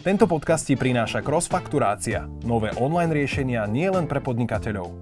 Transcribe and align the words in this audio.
Tento 0.00 0.24
podcast 0.24 0.64
ti 0.64 0.80
prináša 0.80 1.20
Crossfakturácia, 1.20 2.24
nové 2.40 2.72
online 2.80 3.12
riešenia 3.12 3.68
nielen 3.68 4.08
pre 4.08 4.24
podnikateľov. 4.24 4.96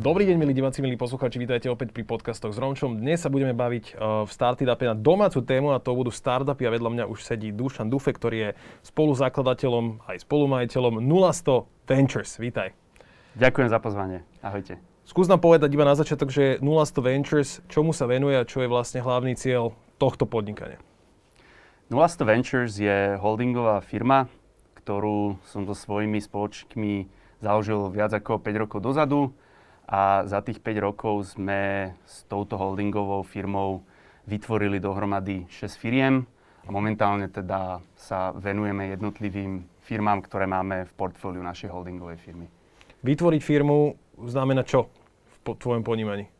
Dobrý 0.00 0.24
deň, 0.24 0.40
milí 0.40 0.56
diváci, 0.56 0.80
milí 0.80 0.96
poslucháči, 0.96 1.36
vítajte 1.36 1.68
opäť 1.68 1.92
pri 1.92 2.08
podcastoch 2.08 2.48
s 2.48 2.56
Romčom. 2.56 2.96
Dnes 2.96 3.20
sa 3.20 3.28
budeme 3.28 3.52
baviť 3.52 3.92
uh, 3.92 4.24
v 4.24 4.30
Startupe 4.32 4.88
na 4.88 4.96
domácu 4.96 5.44
tému 5.44 5.76
a 5.76 5.84
to 5.84 5.92
budú 5.92 6.08
startupy 6.08 6.64
a 6.64 6.72
vedľa 6.72 6.90
mňa 6.96 7.04
už 7.12 7.20
sedí 7.20 7.52
Dušan 7.52 7.92
Dufe, 7.92 8.16
ktorý 8.16 8.36
je 8.40 8.50
spoluzakladateľom 8.88 10.00
aj 10.08 10.24
spolumajiteľom 10.24 10.96
0100 11.04 11.92
Ventures. 11.92 12.40
Vítaj. 12.40 12.72
Ďakujem 13.36 13.68
za 13.68 13.84
pozvanie. 13.84 14.24
Ahojte. 14.40 14.80
Skús 15.04 15.28
nám 15.28 15.44
povedať 15.44 15.68
iba 15.76 15.84
na 15.84 15.92
začiatok, 15.92 16.32
že 16.32 16.56
0100 16.64 17.04
Ventures, 17.04 17.60
čomu 17.68 17.92
sa 17.92 18.08
venuje 18.08 18.32
a 18.32 18.48
čo 18.48 18.64
je 18.64 18.72
vlastne 18.72 19.04
hlavný 19.04 19.36
cieľ 19.36 19.76
tohto 20.00 20.24
podnikania. 20.24 20.80
0100 21.92 22.24
Ventures 22.24 22.72
je 22.80 23.20
holdingová 23.20 23.84
firma, 23.84 24.24
ktorú 24.80 25.36
som 25.44 25.68
so 25.68 25.76
svojimi 25.76 26.16
spoločkami 26.16 27.04
založil 27.44 27.92
viac 27.92 28.16
ako 28.16 28.40
5 28.40 28.62
rokov 28.64 28.80
dozadu 28.80 29.36
a 29.84 30.24
za 30.24 30.40
tých 30.40 30.64
5 30.64 30.80
rokov 30.80 31.36
sme 31.36 31.92
s 32.08 32.24
touto 32.24 32.56
holdingovou 32.56 33.20
firmou 33.20 33.84
vytvorili 34.24 34.80
dohromady 34.80 35.44
6 35.52 35.76
firiem 35.76 36.24
a 36.64 36.72
momentálne 36.72 37.28
teda 37.28 37.84
sa 38.00 38.32
venujeme 38.32 38.88
jednotlivým 38.96 39.68
firmám, 39.84 40.24
ktoré 40.24 40.48
máme 40.48 40.88
v 40.88 40.92
portfóliu 40.96 41.44
našej 41.44 41.68
holdingovej 41.68 42.16
firmy. 42.16 42.48
Vytvoriť 43.04 43.42
firmu 43.44 43.92
znamená 44.24 44.64
čo 44.64 44.88
v 45.44 45.52
tvojom 45.52 45.84
ponímaní? 45.84 46.32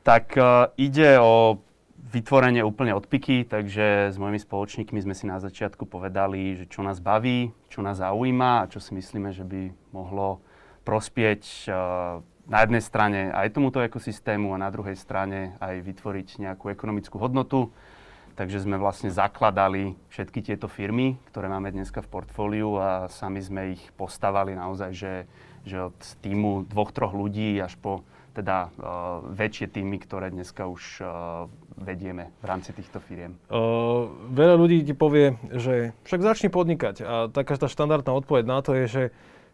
Tak 0.00 0.32
uh, 0.40 0.72
ide 0.80 1.20
o 1.20 1.60
vytvorenie 2.10 2.66
úplne 2.66 2.90
od 2.90 3.06
piky, 3.06 3.46
takže 3.46 4.10
s 4.10 4.16
mojimi 4.18 4.42
spoločníkmi 4.42 4.98
sme 4.98 5.14
si 5.14 5.30
na 5.30 5.38
začiatku 5.38 5.86
povedali, 5.86 6.58
že 6.58 6.64
čo 6.66 6.82
nás 6.82 6.98
baví, 6.98 7.54
čo 7.70 7.86
nás 7.86 8.02
zaujíma 8.02 8.66
a 8.66 8.68
čo 8.68 8.82
si 8.82 8.98
myslíme, 8.98 9.30
že 9.30 9.46
by 9.46 9.70
mohlo 9.94 10.42
prospieť 10.82 11.70
uh, 11.70 12.18
na 12.50 12.58
jednej 12.66 12.82
strane 12.82 13.30
aj 13.30 13.54
tomuto 13.54 13.78
ekosystému 13.78 14.50
a 14.58 14.62
na 14.62 14.74
druhej 14.74 14.98
strane 14.98 15.54
aj 15.62 15.86
vytvoriť 15.86 16.42
nejakú 16.42 16.74
ekonomickú 16.74 17.14
hodnotu. 17.22 17.70
Takže 18.34 18.64
sme 18.64 18.80
vlastne 18.80 19.12
zakladali 19.12 19.94
všetky 20.10 20.40
tieto 20.40 20.66
firmy, 20.66 21.20
ktoré 21.30 21.46
máme 21.46 21.70
dneska 21.70 22.00
v 22.00 22.10
portfóliu 22.10 22.80
a 22.80 23.06
sami 23.12 23.38
sme 23.44 23.76
ich 23.76 23.82
postavali 23.94 24.56
naozaj, 24.56 24.90
že, 24.96 25.14
že 25.62 25.92
od 25.92 25.98
týmu 26.24 26.64
dvoch, 26.66 26.90
troch 26.90 27.12
ľudí 27.12 27.60
až 27.60 27.76
po 27.76 28.02
teda 28.40 28.72
uh, 28.72 29.20
väčšie 29.36 29.68
týmy, 29.68 30.00
ktoré 30.00 30.32
dneska 30.32 30.64
už 30.64 31.04
uh, 31.04 31.08
vedieme 31.76 32.32
v 32.40 32.44
rámci 32.48 32.72
týchto 32.72 32.96
firiem? 33.04 33.36
Uh, 33.52 34.08
veľa 34.32 34.56
ľudí 34.56 34.80
ti 34.88 34.96
povie, 34.96 35.36
že 35.52 35.92
však 36.08 36.24
začni 36.24 36.48
podnikať 36.48 37.04
a 37.04 37.14
taká 37.28 37.60
tá 37.60 37.68
štandardná 37.68 38.16
odpoveď 38.16 38.44
na 38.48 38.64
to 38.64 38.72
je, 38.72 38.84
že 38.88 39.02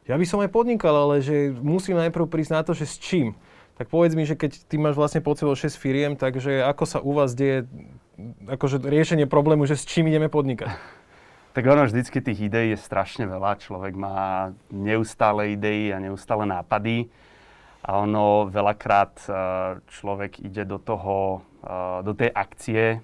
ja 0.07 0.15
by 0.15 0.23
som 0.23 0.39
aj 0.39 0.55
podnikal, 0.55 0.95
ale 0.95 1.19
že 1.19 1.51
musím 1.51 1.99
najprv 1.99 2.31
prísť 2.31 2.53
na 2.55 2.63
to, 2.63 2.79
že 2.79 2.87
s 2.87 2.97
čím. 3.03 3.35
Tak 3.77 3.91
povedz 3.91 4.15
mi, 4.15 4.23
že 4.25 4.39
keď 4.39 4.71
ty 4.71 4.79
máš 4.79 4.95
vlastne 4.97 5.21
pod 5.21 5.37
sebou 5.37 5.53
6 5.53 5.75
firiem, 5.77 6.15
takže 6.15 6.63
ako 6.63 6.85
sa 6.87 6.99
u 7.03 7.13
vás 7.13 7.35
deje 7.35 7.67
akože 8.49 8.81
riešenie 8.81 9.27
problému, 9.29 9.69
že 9.69 9.77
s 9.77 9.85
čím 9.85 10.09
ideme 10.09 10.31
podnikať? 10.31 10.71
Tak 11.57 11.65
ono 11.73 11.89
vždycky 11.89 12.21
tých 12.21 12.53
ideí 12.53 12.77
je 12.77 12.85
strašne 12.85 13.25
veľa. 13.25 13.57
Človek 13.57 13.97
má 13.97 14.53
neustále 14.69 15.57
idei 15.57 15.89
a 15.89 15.97
neustále 15.97 16.45
nápady 16.45 17.09
a 17.87 18.03
ono 18.03 18.51
veľakrát 18.51 19.15
e, 19.23 19.29
človek 19.87 20.43
ide 20.43 20.67
do 20.67 20.83
toho, 20.83 21.47
e, 21.63 22.03
do 22.03 22.13
tej 22.19 22.35
akcie 22.35 22.83
e, 22.83 22.99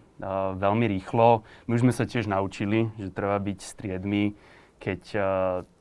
veľmi 0.58 0.90
rýchlo. 0.90 1.46
My 1.70 1.78
už 1.78 1.86
sme 1.86 1.94
sa 1.94 2.02
tiež 2.02 2.26
naučili, 2.26 2.90
že 2.98 3.14
treba 3.14 3.38
byť 3.38 3.58
striedmi, 3.62 4.34
keď 4.82 5.14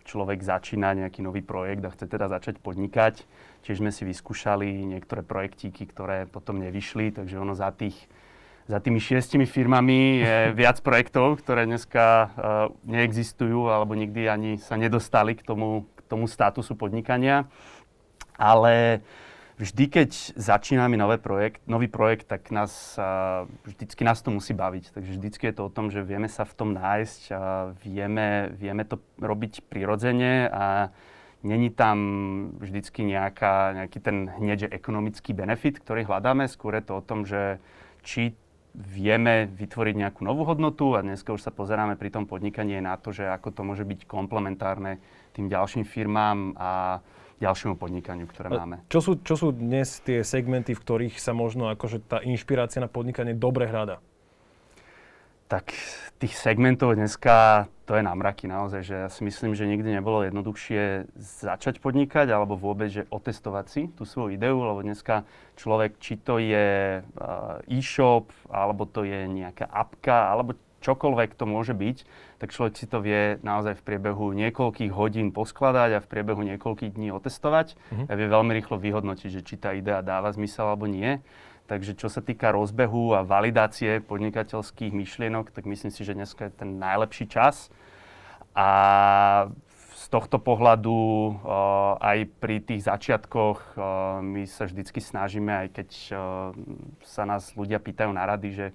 človek 0.05 0.45
začína 0.45 0.94
nejaký 0.94 1.25
nový 1.25 1.41
projekt 1.41 1.81
a 1.81 1.89
chce 1.89 2.05
teda 2.05 2.29
začať 2.29 2.61
podnikať. 2.61 3.25
Tiež 3.66 3.81
sme 3.81 3.89
si 3.89 4.06
vyskúšali 4.06 4.85
niektoré 4.85 5.25
projektíky, 5.25 5.89
ktoré 5.89 6.29
potom 6.29 6.62
nevyšli, 6.62 7.09
takže 7.09 7.41
ono 7.41 7.57
za 7.57 7.73
tých 7.73 7.97
za 8.69 8.78
tými 8.78 9.01
šiestimi 9.01 9.50
firmami 9.50 10.22
je 10.22 10.35
viac 10.62 10.85
projektov, 10.85 11.41
ktoré 11.41 11.66
dneska 11.66 12.29
neexistujú 12.85 13.73
alebo 13.73 13.97
nikdy 13.97 14.29
ani 14.29 14.62
sa 14.62 14.78
nedostali 14.78 15.33
k 15.33 15.41
tomu, 15.41 15.89
k 15.97 16.01
tomu 16.06 16.29
statusu 16.29 16.78
podnikania 16.78 17.50
ale 18.38 19.02
vždy, 19.62 19.84
keď 19.94 20.09
začíname 20.36 20.97
nový 20.97 21.22
projekt, 21.22 21.62
nový 21.69 21.86
projekt, 21.86 22.25
tak 22.25 22.50
nás, 22.50 22.97
vždycky 23.62 24.02
nás 24.02 24.22
to 24.25 24.34
musí 24.34 24.58
baviť. 24.58 24.90
Takže 24.94 25.12
vždycky 25.18 25.44
je 25.50 25.56
to 25.56 25.69
o 25.69 25.74
tom, 25.74 25.94
že 25.94 26.02
vieme 26.02 26.25
sa 26.25 26.46
v 26.50 26.58
tom 26.58 26.74
nájsť 26.74 27.22
a 27.31 27.42
vieme, 27.78 28.50
vieme 28.58 28.84
to 28.90 28.97
robiť 29.22 29.69
prirodzene 29.69 30.50
a 30.50 30.90
není 31.46 31.69
tam 31.69 31.97
vždycky 32.58 33.06
nejaká, 33.06 33.74
nejaký 33.74 34.00
ten 34.02 34.30
hneď 34.30 34.74
ekonomický 34.74 35.34
benefit, 35.34 35.78
ktorý 35.81 36.09
hľadáme. 36.09 36.50
Skôr 36.50 36.78
je 36.78 36.86
to 36.86 36.94
o 36.98 37.06
tom, 37.06 37.25
že 37.25 37.62
či 38.02 38.34
vieme 38.72 39.52
vytvoriť 39.52 39.96
nejakú 40.00 40.24
novú 40.24 40.48
hodnotu 40.48 40.96
a 40.96 41.03
dneska 41.03 41.36
už 41.36 41.44
sa 41.44 41.52
pozeráme 41.52 42.00
pri 42.00 42.08
tom 42.08 42.24
podnikaní 42.24 42.80
na 42.80 42.96
to, 42.96 43.12
že 43.12 43.28
ako 43.28 43.52
to 43.52 43.62
môže 43.68 43.84
byť 43.84 44.08
komplementárne 44.08 44.98
tým 45.36 45.52
ďalším 45.52 45.84
firmám 45.84 46.56
a 46.56 47.03
ďalšiemu 47.41 47.75
podnikaniu, 47.75 48.29
ktoré 48.29 48.53
máme. 48.53 48.85
Čo 48.88 49.00
sú, 49.02 49.12
čo 49.25 49.34
sú 49.34 49.47
dnes 49.50 50.00
tie 50.06 50.22
segmenty, 50.22 50.78
v 50.78 50.84
ktorých 50.85 51.18
sa 51.18 51.34
možno 51.34 51.74
akože 51.74 52.06
tá 52.06 52.22
inšpirácia 52.22 52.78
na 52.78 52.88
podnikanie 52.88 53.34
dobre 53.34 53.66
hľada? 53.66 53.97
Tak 55.50 55.74
tých 56.22 56.38
segmentov 56.38 56.96
dneska 56.96 57.68
to 57.84 58.00
je 58.00 58.07
na 58.07 58.16
mraky 58.16 58.47
naozaj, 58.47 58.88
že 58.88 58.96
ja 59.03 59.09
si 59.12 59.25
myslím, 59.28 59.51
že 59.51 59.68
nikdy 59.68 60.00
nebolo 60.00 60.24
jednoduchšie 60.24 61.12
začať 61.19 61.84
podnikať 61.84 62.31
alebo 62.31 62.56
vôbec, 62.56 62.88
že 62.88 63.03
otestovať 63.12 63.66
si 63.68 63.81
tú 63.91 64.07
svoju 64.07 64.40
ideu, 64.40 64.56
lebo 64.56 64.80
dneska 64.80 65.28
človek, 65.59 66.00
či 66.00 66.16
to 66.22 66.40
je 66.40 67.01
uh, 67.03 67.59
e-shop, 67.68 68.31
alebo 68.47 68.88
to 68.88 69.03
je 69.03 69.28
nejaká 69.28 69.68
apka, 69.68 70.31
alebo 70.31 70.56
čokoľvek 70.81 71.38
to 71.38 71.46
môže 71.46 71.78
byť, 71.78 71.97
tak 72.42 72.50
človek 72.52 72.74
si 72.75 72.90
to 72.90 73.00
vie 73.00 73.38
naozaj 73.46 73.78
v 73.78 73.86
priebehu 73.86 74.34
niekoľkých 74.34 74.92
hodín 74.92 75.30
poskladať 75.30 75.90
a 75.96 76.03
v 76.03 76.09
priebehu 76.09 76.42
niekoľkých 76.42 76.97
dní 76.97 77.14
otestovať 77.14 77.78
mm-hmm. 77.78 78.06
a 78.09 78.14
vie 78.18 78.28
veľmi 78.28 78.52
rýchlo 78.58 78.81
vyhodnotiť, 78.81 79.30
že 79.30 79.46
či 79.46 79.56
tá 79.62 79.72
idea 79.78 80.02
dáva 80.02 80.34
zmysel 80.34 80.66
alebo 80.74 80.90
nie. 80.90 81.22
Takže 81.69 81.96
čo 81.96 82.12
sa 82.12 82.19
týka 82.19 82.52
rozbehu 82.52 83.16
a 83.16 83.24
validácie 83.24 84.03
podnikateľských 84.03 84.92
myšlienok, 84.92 85.56
tak 85.56 85.64
myslím 85.64 85.94
si, 85.94 86.03
že 86.03 86.18
dneska 86.18 86.52
je 86.52 86.58
ten 86.66 86.75
najlepší 86.75 87.31
čas. 87.31 87.72
A 88.52 89.48
z 89.96 90.06
tohto 90.12 90.42
pohľadu 90.42 90.92
uh, 90.92 91.96
aj 92.02 92.28
pri 92.42 92.59
tých 92.59 92.90
začiatkoch 92.90 93.78
uh, 93.78 94.19
my 94.19 94.50
sa 94.50 94.66
vždycky 94.66 94.98
snažíme, 95.00 95.48
aj 95.48 95.68
keď 95.72 95.90
uh, 96.12 96.18
sa 97.06 97.24
nás 97.24 97.53
ľudia 97.53 97.78
pýtajú 97.78 98.09
na 98.09 98.25
rady, 98.25 98.50
že 98.52 98.68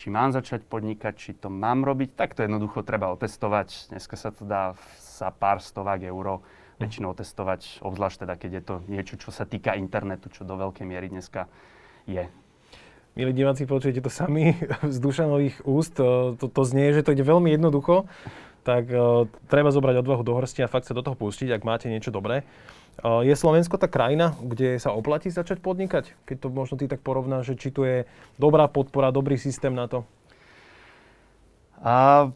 či 0.00 0.08
mám 0.08 0.32
začať 0.32 0.64
podnikať, 0.64 1.12
či 1.12 1.30
to 1.36 1.52
mám 1.52 1.84
robiť, 1.84 2.16
tak 2.16 2.32
to 2.32 2.40
jednoducho 2.40 2.80
treba 2.80 3.12
otestovať. 3.12 3.92
Dneska 3.92 4.16
sa 4.16 4.32
to 4.32 4.48
dá 4.48 4.72
za 4.96 5.28
pár 5.28 5.60
stovák 5.60 6.00
eur 6.00 6.40
väčšinou 6.80 7.12
otestovať, 7.12 7.84
obzvlášť 7.84 8.24
teda, 8.24 8.34
keď 8.40 8.50
je 8.56 8.62
to 8.64 8.74
niečo, 8.88 9.14
čo 9.20 9.28
sa 9.28 9.44
týka 9.44 9.76
internetu, 9.76 10.32
čo 10.32 10.48
do 10.48 10.56
veľkej 10.56 10.88
miery 10.88 11.12
dneska 11.12 11.52
je. 12.08 12.24
Milí 13.12 13.36
diváci, 13.36 13.68
počujete 13.68 14.00
to 14.00 14.08
sami 14.08 14.56
z 14.94 14.96
Dušanových 14.96 15.68
úst. 15.68 16.00
To, 16.00 16.32
to 16.40 16.62
znie, 16.64 16.96
že 16.96 17.04
to 17.04 17.12
ide 17.12 17.20
veľmi 17.20 17.52
jednoducho, 17.52 18.08
tak 18.64 18.88
uh, 18.88 19.28
treba 19.52 19.68
zobrať 19.68 20.00
odvahu 20.00 20.24
do 20.24 20.32
hrsti 20.40 20.64
a 20.64 20.72
fakt 20.72 20.88
sa 20.88 20.96
do 20.96 21.04
toho 21.04 21.12
pustiť, 21.12 21.52
ak 21.52 21.68
máte 21.68 21.92
niečo 21.92 22.08
dobré. 22.08 22.48
Je 23.00 23.32
Slovensko 23.32 23.80
tá 23.80 23.88
krajina, 23.88 24.36
kde 24.44 24.76
sa 24.76 24.92
oplatí 24.92 25.32
začať 25.32 25.64
podnikať? 25.64 26.12
Keď 26.28 26.36
to 26.36 26.48
možno 26.52 26.76
ty 26.76 26.84
tak 26.84 27.00
porovnáš, 27.00 27.54
že 27.54 27.54
či 27.56 27.68
tu 27.72 27.88
je 27.88 28.04
dobrá 28.36 28.68
podpora, 28.68 29.08
dobrý 29.08 29.40
systém 29.40 29.72
na 29.72 29.88
to? 29.88 30.04
A 31.80 32.28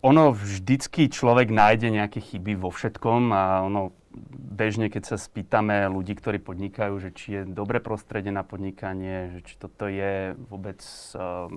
ono 0.00 0.32
vždycky 0.32 1.12
človek 1.12 1.52
nájde 1.52 1.92
nejaké 1.92 2.24
chyby 2.24 2.56
vo 2.56 2.72
všetkom 2.72 3.36
a 3.36 3.60
ono 3.68 3.92
bežne, 4.32 4.88
keď 4.88 5.14
sa 5.14 5.16
spýtame 5.20 5.86
ľudí, 5.92 6.16
ktorí 6.16 6.40
podnikajú, 6.40 6.94
že 6.98 7.10
či 7.12 7.26
je 7.38 7.42
dobré 7.44 7.78
prostredie 7.78 8.32
na 8.32 8.42
podnikanie, 8.42 9.36
že 9.36 9.40
či 9.44 9.54
toto 9.60 9.86
je 9.86 10.32
vôbec 10.48 10.80
uh, 11.14 11.52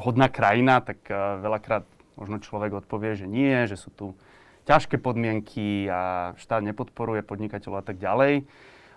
vhodná 0.00 0.32
krajina, 0.32 0.80
tak 0.80 1.04
uh, 1.12 1.36
veľakrát 1.38 1.84
možno 2.16 2.40
človek 2.40 2.80
odpovie, 2.80 3.14
že 3.14 3.28
nie, 3.28 3.68
že 3.68 3.76
sú 3.76 3.92
tu 3.92 4.06
ťažké 4.64 5.00
podmienky 5.00 5.88
a 5.88 6.32
štát 6.36 6.62
nepodporuje 6.64 7.24
podnikateľov 7.24 7.82
a 7.82 7.86
tak 7.86 7.96
ďalej. 7.98 8.44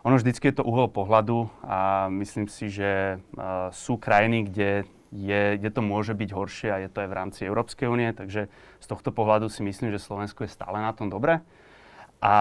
Ono 0.04 0.19
vždycky 0.19 0.51
je 0.51 0.60
to 0.60 0.68
uhol 0.68 0.92
pohľadu 0.92 1.48
a 1.63 2.12
myslím 2.12 2.51
si, 2.51 2.68
že 2.68 3.18
uh, 3.18 3.71
sú 3.71 3.95
krajiny, 3.95 4.51
kde, 4.51 4.83
je, 5.15 5.56
kde 5.56 5.69
to 5.71 5.80
môže 5.80 6.12
byť 6.12 6.30
horšie 6.36 6.69
a 6.75 6.81
je 6.83 6.89
to 6.92 7.07
aj 7.07 7.07
v 7.07 7.18
rámci 7.18 7.42
Európskej 7.48 7.88
únie, 7.88 8.12
takže 8.12 8.51
z 8.83 8.86
tohto 8.92 9.15
pohľadu 9.15 9.48
si 9.48 9.63
myslím, 9.63 9.95
že 9.95 10.04
Slovensko 10.04 10.44
je 10.44 10.51
stále 10.51 10.83
na 10.83 10.92
tom 10.92 11.07
dobre. 11.07 11.39
A 12.19 12.36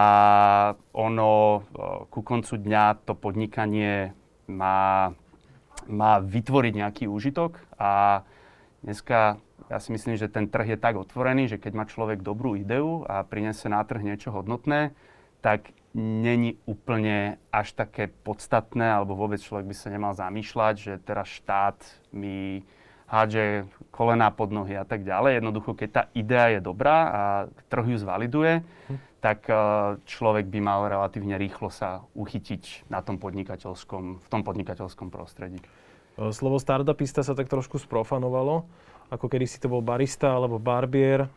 ono 0.91 1.63
uh, 1.63 1.63
ku 2.11 2.27
koncu 2.27 2.59
dňa 2.59 3.07
to 3.07 3.15
podnikanie 3.15 4.11
má, 4.51 5.15
má 5.87 6.19
vytvoriť 6.19 6.73
nejaký 6.83 7.05
úžitok 7.07 7.63
a 7.79 8.27
dneska 8.83 9.39
ja 9.71 9.79
si 9.79 9.95
myslím, 9.95 10.19
že 10.19 10.33
ten 10.33 10.49
trh 10.49 10.75
je 10.75 10.79
tak 10.81 10.97
otvorený, 10.99 11.47
že 11.51 11.61
keď 11.61 11.73
má 11.75 11.85
človek 11.85 12.25
dobrú 12.25 12.57
ideu 12.59 13.05
a 13.07 13.23
prinese 13.27 13.69
na 13.69 13.83
trh 13.83 14.03
niečo 14.03 14.33
hodnotné, 14.35 14.95
tak 15.43 15.75
není 15.93 16.57
úplne 16.65 17.37
až 17.53 17.77
také 17.77 18.09
podstatné, 18.09 18.97
alebo 18.97 19.19
vôbec 19.19 19.43
človek 19.43 19.69
by 19.69 19.77
sa 19.77 19.93
nemal 19.93 20.17
zamýšľať, 20.17 20.75
že 20.79 20.93
teraz 21.03 21.29
štát 21.29 21.77
mi 22.15 22.65
hádže 23.13 23.69
kolená 23.93 24.33
pod 24.33 24.49
nohy 24.49 24.73
a 24.73 24.89
tak 24.89 25.05
ďalej. 25.05 25.45
Jednoducho, 25.45 25.77
keď 25.77 25.89
tá 25.93 26.03
idea 26.17 26.57
je 26.57 26.61
dobrá 26.65 26.97
a 27.05 27.23
trh 27.69 27.93
ju 27.93 27.99
zvaliduje, 28.01 28.65
hm. 28.65 28.97
tak 29.21 29.45
e, 29.53 29.55
človek 30.09 30.49
by 30.49 30.59
mal 30.65 30.89
relatívne 30.89 31.37
rýchlo 31.37 31.69
sa 31.69 32.09
uchytiť 32.17 32.89
na 32.89 33.05
tom 33.05 33.21
podnikateľskom, 33.21 34.25
v 34.25 34.27
tom 34.33 34.41
podnikateľskom 34.41 35.13
prostredí. 35.13 35.61
E, 35.61 36.33
slovo 36.33 36.57
startupista 36.57 37.21
sa 37.21 37.37
tak 37.37 37.53
trošku 37.53 37.77
sprofanovalo, 37.77 38.65
ako 39.13 39.29
kedy 39.29 39.45
si 39.45 39.61
to 39.61 39.69
bol 39.69 39.85
barista 39.85 40.33
alebo 40.33 40.57
barbier, 40.57 41.29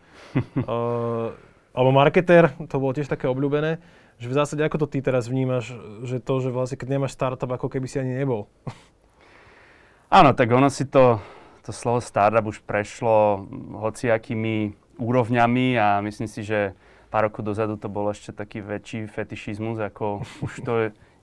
uh, 0.64 1.36
alebo 1.76 1.92
marketer, 1.92 2.56
to 2.72 2.80
bolo 2.80 2.96
tiež 2.96 3.12
také 3.12 3.28
obľúbené. 3.28 3.84
Že 4.16 4.32
v 4.32 4.38
zásade, 4.40 4.62
ako 4.64 4.88
to 4.88 4.96
ty 4.96 5.04
teraz 5.04 5.28
vnímaš, 5.28 5.76
že 6.08 6.24
to, 6.24 6.40
že 6.40 6.48
vlastne 6.48 6.80
keď 6.80 6.88
nemáš 6.96 7.12
startup, 7.20 7.52
ako 7.52 7.68
keby 7.68 7.84
si 7.92 8.00
ani 8.00 8.16
nebol? 8.16 8.48
Áno, 10.16 10.32
tak 10.32 10.48
ono 10.56 10.72
si 10.72 10.88
to 10.88 11.20
to 11.66 11.74
slovo 11.74 11.98
startup 11.98 12.46
už 12.46 12.62
prešlo 12.62 13.50
hociakými 13.82 14.78
úrovňami 15.02 15.68
a 15.82 15.98
myslím 16.06 16.30
si, 16.30 16.46
že 16.46 16.78
pár 17.10 17.26
rokov 17.26 17.42
dozadu 17.42 17.74
to 17.74 17.90
bol 17.90 18.06
ešte 18.14 18.30
taký 18.30 18.62
väčší 18.62 19.10
fetišizmus, 19.10 19.82
ako 19.82 20.22
už 20.46 20.54
to 20.62 20.74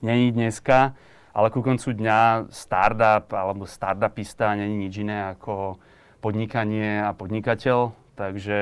není 0.03 0.35
dneska. 0.35 0.93
Ale 1.33 1.49
ku 1.49 1.65
koncu 1.65 1.97
dňa 1.97 2.51
startup 2.53 3.31
alebo 3.33 3.65
startupista 3.65 4.53
není 4.53 4.85
nič 4.85 5.01
iné 5.01 5.33
ako 5.33 5.81
podnikanie 6.23 7.03
a 7.03 7.11
podnikateľ. 7.11 7.91
Takže 8.15 8.59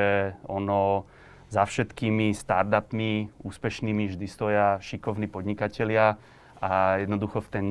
ono 0.50 1.06
za 1.54 1.68
všetkými 1.68 2.34
startupmi 2.34 3.30
úspešnými 3.46 4.10
vždy 4.10 4.26
stoja 4.26 4.82
šikovní 4.82 5.30
podnikatelia 5.30 6.18
a 6.58 7.04
jednoducho 7.04 7.46
v 7.46 7.52
ten 7.54 7.66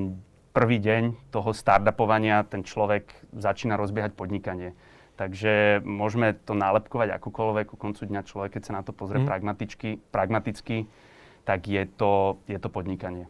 prvý 0.54 0.78
deň 0.78 1.32
toho 1.34 1.50
startupovania 1.50 2.46
ten 2.46 2.62
človek 2.62 3.10
začína 3.34 3.74
rozbiehať 3.74 4.14
podnikanie. 4.14 4.78
Takže 5.16 5.84
môžeme 5.84 6.32
to 6.32 6.56
nálepkovať 6.56 7.16
akokoľvek, 7.20 7.66
ku 7.72 7.76
koncu 7.76 8.08
dňa 8.08 8.24
človek, 8.24 8.56
keď 8.56 8.62
sa 8.64 8.76
na 8.80 8.82
to 8.84 8.96
pozrie 8.96 9.20
mm. 9.20 9.28
pragmaticky, 9.28 9.90
pragmaticky, 10.12 10.88
tak 11.44 11.68
je 11.68 11.84
to, 11.84 12.40
je 12.48 12.56
to 12.56 12.68
podnikanie. 12.72 13.28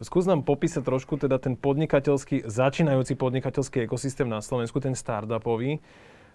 Skús 0.00 0.24
nám 0.24 0.48
popísať 0.48 0.80
trošku 0.80 1.20
teda 1.20 1.36
ten 1.36 1.60
podnikateľský, 1.60 2.48
začínajúci 2.48 3.20
podnikateľský 3.20 3.84
ekosystém 3.84 4.24
na 4.24 4.40
Slovensku, 4.40 4.80
ten 4.80 4.96
startupový. 4.96 5.76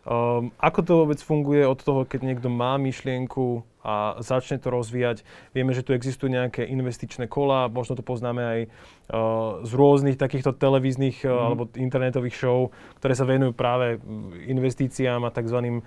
Um, 0.06 0.54
ako 0.62 0.80
to 0.86 0.92
vôbec 1.02 1.18
funguje 1.18 1.66
od 1.66 1.82
toho, 1.82 2.06
keď 2.06 2.30
niekto 2.30 2.46
má 2.46 2.78
myšlienku 2.78 3.66
a 3.82 4.22
začne 4.22 4.62
to 4.62 4.70
rozvíjať? 4.70 5.26
Vieme, 5.50 5.74
že 5.74 5.82
tu 5.82 5.98
existujú 5.98 6.30
nejaké 6.30 6.62
investičné 6.62 7.26
kola, 7.26 7.74
možno 7.74 7.98
to 7.98 8.06
poznáme 8.06 8.42
aj 8.46 8.60
uh, 8.70 9.66
z 9.66 9.72
rôznych 9.74 10.22
takýchto 10.22 10.54
televíznych 10.54 11.26
mm. 11.26 11.34
alebo 11.34 11.66
internetových 11.74 12.38
show, 12.38 12.70
ktoré 13.02 13.18
sa 13.18 13.26
venujú 13.26 13.58
práve 13.58 13.98
investíciám 14.46 15.26
a 15.26 15.34
tzv. 15.34 15.82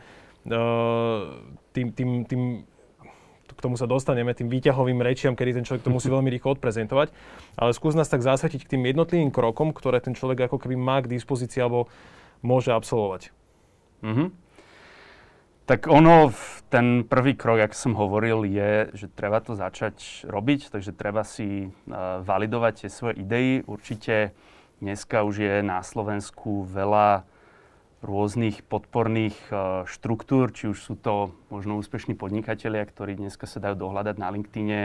Uh, 0.51 1.47
tým, 1.71 1.95
tým, 1.95 2.27
tým 2.27 2.43
k 3.59 3.65
tomu 3.67 3.75
sa 3.75 3.91
dostaneme, 3.91 4.31
tým 4.31 4.47
výťahovým 4.47 5.03
rečiam, 5.03 5.35
kedy 5.35 5.59
ten 5.59 5.67
človek 5.67 5.83
to 5.83 5.91
musí 5.91 6.07
veľmi 6.07 6.31
rýchlo 6.31 6.55
odprezentovať. 6.55 7.11
Ale 7.59 7.75
skús 7.75 7.99
nás 7.99 8.07
tak 8.07 8.23
zasvetiť 8.23 8.63
k 8.63 8.79
tým 8.79 8.87
jednotlivým 8.87 9.35
krokom, 9.35 9.75
ktoré 9.75 9.99
ten 9.99 10.15
človek 10.15 10.47
ako 10.47 10.63
keby 10.63 10.79
má 10.79 11.03
k 11.03 11.11
dispozícii 11.11 11.59
alebo 11.59 11.91
môže 12.47 12.71
absolvovať. 12.71 13.35
Mm-hmm. 14.07 14.29
Tak 15.69 15.85
ono, 15.85 16.33
ten 16.73 17.05
prvý 17.05 17.37
krok, 17.37 17.61
jak 17.61 17.77
som 17.77 17.93
hovoril, 17.93 18.49
je, 18.49 18.89
že 18.97 19.07
treba 19.13 19.37
to 19.45 19.53
začať 19.53 20.25
robiť, 20.25 20.73
takže 20.73 20.97
treba 20.97 21.29
si 21.29 21.69
uh, 21.69 22.25
validovať 22.25 22.87
tie 22.87 22.89
svoje 22.89 23.21
idei. 23.21 23.61
Určite 23.69 24.33
dneska 24.81 25.29
už 25.29 25.45
je 25.45 25.55
na 25.61 25.85
Slovensku 25.85 26.65
veľa 26.65 27.29
rôznych 28.01 28.63
podporných 28.67 29.37
uh, 29.51 29.83
štruktúr, 29.91 30.55
či 30.55 30.71
už 30.71 30.79
sú 30.79 30.95
to 30.95 31.35
možno 31.51 31.79
úspešní 31.83 32.15
podnikatelia, 32.15 32.87
ktorí 32.87 33.19
dneska 33.19 33.51
sa 33.51 33.59
dajú 33.59 33.75
dohľadať 33.75 34.17
na 34.23 34.29
LinkedIne, 34.31 34.81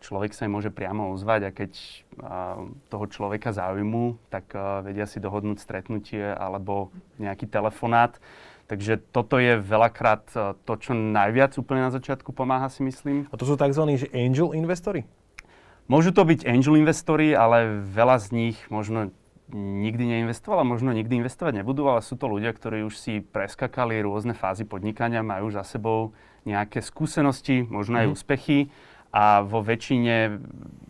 človek 0.00 0.32
sa 0.32 0.48
im 0.48 0.56
môže 0.56 0.72
priamo 0.72 1.12
ozvať 1.12 1.40
a 1.48 1.50
keď 1.52 1.72
uh, 1.76 2.64
toho 2.88 3.04
človeka 3.08 3.52
zaujímu, 3.52 4.16
tak 4.32 4.48
uh, 4.56 4.80
vedia 4.80 5.04
si 5.04 5.20
dohodnúť 5.20 5.60
stretnutie 5.60 6.24
alebo 6.24 6.88
nejaký 7.20 7.48
telefonát. 7.48 8.16
Takže 8.64 8.96
toto 9.12 9.36
je 9.36 9.60
veľakrát 9.60 10.24
e, 10.32 10.56
to, 10.64 10.72
čo 10.80 10.96
najviac 10.96 11.52
úplne 11.60 11.84
na 11.84 11.92
začiatku 11.92 12.32
pomáha, 12.32 12.72
si 12.72 12.80
myslím. 12.80 13.28
A 13.28 13.36
to 13.36 13.44
sú 13.44 13.60
tzv. 13.60 13.84
Že 13.84 14.08
angel 14.16 14.56
investori? 14.56 15.04
Môžu 15.84 16.16
to 16.16 16.24
byť 16.24 16.48
angel 16.48 16.80
investori, 16.80 17.36
ale 17.36 17.84
veľa 17.84 18.16
z 18.24 18.26
nich 18.32 18.56
možno 18.72 19.12
nikdy 19.52 20.04
neinvestoval 20.08 20.64
a 20.64 20.70
možno 20.70 20.96
nikdy 20.96 21.20
investovať 21.20 21.60
nebudú, 21.60 21.84
ale 21.90 22.00
sú 22.00 22.16
to 22.16 22.30
ľudia, 22.30 22.54
ktorí 22.56 22.86
už 22.88 22.96
si 22.96 23.20
preskakali 23.20 24.00
rôzne 24.00 24.32
fázy 24.32 24.64
podnikania, 24.64 25.20
majú 25.20 25.52
za 25.52 25.60
sebou 25.66 26.16
nejaké 26.48 26.80
skúsenosti, 26.80 27.64
možno 27.64 28.00
aj 28.00 28.06
mm. 28.08 28.14
úspechy 28.14 28.58
a 29.14 29.46
vo 29.46 29.62
väčšine, 29.62 30.42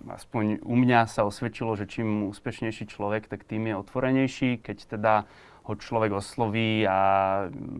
aspoň 0.08 0.64
u 0.64 0.74
mňa 0.80 1.04
sa 1.10 1.28
osvedčilo, 1.28 1.76
že 1.76 1.84
čím 1.84 2.32
úspešnejší 2.32 2.88
človek, 2.88 3.28
tak 3.28 3.44
tým 3.44 3.68
je 3.68 3.74
otvorenejší, 3.76 4.50
keď 4.64 4.76
teda 4.96 5.14
ho 5.64 5.72
človek 5.76 6.12
osloví 6.16 6.88
a 6.88 6.98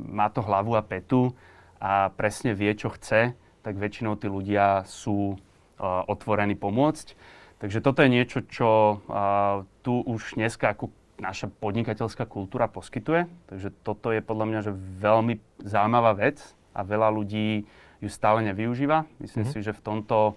má 0.08 0.28
to 0.28 0.44
hlavu 0.44 0.76
a 0.76 0.84
petu 0.84 1.32
a 1.80 2.12
presne 2.12 2.52
vie, 2.52 2.72
čo 2.76 2.92
chce, 2.92 3.36
tak 3.64 3.80
väčšinou 3.80 4.20
tí 4.20 4.28
ľudia 4.28 4.84
sú 4.84 5.32
uh, 5.32 6.04
otvorení 6.08 6.56
pomôcť. 6.56 7.16
Takže 7.64 7.80
toto 7.80 8.04
je 8.04 8.12
niečo, 8.12 8.44
čo 8.44 9.00
uh, 9.08 9.64
tu 9.80 9.96
už 10.04 10.36
dneska 10.36 10.76
ako 10.76 10.92
naša 11.16 11.48
podnikateľská 11.48 12.28
kultúra 12.28 12.68
poskytuje. 12.68 13.24
Takže 13.48 13.72
toto 13.80 14.12
je 14.12 14.20
podľa 14.20 14.46
mňa 14.52 14.60
že 14.68 14.76
veľmi 15.00 15.40
zaujímavá 15.64 16.12
vec 16.12 16.44
a 16.76 16.84
veľa 16.84 17.08
ľudí 17.08 17.64
ju 18.04 18.08
stále 18.12 18.44
nevyužíva. 18.52 19.08
Myslím 19.16 19.48
mm-hmm. 19.48 19.56
si, 19.56 19.64
že 19.64 19.72
v 19.72 19.80
tomto 19.80 20.36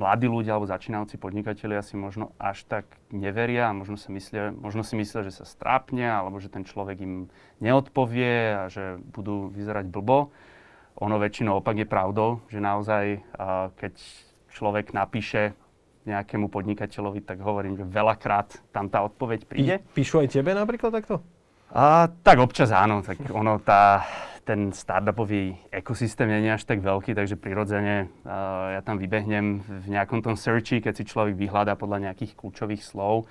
mladí 0.00 0.24
ľudia 0.32 0.56
alebo 0.56 0.64
začínajúci 0.64 1.20
podnikatelia 1.20 1.84
si 1.84 2.00
možno 2.00 2.32
až 2.40 2.64
tak 2.64 2.88
neveria 3.12 3.68
a 3.68 3.76
možno, 3.76 4.00
sa 4.00 4.08
myslia, 4.08 4.56
možno 4.56 4.80
si 4.80 4.96
myslia, 4.96 5.28
že 5.28 5.36
sa 5.36 5.44
strápne 5.44 6.08
alebo 6.08 6.40
že 6.40 6.48
ten 6.48 6.64
človek 6.64 7.04
im 7.04 7.28
neodpovie 7.60 8.64
a 8.64 8.72
že 8.72 8.96
budú 9.12 9.52
vyzerať 9.52 9.92
blbo. 9.92 10.32
Ono 11.04 11.20
väčšinou 11.20 11.60
opak 11.60 11.84
je 11.84 11.84
pravdou, 11.84 12.40
že 12.48 12.64
naozaj 12.64 13.20
keď 13.76 13.92
človek 14.56 14.96
napíše 14.96 15.52
nejakému 16.04 16.50
podnikateľovi, 16.50 17.22
tak 17.22 17.38
hovorím, 17.42 17.78
že 17.78 17.84
veľakrát 17.86 18.58
tam 18.74 18.90
tá 18.90 19.06
odpoveď 19.06 19.40
príde. 19.46 19.74
Píšu 19.94 20.22
aj 20.22 20.34
tebe 20.34 20.50
napríklad 20.54 20.90
takto? 20.90 21.22
A, 21.72 22.10
tak 22.20 22.36
občas 22.42 22.68
áno, 22.68 23.00
tak 23.00 23.22
ono 23.32 23.56
tá, 23.62 24.04
ten 24.44 24.74
startupový 24.74 25.56
ekosystém 25.72 26.28
nie 26.28 26.52
je 26.52 26.58
až 26.58 26.64
tak 26.68 26.84
veľký, 26.84 27.16
takže 27.16 27.40
prirodzene 27.40 28.12
uh, 28.26 28.76
ja 28.76 28.80
tam 28.84 29.00
vybehnem 29.00 29.64
v 29.64 29.86
nejakom 29.88 30.20
tom 30.20 30.36
searchi, 30.36 30.84
keď 30.84 31.00
si 31.00 31.08
človek 31.08 31.38
vyhľadá 31.38 31.78
podľa 31.78 32.10
nejakých 32.10 32.36
kľúčových 32.36 32.82
slov 32.84 33.24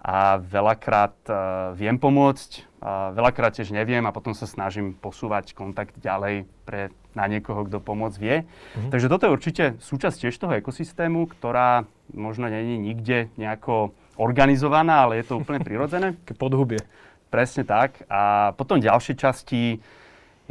a 0.00 0.40
veľakrát 0.40 1.16
uh, 1.28 1.36
viem 1.76 2.00
pomôcť, 2.00 2.80
uh, 2.80 3.12
veľakrát 3.12 3.52
tiež 3.52 3.76
neviem 3.76 4.00
a 4.08 4.14
potom 4.16 4.32
sa 4.32 4.48
snažím 4.48 4.96
posúvať 4.96 5.52
kontakt 5.52 6.00
ďalej 6.00 6.48
pre, 6.64 6.88
na 7.12 7.28
niekoho, 7.28 7.68
kto 7.68 7.84
pomoc 7.84 8.16
vie. 8.16 8.42
Mm-hmm. 8.42 8.90
Takže 8.96 9.10
toto 9.12 9.28
je 9.28 9.34
určite 9.36 9.64
súčasť 9.76 10.16
tiež 10.24 10.34
toho 10.40 10.56
ekosystému, 10.56 11.28
ktorá 11.36 11.84
možno 12.16 12.48
není 12.48 12.80
nikde 12.80 13.28
nejako 13.36 13.92
organizovaná, 14.16 15.04
ale 15.04 15.20
je 15.20 15.28
to 15.28 15.36
úplne 15.36 15.60
prirodzené. 15.68 16.16
Podhubie. 16.40 16.80
Presne 17.28 17.68
tak. 17.68 18.00
A 18.08 18.52
potom 18.56 18.80
ďalšie 18.80 19.14
časti 19.20 19.78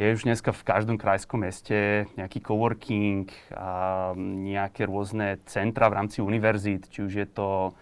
je 0.00 0.06
už 0.16 0.24
dneska 0.24 0.54
v 0.56 0.64
každom 0.64 0.96
krajskom 0.96 1.44
meste 1.44 2.08
nejaký 2.16 2.40
coworking 2.40 3.28
a 3.52 4.14
nejaké 4.16 4.88
rôzne 4.88 5.36
centra 5.44 5.92
v 5.92 5.96
rámci 6.00 6.24
univerzít, 6.24 6.88
či 6.88 7.04
už 7.04 7.12
je 7.12 7.28
to 7.28 7.76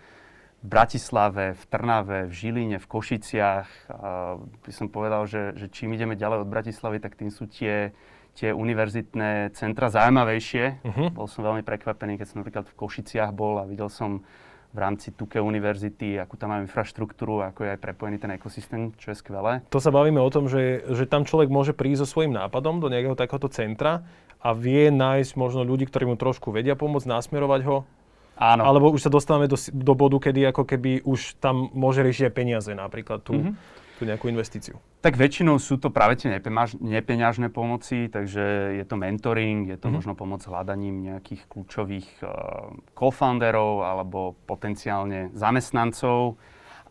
Bratislave, 0.59 1.55
v 1.55 1.65
Trnave, 1.71 2.27
v 2.27 2.33
Žiline, 2.35 2.77
v 2.83 2.87
Košiciach. 2.91 3.69
A 3.95 4.37
by 4.43 4.73
som 4.75 4.91
povedal, 4.91 5.25
že, 5.31 5.55
že 5.55 5.71
čím 5.71 5.95
ideme 5.95 6.19
ďalej 6.19 6.43
od 6.43 6.51
Bratislavy, 6.51 6.99
tak 6.99 7.15
tým 7.15 7.31
sú 7.31 7.47
tie, 7.47 7.95
tie 8.35 8.51
univerzitné 8.51 9.55
centra 9.55 9.87
zaujímavejšie. 9.87 10.83
Uh-huh. 10.83 11.09
Bol 11.15 11.31
som 11.31 11.47
veľmi 11.47 11.63
prekvapený, 11.63 12.19
keď 12.19 12.27
som 12.27 12.39
napríklad 12.43 12.67
v 12.67 12.75
Košiciach 12.75 13.31
bol 13.31 13.63
a 13.63 13.69
videl 13.71 13.87
som 13.87 14.27
v 14.69 14.79
rámci 14.85 15.17
Tuke 15.17 15.41
univerzity, 15.41 16.21
akú 16.21 16.37
tam 16.37 16.53
máme 16.53 16.69
infraštruktúru, 16.69 17.41
ako 17.41 17.65
je 17.65 17.71
aj 17.73 17.81
prepojený 17.81 18.21
ten 18.21 18.37
ekosystém, 18.37 18.93
čo 19.01 19.11
je 19.11 19.17
skvelé. 19.17 19.65
To 19.73 19.81
sa 19.81 19.89
bavíme 19.89 20.21
o 20.21 20.29
tom, 20.29 20.45
že, 20.45 20.85
že 20.93 21.09
tam 21.09 21.25
človek 21.25 21.49
môže 21.49 21.73
prísť 21.73 22.05
so 22.05 22.07
svojím 22.13 22.37
nápadom 22.37 22.77
do 22.77 22.93
nejakého 22.93 23.17
takéhoto 23.17 23.49
centra 23.49 24.05
a 24.45 24.53
vie 24.53 24.93
nájsť 24.93 25.41
možno 25.41 25.65
ľudí, 25.65 25.89
ktorí 25.89 26.05
mu 26.05 26.21
trošku 26.21 26.53
vedia 26.53 26.77
pomôcť, 26.77 27.09
nasmerovať 27.09 27.61
ho. 27.65 27.89
Áno. 28.39 28.63
Alebo 28.63 28.95
už 28.95 29.03
sa 29.03 29.11
dostávame 29.11 29.51
do, 29.51 29.59
do 29.59 29.95
bodu, 29.99 30.31
kedy 30.31 30.55
ako 30.55 30.63
keby 30.63 31.03
už 31.03 31.43
tam 31.43 31.75
môže 31.75 32.07
riešiť 32.07 32.31
aj 32.31 32.35
peniaze 32.35 32.71
napríklad 32.71 33.27
tu. 33.27 33.35
Mm-hmm. 33.35 33.77
tú 33.99 34.07
nejakú 34.07 34.31
investíciu? 34.31 34.79
Tak 35.03 35.19
väčšinou 35.19 35.59
sú 35.59 35.75
to 35.75 35.91
práve 35.91 36.15
tie 36.23 36.31
nepeňažné 36.79 37.51
pomoci, 37.51 38.07
takže 38.07 38.79
je 38.79 38.85
to 38.87 38.95
mentoring, 38.95 39.67
je 39.67 39.75
to 39.75 39.91
mm-hmm. 39.91 39.95
možno 39.99 40.13
pomoc 40.15 40.39
hľadaním 40.47 41.03
nejakých 41.03 41.51
kľúčových 41.51 42.09
uh, 42.23 42.31
co-founderov 42.95 43.83
alebo 43.83 44.39
potenciálne 44.47 45.35
zamestnancov, 45.35 46.39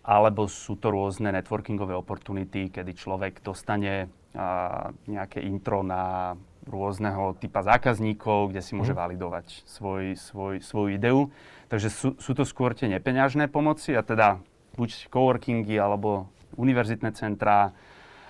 alebo 0.03 0.51
sú 0.51 0.75
to 0.75 0.91
rôzne 0.91 1.31
networkingové 1.31 1.95
opportunity, 1.95 2.67
kedy 2.67 2.91
človek 2.91 3.39
dostane 3.39 4.11
uh, 4.35 4.91
nejaké 5.07 5.39
intro 5.47 5.87
na 5.87 6.35
rôzneho 6.67 7.35
typa 7.39 7.63
zákazníkov, 7.63 8.51
kde 8.51 8.61
si 8.61 8.75
môže 8.75 8.91
mm. 8.91 8.99
validovať 8.99 9.45
svoj, 9.63 10.19
svoj, 10.19 10.53
svoju 10.59 10.87
ideu. 10.93 11.31
Takže 11.67 11.89
sú, 11.91 12.09
sú 12.19 12.31
to 12.35 12.43
skôr 12.43 12.75
tie 12.75 12.87
nepeňažné 12.91 13.47
pomoci 13.51 13.95
a 13.95 14.03
teda 14.03 14.39
buď 14.75 15.09
coworkingy 15.11 15.75
alebo 15.75 16.29
univerzitné 16.55 17.11
centrá, 17.17 17.73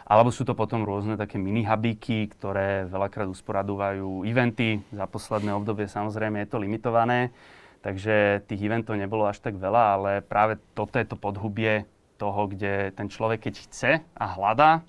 alebo 0.08 0.32
sú 0.32 0.48
to 0.48 0.56
potom 0.56 0.88
rôzne 0.88 1.20
také 1.20 1.36
mini-hubíky, 1.36 2.32
ktoré 2.32 2.88
veľakrát 2.88 3.28
usporadúvajú 3.28 4.24
eventy. 4.24 4.80
Za 4.96 5.04
posledné 5.04 5.52
obdobie 5.52 5.92
samozrejme 5.92 6.42
je 6.42 6.50
to 6.50 6.64
limitované, 6.64 7.36
takže 7.84 8.48
tých 8.48 8.64
eventov 8.64 8.96
nebolo 8.96 9.28
až 9.28 9.44
tak 9.44 9.60
veľa, 9.60 9.84
ale 10.00 10.12
práve 10.24 10.56
toto 10.72 10.96
je 10.96 11.06
to 11.06 11.20
podhubie 11.20 11.84
toho, 12.16 12.48
kde 12.50 12.96
ten 12.96 13.12
človek, 13.12 13.52
keď 13.52 13.56
chce 13.68 13.92
a 14.02 14.26
hľadá 14.40 14.82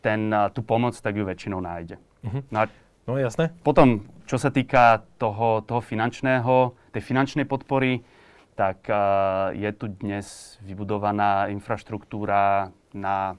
ten, 0.00 0.30
tú 0.54 0.62
pomoc, 0.62 0.94
tak 0.94 1.18
ju 1.18 1.26
väčšinou 1.26 1.58
nájde. 1.58 1.98
Uh-huh. 2.24 2.42
No, 2.48 2.56
a 2.62 2.66
no 3.06 3.12
jasné. 3.18 3.52
Potom, 3.60 4.06
čo 4.24 4.40
sa 4.40 4.48
týka 4.48 5.04
toho, 5.20 5.60
toho 5.66 5.80
finančného, 5.82 6.72
tej 6.94 7.02
finančnej 7.02 7.44
podpory, 7.44 8.00
tak 8.56 8.88
uh, 8.88 9.52
je 9.52 9.68
tu 9.76 9.92
dnes 10.00 10.24
vybudovaná 10.64 11.52
infraštruktúra 11.52 12.72
na, 12.96 13.36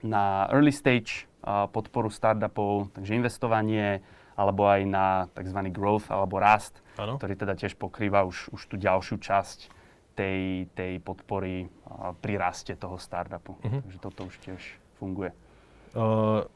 na 0.00 0.48
early 0.48 0.72
stage 0.72 1.28
uh, 1.44 1.68
podporu 1.68 2.08
startupov, 2.08 2.88
takže 2.96 3.20
investovanie, 3.20 4.00
alebo 4.34 4.64
aj 4.64 4.80
na 4.88 5.06
tzv. 5.36 5.60
growth 5.68 6.08
alebo 6.08 6.40
rast, 6.40 6.80
ano. 6.96 7.20
ktorý 7.20 7.36
teda 7.36 7.54
tiež 7.54 7.76
pokrýva 7.76 8.24
už, 8.24 8.50
už 8.50 8.60
tú 8.66 8.80
ďalšiu 8.80 9.20
časť 9.20 9.58
tej, 10.16 10.72
tej 10.72 11.04
podpory 11.04 11.68
uh, 11.68 12.16
pri 12.16 12.40
raste 12.40 12.72
toho 12.80 12.96
startupu. 12.96 13.60
Uh-huh. 13.60 13.84
Takže 13.84 13.98
toto 14.00 14.24
už 14.24 14.40
tiež 14.40 14.62
funguje. 14.96 15.36
Uh, 15.92 16.48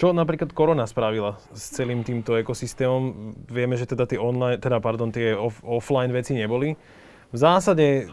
čo 0.00 0.16
napríklad 0.16 0.56
korona 0.56 0.88
spravila 0.88 1.36
s 1.52 1.76
celým 1.76 2.00
týmto 2.00 2.32
ekosystémom? 2.40 3.36
Vieme, 3.52 3.76
že 3.76 3.84
teda 3.84 4.08
tie 4.08 4.16
online, 4.16 4.56
teda 4.56 4.80
pardon, 4.80 5.12
tie 5.12 5.36
off, 5.36 5.60
offline 5.60 6.08
veci 6.08 6.32
neboli. 6.32 6.72
V 7.28 7.36
zásade 7.36 8.08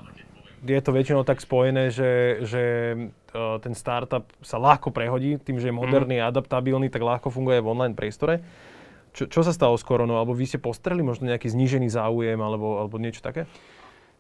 je 0.68 0.82
to 0.84 0.92
väčšinou 0.92 1.24
tak 1.24 1.40
spojené, 1.40 1.88
že, 1.88 2.44
že 2.44 2.64
uh, 3.32 3.56
ten 3.64 3.72
startup 3.72 4.28
sa 4.44 4.60
ľahko 4.60 4.92
prehodí, 4.92 5.40
tým, 5.40 5.64
že 5.64 5.72
je 5.72 5.80
moderný 5.80 6.20
a 6.20 6.28
adaptabilný, 6.28 6.92
tak 6.92 7.08
ľahko 7.08 7.32
funguje 7.32 7.64
v 7.64 7.72
online 7.72 7.96
priestore. 7.96 8.44
Čo, 9.16 9.32
čo 9.32 9.42
sa 9.48 9.56
stalo 9.56 9.80
s 9.80 9.88
koronou? 9.88 10.20
Alebo 10.20 10.36
vy 10.36 10.44
ste 10.44 10.60
postreli 10.60 11.00
možno 11.00 11.32
nejaký 11.32 11.48
znížený 11.48 11.88
záujem 11.88 12.36
alebo, 12.36 12.84
alebo 12.84 13.00
niečo 13.00 13.24
také? 13.24 13.48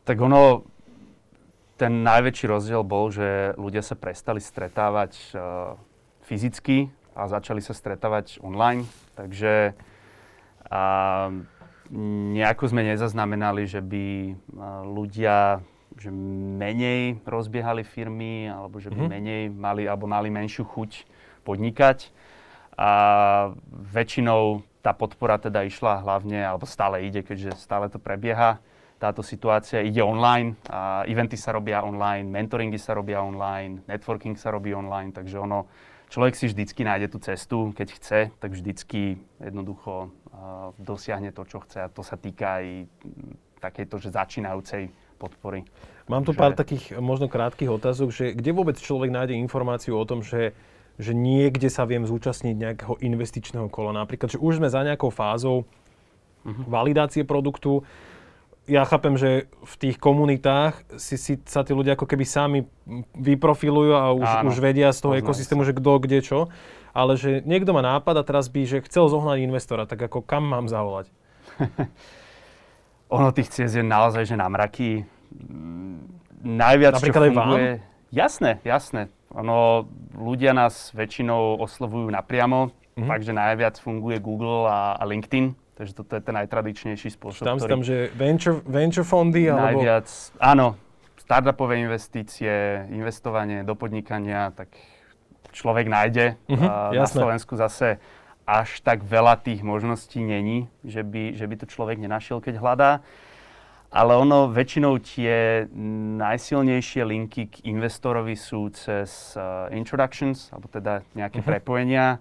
Tak 0.08 0.16
ono, 0.24 0.64
ten 1.76 2.00
najväčší 2.00 2.48
rozdiel 2.48 2.88
bol, 2.88 3.12
že 3.12 3.60
ľudia 3.60 3.84
sa 3.84 4.00
prestali 4.00 4.40
stretávať 4.40 5.36
uh, 5.36 5.76
fyzicky 6.24 6.96
a 7.18 7.26
začali 7.26 7.66
sa 7.66 7.74
stretávať 7.74 8.38
online. 8.46 8.86
Takže 9.18 9.74
a, 10.70 10.84
nejako 12.38 12.64
sme 12.70 12.86
nezaznamenali, 12.86 13.66
že 13.66 13.82
by 13.82 14.38
ľudia 14.86 15.66
že 15.98 16.14
menej 16.14 17.26
rozbiehali 17.26 17.82
firmy, 17.82 18.46
alebo 18.46 18.78
že 18.78 18.94
by 18.94 19.02
mm-hmm. 19.02 19.16
menej 19.18 19.44
mali, 19.50 19.84
alebo 19.90 20.06
mali 20.06 20.30
menšiu 20.30 20.62
chuť 20.62 21.10
podnikať. 21.42 22.14
A 22.78 22.92
väčšinou 23.74 24.62
tá 24.86 24.94
podpora 24.94 25.42
teda 25.42 25.66
išla 25.66 26.06
hlavne, 26.06 26.38
alebo 26.46 26.70
stále 26.70 27.02
ide, 27.02 27.26
keďže 27.26 27.58
stále 27.58 27.90
to 27.90 27.98
prebieha, 27.98 28.62
táto 29.02 29.26
situácia 29.26 29.82
ide 29.82 30.06
online, 30.06 30.54
a 30.70 31.02
eventy 31.10 31.38
sa 31.38 31.54
robia 31.54 31.82
online, 31.82 32.30
mentoringy 32.30 32.78
sa 32.78 32.94
robia 32.94 33.22
online, 33.22 33.82
networking 33.90 34.38
sa 34.38 34.54
robí 34.54 34.74
online, 34.78 35.14
takže 35.14 35.38
ono 35.42 35.66
človek 36.08 36.34
si 36.36 36.52
vždycky 36.52 36.82
nájde 36.84 37.08
tú 37.12 37.18
cestu, 37.20 37.58
keď 37.76 37.88
chce, 37.96 38.20
tak 38.40 38.52
vždycky 38.52 39.22
jednoducho 39.40 40.10
uh, 40.10 40.72
dosiahne 40.80 41.32
to, 41.32 41.44
čo 41.44 41.64
chce 41.64 41.88
a 41.88 41.92
to 41.92 42.02
sa 42.04 42.16
týka 42.16 42.64
aj 42.64 42.66
takejto, 43.60 43.96
že 43.98 44.10
začínajúcej 44.14 44.94
podpory. 45.18 45.66
Mám 46.08 46.24
tu 46.24 46.32
že... 46.32 46.40
pár 46.40 46.54
takých 46.54 46.96
možno 47.02 47.28
krátkých 47.28 47.74
otázok, 47.74 48.10
že 48.14 48.26
kde 48.38 48.52
vôbec 48.54 48.78
človek 48.78 49.10
nájde 49.10 49.36
informáciu 49.36 49.98
o 49.98 50.06
tom, 50.06 50.22
že 50.22 50.54
že 50.98 51.14
niekde 51.14 51.70
sa 51.70 51.86
viem 51.86 52.10
zúčastniť 52.10 52.56
nejakého 52.58 52.98
investičného 52.98 53.70
kola. 53.70 53.94
Napríklad, 53.94 54.34
že 54.34 54.42
už 54.42 54.58
sme 54.58 54.66
za 54.66 54.82
nejakou 54.82 55.14
fázou 55.14 55.70
uh-huh. 56.42 56.66
validácie 56.66 57.22
produktu, 57.22 57.86
ja 58.68 58.84
chápem, 58.84 59.16
že 59.16 59.48
v 59.64 59.76
tých 59.80 59.98
komunitách 59.98 61.00
si, 61.00 61.16
si 61.16 61.40
sa 61.48 61.64
tí 61.64 61.72
ľudia 61.72 61.96
ako 61.96 62.04
keby 62.04 62.28
sami 62.28 62.60
vyprofilujú 63.16 63.92
a 63.96 64.12
už, 64.12 64.28
Áno, 64.44 64.52
už 64.52 64.60
vedia 64.60 64.92
z 64.92 65.00
toho 65.08 65.16
ekosystému, 65.16 65.64
sa. 65.64 65.72
že 65.72 65.78
kto, 65.80 65.92
kde, 66.04 66.20
čo. 66.20 66.40
Ale 66.92 67.16
že 67.16 67.40
niekto 67.48 67.72
má 67.72 67.80
nápad 67.80 68.20
a 68.20 68.28
teraz 68.28 68.52
by, 68.52 68.68
že 68.68 68.84
chcel 68.84 69.08
zohnať 69.08 69.40
investora, 69.40 69.88
tak 69.88 70.04
ako 70.04 70.20
kam 70.20 70.52
mám 70.52 70.68
zavolať? 70.68 71.08
ono 73.16 73.32
tých 73.32 73.56
ciest 73.56 73.80
je 73.80 73.86
naozaj, 73.88 74.28
že 74.28 74.36
na 74.36 74.52
mraky. 74.52 75.08
Najviac, 76.44 77.00
Napríklad 77.00 77.24
čo 77.24 77.36
funguje... 77.40 77.68
Vám? 77.80 77.96
Jasné, 78.12 78.52
jasné. 78.68 79.02
Ono, 79.36 79.88
ľudia 80.16 80.52
nás 80.52 80.92
väčšinou 80.92 81.60
oslovujú 81.60 82.08
napriamo, 82.12 82.72
mm-hmm. 82.72 83.08
takže 83.08 83.32
najviac 83.32 83.76
funguje 83.80 84.20
Google 84.20 84.68
a, 84.68 84.96
a 85.00 85.04
LinkedIn 85.08 85.67
Takže 85.78 85.94
toto 85.94 86.18
je 86.18 86.22
ten 86.26 86.34
najtradičnejší 86.34 87.14
spôsob, 87.14 87.46
Tam 87.46 87.62
ktorý... 87.62 87.70
tam, 87.70 87.82
že 87.86 88.10
venture, 88.18 88.66
venture 88.66 89.06
fondy, 89.06 89.46
alebo... 89.46 89.78
Najviac, 89.78 90.10
áno, 90.42 90.74
startupové 91.22 91.78
investície, 91.86 92.82
investovanie 92.90 93.62
do 93.62 93.78
podnikania, 93.78 94.50
tak 94.58 94.74
človek 95.54 95.86
nájde. 95.86 96.34
Uh-huh, 96.50 96.66
uh, 96.66 96.98
na 96.98 97.06
Slovensku 97.06 97.54
zase 97.54 98.02
až 98.50 98.82
tak 98.82 99.06
veľa 99.06 99.38
tých 99.38 99.62
možností 99.62 100.18
není, 100.24 100.66
že 100.82 101.06
by, 101.06 101.38
že 101.38 101.46
by 101.46 101.56
to 101.62 101.66
človek 101.70 102.02
nenašiel, 102.02 102.42
keď 102.42 102.58
hľadá. 102.58 102.92
Ale 103.94 104.18
ono, 104.18 104.50
väčšinou 104.50 104.98
tie 105.00 105.64
najsilnejšie 106.20 107.06
linky 107.06 107.54
k 107.54 107.56
investorovi 107.70 108.34
sú 108.34 108.74
cez 108.74 109.38
uh, 109.38 109.70
introductions, 109.70 110.50
alebo 110.50 110.74
teda 110.74 111.06
nejaké 111.14 111.40
uh-huh. 111.40 111.54
prepojenia 111.54 112.18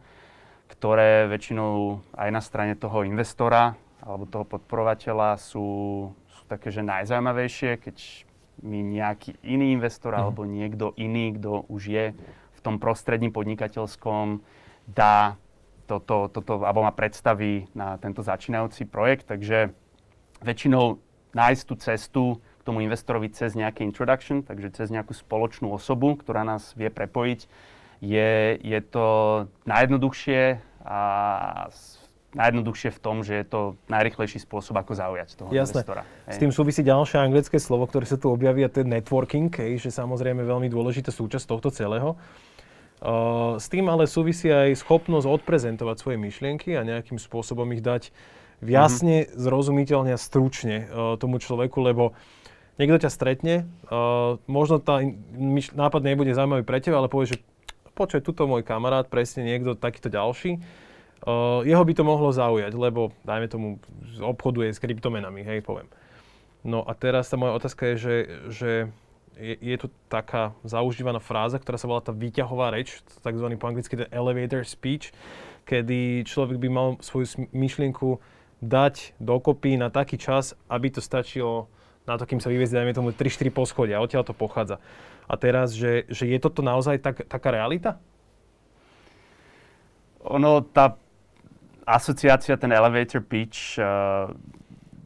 ktoré 0.66 1.30
väčšinou 1.30 2.02
aj 2.14 2.28
na 2.30 2.42
strane 2.42 2.75
toho 2.75 3.06
investora 3.06 3.78
alebo 4.06 4.26
toho 4.30 4.46
podporovateľa 4.46 5.35
sú, 5.38 5.66
sú 6.30 6.42
také, 6.46 6.70
že 6.70 6.87
najzaujímavejšie, 6.87 7.82
keď 7.82 7.96
mi 8.62 8.80
nejaký 8.80 9.37
iný 9.42 9.75
investor 9.75 10.14
mm. 10.14 10.18
alebo 10.23 10.46
niekto 10.46 10.94
iný, 10.96 11.37
kto 11.37 11.66
už 11.66 11.82
je 11.90 12.04
v 12.56 12.61
tom 12.62 12.78
prostredí 12.78 13.28
podnikateľskom, 13.28 14.40
dá 14.88 15.37
toto, 15.87 16.30
toto, 16.30 16.62
alebo 16.62 16.82
ma 16.82 16.94
predstaví 16.94 17.70
na 17.75 17.99
tento 17.99 18.23
začínajúci 18.23 18.87
projekt. 18.90 19.26
Takže 19.30 19.70
väčšinou 20.42 20.99
nájsť 21.35 21.62
tú 21.66 21.75
cestu 21.78 22.25
k 22.58 22.62
tomu 22.66 22.82
investorovi 22.82 23.30
cez 23.30 23.54
nejaký 23.54 23.87
introduction, 23.87 24.42
takže 24.42 24.75
cez 24.75 24.88
nejakú 24.90 25.14
spoločnú 25.14 25.70
osobu, 25.70 26.18
ktorá 26.18 26.42
nás 26.42 26.75
vie 26.75 26.90
prepojiť, 26.90 27.46
je, 28.00 28.59
je 28.61 28.81
to 28.85 29.07
najjednoduchšie 29.65 30.61
a 30.87 31.00
najjednoduchšie 32.37 32.91
v 32.93 33.00
tom, 33.00 33.25
že 33.25 33.41
je 33.41 33.47
to 33.49 33.61
najrychlejší 33.88 34.45
spôsob, 34.45 34.76
ako 34.76 34.93
zaujať 34.93 35.29
toho 35.41 35.49
Jasné. 35.49 35.81
investora. 35.81 36.03
S 36.29 36.37
tým 36.37 36.53
súvisí 36.53 36.85
ďalšie 36.85 37.17
anglické 37.17 37.57
slovo, 37.57 37.88
ktoré 37.88 38.05
sa 38.05 38.21
tu 38.21 38.29
objaví 38.29 38.61
a 38.61 38.69
to 38.69 38.85
je 38.85 38.87
networking, 38.87 39.49
hej, 39.57 39.81
že 39.81 39.88
samozrejme 39.88 40.45
veľmi 40.45 40.69
dôležitá 40.69 41.09
súčasť 41.09 41.49
tohto 41.49 41.73
celého. 41.73 42.21
Uh, 42.97 43.61
s 43.61 43.69
tým 43.69 43.88
ale 43.93 44.09
súvisí 44.09 44.49
aj 44.49 44.81
schopnosť 44.81 45.29
odprezentovať 45.29 45.97
svoje 46.00 46.17
myšlienky 46.17 46.76
a 46.76 46.85
nejakým 46.85 47.21
spôsobom 47.21 47.69
ich 47.76 47.85
dať 47.85 48.09
jasne, 48.65 49.25
mm-hmm. 49.25 49.37
zrozumiteľne 49.37 50.12
a 50.17 50.21
stručne 50.21 50.88
uh, 50.88 51.21
tomu 51.21 51.37
človeku, 51.37 51.76
lebo 51.85 52.17
niekto 52.81 53.05
ťa 53.05 53.11
stretne, 53.12 53.69
uh, 53.93 54.41
možno 54.49 54.81
tá 54.81 55.05
myš- 55.37 55.76
nápad 55.76 56.00
nebude 56.05 56.33
zaujímavý 56.33 56.65
pre 56.65 56.81
teba, 56.81 57.05
ale 57.05 57.12
povie, 57.12 57.37
že 57.37 57.45
počuj, 57.97 58.21
tuto 58.21 58.45
môj 58.45 58.61
kamarát, 58.61 59.09
presne 59.09 59.49
niekto 59.49 59.73
takýto 59.73 60.12
ďalší, 60.12 60.61
uh, 61.25 61.65
jeho 61.65 61.81
by 61.81 61.93
to 61.97 62.05
mohlo 62.05 62.29
zaujať, 62.29 62.76
lebo, 62.76 63.17
dajme 63.25 63.49
tomu, 63.49 63.69
obchoduje 64.21 64.76
s 64.76 64.79
kryptomenami, 64.79 65.41
hej, 65.41 65.65
poviem. 65.65 65.88
No 66.61 66.85
a 66.85 66.93
teraz 66.93 67.33
tá 67.33 67.41
moja 67.41 67.57
otázka 67.57 67.95
je, 67.95 67.97
že, 67.97 68.17
že 68.53 68.71
je, 69.41 69.55
je 69.57 69.76
tu 69.81 69.88
taká 70.09 70.53
zaužívaná 70.65 71.21
fráza, 71.21 71.57
ktorá 71.57 71.81
sa 71.81 71.88
volá 71.88 72.03
tá 72.05 72.12
výťahová 72.12 72.73
reč, 72.73 73.00
takzvaný 73.25 73.57
po 73.57 73.69
anglicky 73.69 73.97
ten 73.97 74.09
elevator 74.12 74.65
speech, 74.65 75.12
kedy 75.69 76.25
človek 76.25 76.59
by 76.61 76.69
mal 76.69 76.88
svoju 77.00 77.49
myšlienku 77.53 78.19
dať 78.65 79.15
dokopy 79.21 79.76
na 79.76 79.93
taký 79.93 80.17
čas, 80.17 80.57
aby 80.67 80.88
to 80.88 81.05
stačilo 81.05 81.69
na 82.07 82.17
to, 82.17 82.25
kým 82.25 82.38
sa 82.38 82.49
vyvezie, 82.49 82.79
dajme 82.79 82.95
tomu 82.95 83.11
3-4 83.11 83.50
poschodia, 83.50 84.00
odtiaľ 84.00 84.23
to 84.23 84.33
pochádza. 84.33 84.79
A 85.26 85.35
teraz, 85.35 85.75
že, 85.75 86.06
že 86.06 86.30
je 86.30 86.38
toto 86.38 86.62
naozaj 86.62 87.02
tak, 87.02 87.26
taká 87.26 87.50
realita? 87.50 87.99
Ono, 90.26 90.62
tá 90.62 90.99
asociácia, 91.87 92.59
ten 92.59 92.75
elevator 92.75 93.23
pitch, 93.23 93.78
uh, 93.78 94.30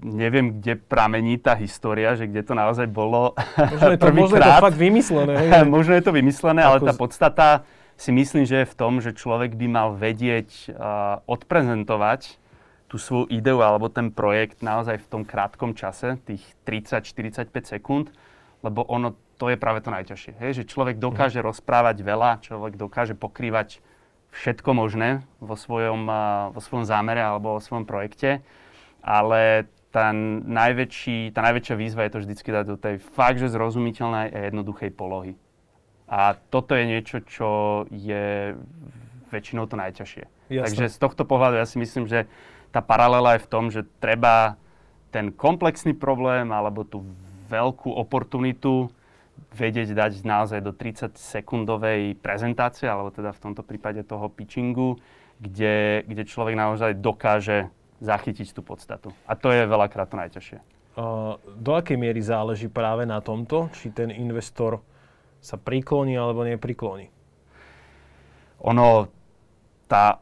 neviem, 0.00 0.60
kde 0.60 0.80
pramení 0.80 1.36
tá 1.36 1.52
história, 1.56 2.16
že 2.16 2.24
kde 2.24 2.40
to 2.40 2.56
naozaj 2.56 2.88
bolo 2.88 3.36
Možno 3.56 3.92
je 3.92 4.00
to, 4.00 4.08
možno 4.24 4.36
je 4.40 4.48
to 4.48 4.64
fakt 4.64 4.78
vymyslené. 4.80 5.32
Hej? 5.36 5.48
možno 5.76 5.92
je 5.92 6.04
to 6.04 6.12
vymyslené, 6.12 6.60
ale 6.64 6.80
tá 6.80 6.92
podstata 6.96 7.68
si 8.00 8.16
myslím, 8.16 8.48
že 8.48 8.64
je 8.64 8.70
v 8.72 8.74
tom, 8.80 9.04
že 9.04 9.12
človek 9.12 9.60
by 9.60 9.66
mal 9.68 9.88
vedieť 9.92 10.72
uh, 10.72 11.20
odprezentovať 11.28 12.40
tú 12.88 12.96
svoju 12.96 13.28
ideu 13.30 13.60
alebo 13.60 13.92
ten 13.92 14.08
projekt 14.10 14.64
naozaj 14.64 15.04
v 15.04 15.06
tom 15.06 15.22
krátkom 15.22 15.76
čase, 15.76 16.16
tých 16.24 16.42
30-45 16.64 17.52
sekúnd, 17.76 18.08
lebo 18.64 18.88
ono, 18.88 19.14
to 19.40 19.49
je 19.49 19.56
práve 19.56 19.80
to 19.80 19.88
najťažšie. 19.88 20.37
Hej? 20.37 20.50
Že 20.61 20.64
človek 20.68 20.97
dokáže 21.00 21.40
mm. 21.40 21.47
rozprávať 21.49 21.97
veľa, 22.04 22.44
človek 22.44 22.76
dokáže 22.76 23.16
pokrývať 23.16 23.80
všetko 24.37 24.70
možné 24.76 25.25
vo 25.40 25.56
svojom, 25.56 26.06
vo 26.52 26.61
svojom 26.61 26.85
zámere 26.85 27.25
alebo 27.25 27.56
vo 27.56 27.62
svojom 27.64 27.88
projekte, 27.88 28.44
ale 29.00 29.66
tá, 29.90 30.14
najväčší, 30.14 31.35
tá 31.35 31.40
najväčšia 31.42 31.75
výzva 31.75 32.06
je 32.06 32.12
to 32.14 32.23
vždycky 32.23 32.49
dať 32.52 32.64
do 32.68 32.76
tej 32.78 32.97
fakt, 33.00 33.42
že 33.42 33.50
zrozumiteľnej 33.50 34.30
a 34.30 34.38
jednoduchej 34.52 34.92
polohy. 34.94 35.35
A 36.06 36.38
toto 36.52 36.78
je 36.78 36.85
niečo, 36.87 37.23
čo 37.26 37.49
je 37.90 38.54
väčšinou 39.35 39.66
to 39.66 39.78
najťažšie. 39.78 40.25
Jasne. 40.50 40.66
Takže 40.66 40.85
z 40.90 40.99
tohto 40.99 41.23
pohľadu 41.23 41.59
ja 41.59 41.66
si 41.66 41.78
myslím, 41.78 42.06
že 42.06 42.26
tá 42.70 42.82
paralela 42.82 43.38
je 43.38 43.47
v 43.47 43.50
tom, 43.50 43.64
že 43.70 43.87
treba 43.99 44.59
ten 45.11 45.35
komplexný 45.35 45.94
problém 45.94 46.50
alebo 46.54 46.87
tú 46.87 47.02
veľkú 47.50 47.90
oportunitu 47.90 48.90
vedieť 49.50 49.95
dať 49.95 50.23
naozaj 50.23 50.61
do 50.62 50.71
30 50.71 51.19
sekundovej 51.19 52.19
prezentácie, 52.23 52.87
alebo 52.87 53.11
teda 53.11 53.35
v 53.35 53.40
tomto 53.50 53.62
prípade 53.66 54.07
toho 54.07 54.30
pitchingu, 54.30 54.99
kde, 55.42 56.07
kde 56.07 56.23
človek 56.23 56.54
naozaj 56.54 57.00
dokáže 57.02 57.73
zachytiť 58.00 58.54
tú 58.54 58.62
podstatu. 58.62 59.12
A 59.26 59.35
to 59.37 59.52
je 59.52 59.66
veľakrát 59.66 60.09
to 60.09 60.16
najťažšie. 60.16 60.59
Uh, 60.99 61.38
do 61.59 61.78
akej 61.78 61.97
miery 61.97 62.19
záleží 62.19 62.66
práve 62.66 63.07
na 63.07 63.23
tomto, 63.23 63.71
či 63.78 63.95
ten 63.95 64.11
investor 64.11 64.83
sa 65.40 65.57
prikloní 65.57 66.19
alebo 66.19 66.45
neprikloní? 66.45 67.09
Ono, 68.61 69.09
tá, 69.88 70.21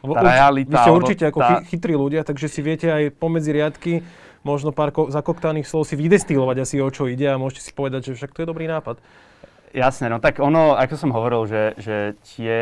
tá 0.00 0.20
realita... 0.24 0.72
Vy 0.72 0.76
ste 0.80 0.92
určite 0.96 1.24
ako 1.28 1.40
tá... 1.44 1.60
chytrí 1.68 1.92
ľudia, 1.92 2.24
takže 2.24 2.48
si 2.48 2.60
viete 2.64 2.88
aj 2.88 3.12
pomedzi 3.20 3.52
riadky 3.52 3.92
možno 4.42 4.72
pár 4.72 4.90
ko- 4.92 5.12
zakoktaných 5.12 5.68
slov 5.68 5.88
si 5.88 5.94
vydestilovať 5.96 6.56
asi 6.64 6.76
o 6.80 6.88
čo 6.88 7.06
ide 7.06 7.28
a 7.28 7.40
môžete 7.40 7.70
si 7.70 7.72
povedať, 7.76 8.12
že 8.12 8.16
však 8.16 8.32
to 8.32 8.42
je 8.44 8.50
dobrý 8.50 8.66
nápad. 8.70 9.00
Jasné, 9.70 10.10
no 10.10 10.18
tak 10.18 10.42
ono, 10.42 10.74
ako 10.74 10.94
som 10.98 11.14
hovoril, 11.14 11.46
že, 11.46 11.62
že 11.78 11.96
tie, 12.26 12.58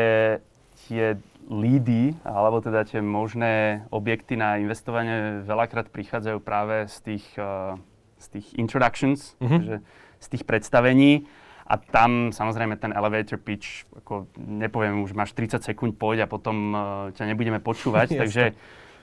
tie 0.85 1.17
lídy, 1.49 2.13
alebo 2.21 2.61
teda 2.61 2.85
tie 2.85 3.01
možné 3.01 3.83
objekty 3.89 4.37
na 4.37 4.61
investovanie 4.61 5.41
veľakrát 5.41 5.89
prichádzajú 5.89 6.37
práve 6.45 6.85
z 6.85 6.97
tých, 7.01 7.25
uh, 7.41 7.73
z 8.21 8.25
tých 8.37 8.47
introductions, 8.61 9.33
mm-hmm. 9.41 9.61
že 9.65 9.75
z 10.21 10.27
tých 10.29 10.43
predstavení. 10.45 11.25
A 11.69 11.77
tam 11.77 12.33
samozrejme 12.33 12.77
ten 12.81 12.93
elevator 12.93 13.37
pitch, 13.37 13.85
ako 13.93 14.29
nepoviem, 14.37 15.05
už 15.05 15.13
máš 15.13 15.33
30 15.37 15.61
sekúnd, 15.61 15.97
poď 15.97 16.25
a 16.25 16.27
potom 16.29 16.57
uh, 16.73 16.81
ťa 17.17 17.25
nebudeme 17.25 17.57
počúvať. 17.57 18.13
takže 18.21 18.53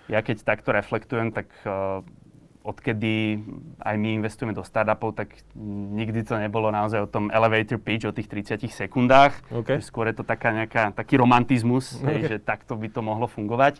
ja 0.06 0.22
keď 0.22 0.46
takto 0.46 0.70
reflektujem, 0.70 1.34
tak 1.34 1.50
uh, 1.66 2.06
odkedy 2.66 3.38
aj 3.78 3.94
my 3.94 4.18
investujeme 4.18 4.50
do 4.50 4.66
startupov, 4.66 5.14
tak 5.14 5.38
nikdy 5.94 6.26
to 6.26 6.34
nebolo 6.34 6.74
naozaj 6.74 7.06
o 7.06 7.08
tom 7.08 7.30
elevator 7.30 7.78
pitch, 7.78 8.10
o 8.10 8.12
tých 8.12 8.26
30 8.26 8.66
sekundách. 8.66 9.38
Okay. 9.54 9.78
Skôr 9.78 10.10
je 10.10 10.18
to 10.18 10.24
taká 10.26 10.50
nejaká, 10.50 10.90
taký 10.90 11.14
romantizmus, 11.14 12.02
okay. 12.02 12.26
hej, 12.26 12.36
že 12.36 12.36
takto 12.42 12.74
by 12.74 12.90
to 12.90 13.00
mohlo 13.06 13.30
fungovať. 13.30 13.78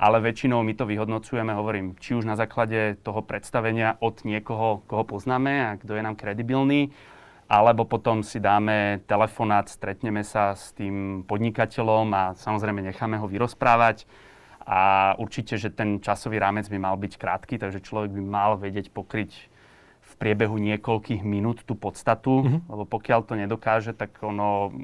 Ale 0.00 0.24
väčšinou 0.24 0.64
my 0.64 0.72
to 0.72 0.88
vyhodnocujeme, 0.88 1.52
hovorím, 1.52 1.94
či 2.00 2.16
už 2.16 2.24
na 2.24 2.34
základe 2.34 2.96
toho 3.04 3.20
predstavenia 3.20 4.00
od 4.00 4.24
niekoho, 4.24 4.80
koho 4.88 5.04
poznáme 5.04 5.52
a 5.68 5.70
kto 5.76 5.94
je 5.94 6.02
nám 6.02 6.16
kredibilný, 6.16 6.90
alebo 7.52 7.84
potom 7.84 8.24
si 8.24 8.40
dáme 8.40 9.04
telefonát, 9.04 9.68
stretneme 9.68 10.24
sa 10.24 10.56
s 10.56 10.72
tým 10.72 11.28
podnikateľom 11.28 12.08
a 12.16 12.22
samozrejme 12.32 12.80
necháme 12.80 13.20
ho 13.20 13.28
vyrozprávať 13.28 14.08
a 14.62 15.12
určite, 15.18 15.58
že 15.58 15.74
ten 15.74 15.98
časový 15.98 16.38
rámec 16.38 16.70
by 16.70 16.78
mal 16.78 16.94
byť 16.94 17.18
krátky, 17.18 17.58
takže 17.58 17.82
človek 17.82 18.14
by 18.14 18.22
mal 18.22 18.54
vedieť 18.56 18.94
pokryť 18.94 19.52
v 20.02 20.12
priebehu 20.18 20.58
niekoľkých 20.58 21.22
minút 21.24 21.64
tú 21.64 21.78
podstatu, 21.78 22.42
mm-hmm. 22.42 22.60
lebo 22.68 22.84
pokiaľ 22.84 23.20
to 23.24 23.34
nedokáže, 23.38 23.96
tak 23.96 24.18
ono 24.20 24.74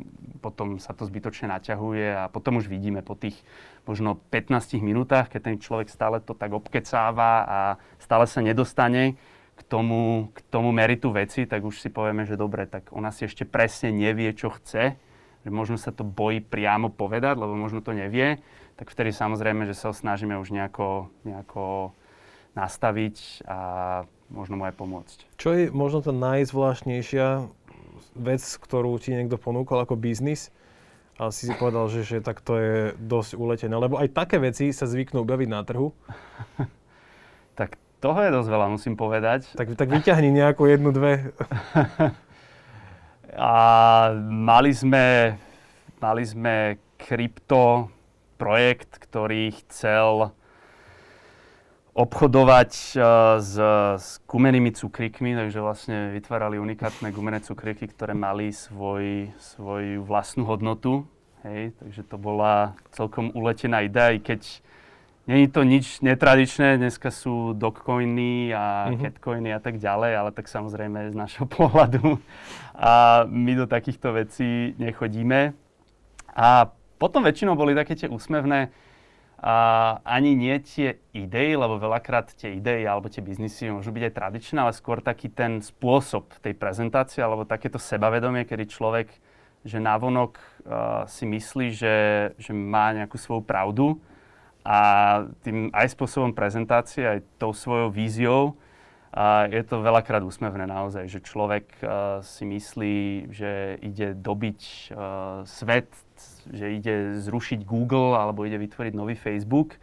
potom 0.40 0.78
sa 0.78 0.94
to 0.94 1.04
zbytočne 1.04 1.52
naťahuje 1.52 2.06
a 2.14 2.24
potom 2.30 2.62
už 2.62 2.70
vidíme 2.70 3.02
po 3.02 3.18
tých 3.18 3.36
možno 3.84 4.16
15 4.30 4.78
minútach, 4.80 5.28
keď 5.28 5.40
ten 5.52 5.56
človek 5.60 5.90
stále 5.90 6.22
to 6.22 6.32
tak 6.32 6.54
obkecáva 6.54 7.32
a 7.44 7.58
stále 7.98 8.24
sa 8.30 8.40
nedostane 8.40 9.18
k 9.58 9.60
tomu, 9.66 10.30
k 10.32 10.38
tomu 10.48 10.70
meritu 10.70 11.10
veci, 11.10 11.44
tak 11.44 11.66
už 11.66 11.82
si 11.82 11.90
povieme, 11.90 12.22
že 12.22 12.38
dobre, 12.38 12.70
tak 12.70 12.94
ona 12.94 13.10
si 13.10 13.26
ešte 13.26 13.42
presne 13.42 13.90
nevie, 13.90 14.30
čo 14.32 14.54
chce, 14.54 14.94
že 15.42 15.50
možno 15.50 15.76
sa 15.76 15.90
to 15.90 16.06
bojí 16.06 16.38
priamo 16.40 16.94
povedať, 16.94 17.34
lebo 17.36 17.58
možno 17.58 17.82
to 17.82 17.90
nevie 17.90 18.38
tak 18.78 18.94
vtedy 18.94 19.10
samozrejme, 19.10 19.66
že 19.66 19.74
sa 19.74 19.90
ho 19.90 19.94
snažíme 19.94 20.38
už 20.38 20.54
nejako, 20.54 21.10
nejako 21.26 21.90
nastaviť 22.54 23.42
a 23.50 23.58
možno 24.30 24.54
mu 24.54 24.70
aj 24.70 24.74
pomôcť. 24.78 25.18
Čo 25.34 25.50
je 25.58 25.62
možno 25.74 25.98
tá 25.98 26.14
najzvláštnejšia 26.14 27.50
vec, 28.14 28.42
ktorú 28.42 28.94
ti 29.02 29.18
niekto 29.18 29.34
ponúkal 29.34 29.82
ako 29.82 29.98
biznis 29.98 30.54
a 31.18 31.34
si 31.34 31.50
si 31.50 31.54
povedal, 31.58 31.90
že, 31.90 32.06
že 32.06 32.18
tak 32.22 32.38
to 32.38 32.54
je 32.54 32.76
dosť 33.02 33.34
uletené, 33.34 33.74
lebo 33.74 33.98
aj 33.98 34.14
také 34.14 34.38
veci 34.38 34.70
sa 34.70 34.86
zvyknú 34.86 35.26
objaviť 35.26 35.48
na 35.50 35.60
trhu. 35.66 35.90
tak 37.58 37.74
toho 37.98 38.18
je 38.22 38.30
dosť 38.30 38.48
veľa, 38.54 38.66
musím 38.70 38.94
povedať. 38.94 39.58
Tak, 39.58 39.74
tak 39.74 39.90
vyťahni 39.90 40.30
nejakú 40.30 40.70
jednu, 40.70 40.94
dve. 40.94 41.34
a 43.34 43.52
mali 44.22 44.70
sme, 44.70 45.34
mali 45.98 46.22
sme 46.22 46.78
krypto 46.94 47.90
projekt, 48.38 49.03
ktorý 49.03 49.51
chcel 49.66 50.31
obchodovať 51.98 52.72
uh, 52.94 53.03
s, 53.42 53.59
s 53.98 54.07
gumenými 54.31 54.70
cukrikmi, 54.70 55.35
takže 55.35 55.59
vlastne 55.59 56.14
vytvárali 56.14 56.62
unikátne 56.62 57.11
gumené 57.11 57.42
cukriky, 57.42 57.90
ktoré 57.90 58.14
mali 58.14 58.55
svoj, 58.55 59.35
svoju 59.42 60.07
vlastnú 60.07 60.46
hodnotu. 60.46 61.11
Hej, 61.42 61.74
takže 61.83 62.03
to 62.07 62.16
bola 62.18 62.79
celkom 62.94 63.35
uletená 63.35 63.83
idea, 63.83 64.14
i 64.14 64.22
keď 64.22 64.42
není 65.27 65.46
to 65.51 65.62
nič 65.62 66.03
netradičné, 66.03 66.79
dneska 66.79 67.11
sú 67.11 67.55
dogcoiny 67.55 68.55
a 68.55 68.90
mm-hmm. 68.90 69.03
catcoiny 69.03 69.51
a 69.55 69.61
tak 69.62 69.79
ďalej, 69.79 70.12
ale 70.18 70.31
tak 70.31 70.46
samozrejme 70.46 71.11
z 71.11 71.16
našho 71.18 71.46
pohľadu 71.59 72.18
a 72.79 73.22
my 73.27 73.53
do 73.59 73.66
takýchto 73.66 74.14
vecí 74.14 74.79
nechodíme. 74.79 75.51
A 76.38 76.70
potom 76.98 77.22
väčšinou 77.22 77.54
boli 77.54 77.72
také 77.78 77.94
tie 77.94 78.11
úsmevné, 78.11 78.74
a 79.38 79.54
ani 80.02 80.34
nie 80.34 80.58
tie 80.58 80.98
idei, 81.14 81.54
lebo 81.54 81.78
veľakrát 81.78 82.34
tie 82.34 82.58
idei 82.58 82.82
alebo 82.82 83.06
tie 83.06 83.22
biznisy 83.22 83.70
môžu 83.70 83.94
byť 83.94 84.11
aj 84.11 84.16
tradičné, 84.18 84.58
ale 84.58 84.74
skôr 84.74 84.98
taký 84.98 85.30
ten 85.30 85.62
spôsob 85.62 86.34
tej 86.42 86.58
prezentácie 86.58 87.22
alebo 87.22 87.46
takéto 87.46 87.78
sebavedomie, 87.78 88.42
kedy 88.42 88.66
človek, 88.66 89.06
že 89.62 89.78
návonok 89.78 90.42
uh, 90.42 91.06
si 91.06 91.22
myslí, 91.22 91.70
že, 91.70 91.96
že 92.34 92.50
má 92.50 92.90
nejakú 92.90 93.14
svoju 93.14 93.46
pravdu 93.46 94.02
a 94.66 94.78
tým 95.46 95.70
aj 95.70 95.94
spôsobom 95.94 96.34
prezentácie, 96.34 97.06
aj 97.06 97.22
tou 97.38 97.54
svojou 97.54 97.94
víziou 97.94 98.58
uh, 99.18 99.50
je 99.50 99.62
to 99.66 99.83
veľakrát 99.83 100.22
úsmevné 100.22 100.70
naozaj, 100.70 101.11
že 101.11 101.26
človek 101.26 101.66
uh, 101.83 102.22
si 102.22 102.46
myslí, 102.46 102.96
že 103.35 103.83
ide 103.83 104.14
dobiť 104.14 104.61
uh, 104.94 105.42
svet 105.42 105.90
že 106.52 106.66
ide 106.74 106.94
zrušiť 107.20 107.64
Google 107.64 108.16
alebo 108.16 108.44
ide 108.44 108.59
vytvoriť 108.59 108.92
nový 108.96 109.14
Facebook, 109.14 109.76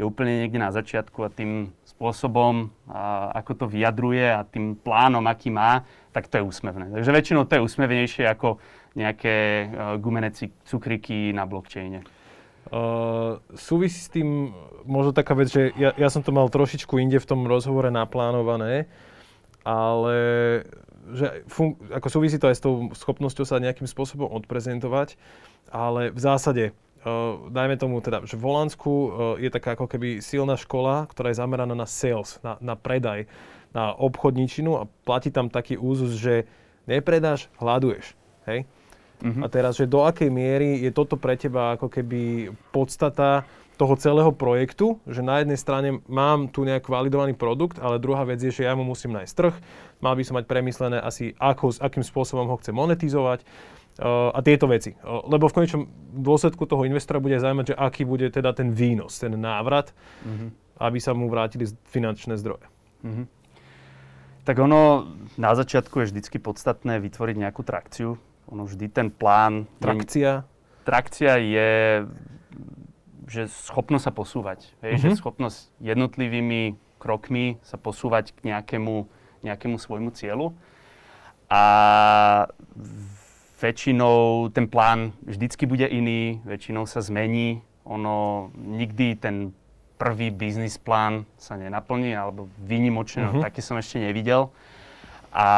je 0.00 0.04
úplne 0.04 0.44
niekde 0.44 0.56
na 0.56 0.72
začiatku 0.72 1.20
a 1.20 1.28
tým 1.28 1.76
spôsobom, 1.84 2.72
a 2.88 3.36
ako 3.36 3.52
to 3.52 3.66
vyjadruje 3.68 4.32
a 4.32 4.48
tým 4.48 4.72
plánom, 4.72 5.20
aký 5.28 5.52
má, 5.52 5.84
tak 6.16 6.32
to 6.32 6.40
je 6.40 6.46
úsmevné. 6.48 6.88
Takže 6.88 7.12
väčšinou 7.12 7.44
to 7.44 7.60
je 7.60 7.64
úsmevnejšie 7.68 8.24
ako 8.24 8.56
nejaké 8.96 9.68
uh, 9.68 10.00
gumené 10.00 10.32
cukriky 10.64 11.36
na 11.36 11.44
blockchaine. 11.44 12.00
Uh, 12.68 13.40
súvisí 13.56 13.98
s 14.04 14.12
tým 14.12 14.52
možno 14.84 15.16
taká 15.16 15.32
vec, 15.32 15.48
že 15.48 15.72
ja, 15.80 15.96
ja 15.96 16.08
som 16.12 16.20
to 16.20 16.30
mal 16.30 16.46
trošičku 16.52 17.00
inde 17.00 17.16
v 17.16 17.28
tom 17.28 17.48
rozhovore 17.48 17.88
naplánované, 17.88 18.86
ale 19.64 20.16
že 21.10 21.42
fun- 21.50 21.80
ako 21.90 22.08
súvisí 22.12 22.36
to 22.38 22.46
aj 22.46 22.56
s 22.60 22.62
tou 22.62 22.92
schopnosťou 22.92 23.48
sa 23.48 23.58
nejakým 23.58 23.88
spôsobom 23.88 24.28
odprezentovať 24.28 25.18
ale 25.70 26.10
v 26.10 26.20
zásade, 26.20 26.64
uh, 26.70 27.38
dajme 27.48 27.78
tomu 27.78 28.02
teda, 28.02 28.26
že 28.26 28.34
v 28.34 28.44
Holandsku 28.44 28.90
uh, 28.90 29.08
je 29.38 29.48
taká 29.48 29.78
ako 29.78 29.86
keby 29.86 30.18
silná 30.18 30.58
škola, 30.58 31.06
ktorá 31.06 31.30
je 31.30 31.40
zameraná 31.40 31.72
na 31.72 31.86
sales, 31.86 32.42
na, 32.42 32.58
na 32.58 32.74
predaj, 32.74 33.30
na 33.70 33.94
obchodníčinu 33.94 34.82
a 34.82 34.88
platí 35.06 35.30
tam 35.30 35.46
taký 35.46 35.78
úzus, 35.78 36.18
že 36.18 36.50
nepredáš, 36.90 37.46
hľaduješ. 37.62 38.18
Hej? 38.50 38.66
Uh-huh. 39.20 39.44
A 39.44 39.46
teraz, 39.52 39.76
že 39.76 39.84
do 39.84 40.00
akej 40.04 40.32
miery 40.32 40.80
je 40.80 40.90
toto 40.90 41.20
pre 41.20 41.36
teba 41.36 41.76
ako 41.76 41.92
keby 41.92 42.52
podstata 42.72 43.44
toho 43.80 43.96
celého 43.96 44.28
projektu, 44.36 45.00
že 45.08 45.24
na 45.24 45.40
jednej 45.40 45.56
strane 45.56 46.04
mám 46.04 46.52
tu 46.52 46.68
nejak 46.68 46.84
validovaný 46.84 47.32
produkt, 47.32 47.80
ale 47.80 47.96
druhá 47.96 48.28
vec 48.28 48.36
je, 48.44 48.52
že 48.52 48.68
ja 48.68 48.76
mu 48.76 48.84
musím 48.84 49.16
nájsť 49.16 49.32
trh, 49.32 49.56
mal 50.04 50.12
by 50.12 50.20
som 50.20 50.36
mať 50.36 50.44
premyslené 50.44 51.00
asi, 51.00 51.32
ako, 51.40 51.72
akým 51.80 52.04
spôsobom 52.04 52.44
ho 52.44 52.60
chce 52.60 52.76
monetizovať 52.76 53.40
uh, 53.40 54.36
a 54.36 54.44
tieto 54.44 54.68
veci. 54.68 54.92
Uh, 55.00 55.24
lebo 55.32 55.48
v 55.48 55.64
konečnom 55.64 55.88
dôsledku 56.12 56.68
toho 56.68 56.84
investora 56.84 57.24
bude 57.24 57.40
zaujímať, 57.40 57.72
že 57.72 57.78
aký 57.80 58.04
bude 58.04 58.28
teda 58.28 58.52
ten 58.52 58.68
výnos, 58.68 59.16
ten 59.16 59.32
návrat, 59.32 59.96
uh-huh. 60.28 60.52
aby 60.76 61.00
sa 61.00 61.16
mu 61.16 61.32
vrátili 61.32 61.64
finančné 61.88 62.36
zdroje. 62.36 62.68
Uh-huh. 63.00 63.24
Tak 64.44 64.60
ono 64.60 65.08
na 65.40 65.56
začiatku 65.56 66.04
je 66.04 66.12
vždycky 66.12 66.36
podstatné 66.36 67.00
vytvoriť 67.00 67.36
nejakú 67.48 67.64
trakciu. 67.64 68.20
Ono 68.50 68.66
vždy 68.66 68.86
ten 68.90 69.08
plán... 69.10 69.66
Trakcia? 69.78 70.44
Trakcia 70.82 71.38
je 71.38 71.70
že 73.30 73.46
schopnosť 73.46 74.04
sa 74.10 74.12
posúvať. 74.12 74.60
Hej, 74.82 74.98
mm-hmm. 74.98 75.02
Že 75.06 75.08
mhm. 75.14 75.18
schopnosť 75.22 75.58
jednotlivými 75.78 76.60
krokmi 76.98 77.62
sa 77.62 77.78
posúvať 77.78 78.34
k 78.34 78.50
nejakému, 78.50 79.06
nejakému 79.46 79.78
svojmu 79.78 80.10
cieľu. 80.12 80.52
A 81.46 81.62
väčšinou 83.62 84.50
ten 84.50 84.66
plán 84.66 85.14
vždycky 85.22 85.66
bude 85.66 85.86
iný, 85.86 86.42
väčšinou 86.42 86.90
sa 86.90 86.98
zmení. 87.02 87.62
Ono 87.86 88.50
nikdy 88.54 89.18
ten 89.18 89.54
prvý 89.94 90.34
biznis 90.34 90.78
plán 90.78 91.26
sa 91.38 91.54
nenaplní, 91.54 92.14
alebo 92.14 92.50
výnimočne, 92.58 93.26
mm-hmm. 93.26 93.40
no, 93.40 93.46
taký 93.46 93.62
som 93.62 93.78
ešte 93.78 94.02
nevidel. 94.02 94.50
A 95.30 95.48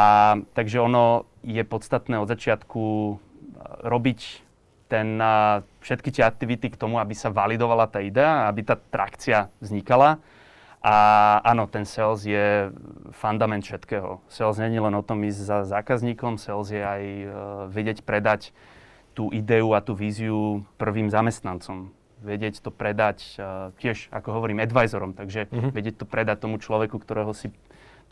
takže 0.53 0.79
ono 0.79 1.25
je 1.41 1.61
podstatné 1.65 2.21
od 2.21 2.29
začiatku 2.29 3.17
robiť 3.83 4.19
ten, 4.87 5.17
všetky 5.81 6.13
tie 6.13 6.23
aktivity 6.23 6.69
k 6.69 6.77
tomu, 6.77 7.01
aby 7.01 7.17
sa 7.17 7.33
validovala 7.33 7.89
tá 7.89 7.97
idea, 7.97 8.45
aby 8.45 8.61
tá 8.61 8.77
trakcia 8.77 9.49
vznikala. 9.57 10.21
A 10.83 11.39
áno, 11.47 11.63
ten 11.65 11.87
sales 11.87 12.27
je 12.27 12.67
fundament 13.15 13.63
všetkého. 13.63 14.19
Sales 14.27 14.59
nie 14.59 14.75
je 14.75 14.83
len 14.83 14.91
o 14.91 15.01
tom 15.01 15.23
ísť 15.23 15.39
za 15.39 15.57
zákazníkom, 15.79 16.35
sales 16.35 16.75
je 16.75 16.83
aj 16.83 17.03
uh, 17.23 17.31
vedieť 17.71 18.03
predať 18.03 18.51
tú 19.15 19.31
ideu 19.31 19.71
a 19.71 19.79
tú 19.79 19.95
víziu 19.95 20.67
prvým 20.75 21.07
zamestnancom. 21.07 21.95
Vedieť 22.19 22.59
to 22.59 22.67
predať 22.67 23.23
uh, 23.39 23.71
tiež, 23.79 24.11
ako 24.11 24.35
hovorím, 24.35 24.59
advisorom. 24.59 25.15
Takže 25.15 25.47
uh-huh. 25.47 25.71
vedieť 25.71 26.03
to 26.03 26.05
predať 26.05 26.43
tomu 26.43 26.59
človeku, 26.59 26.99
ktorého 26.99 27.31
si 27.31 27.47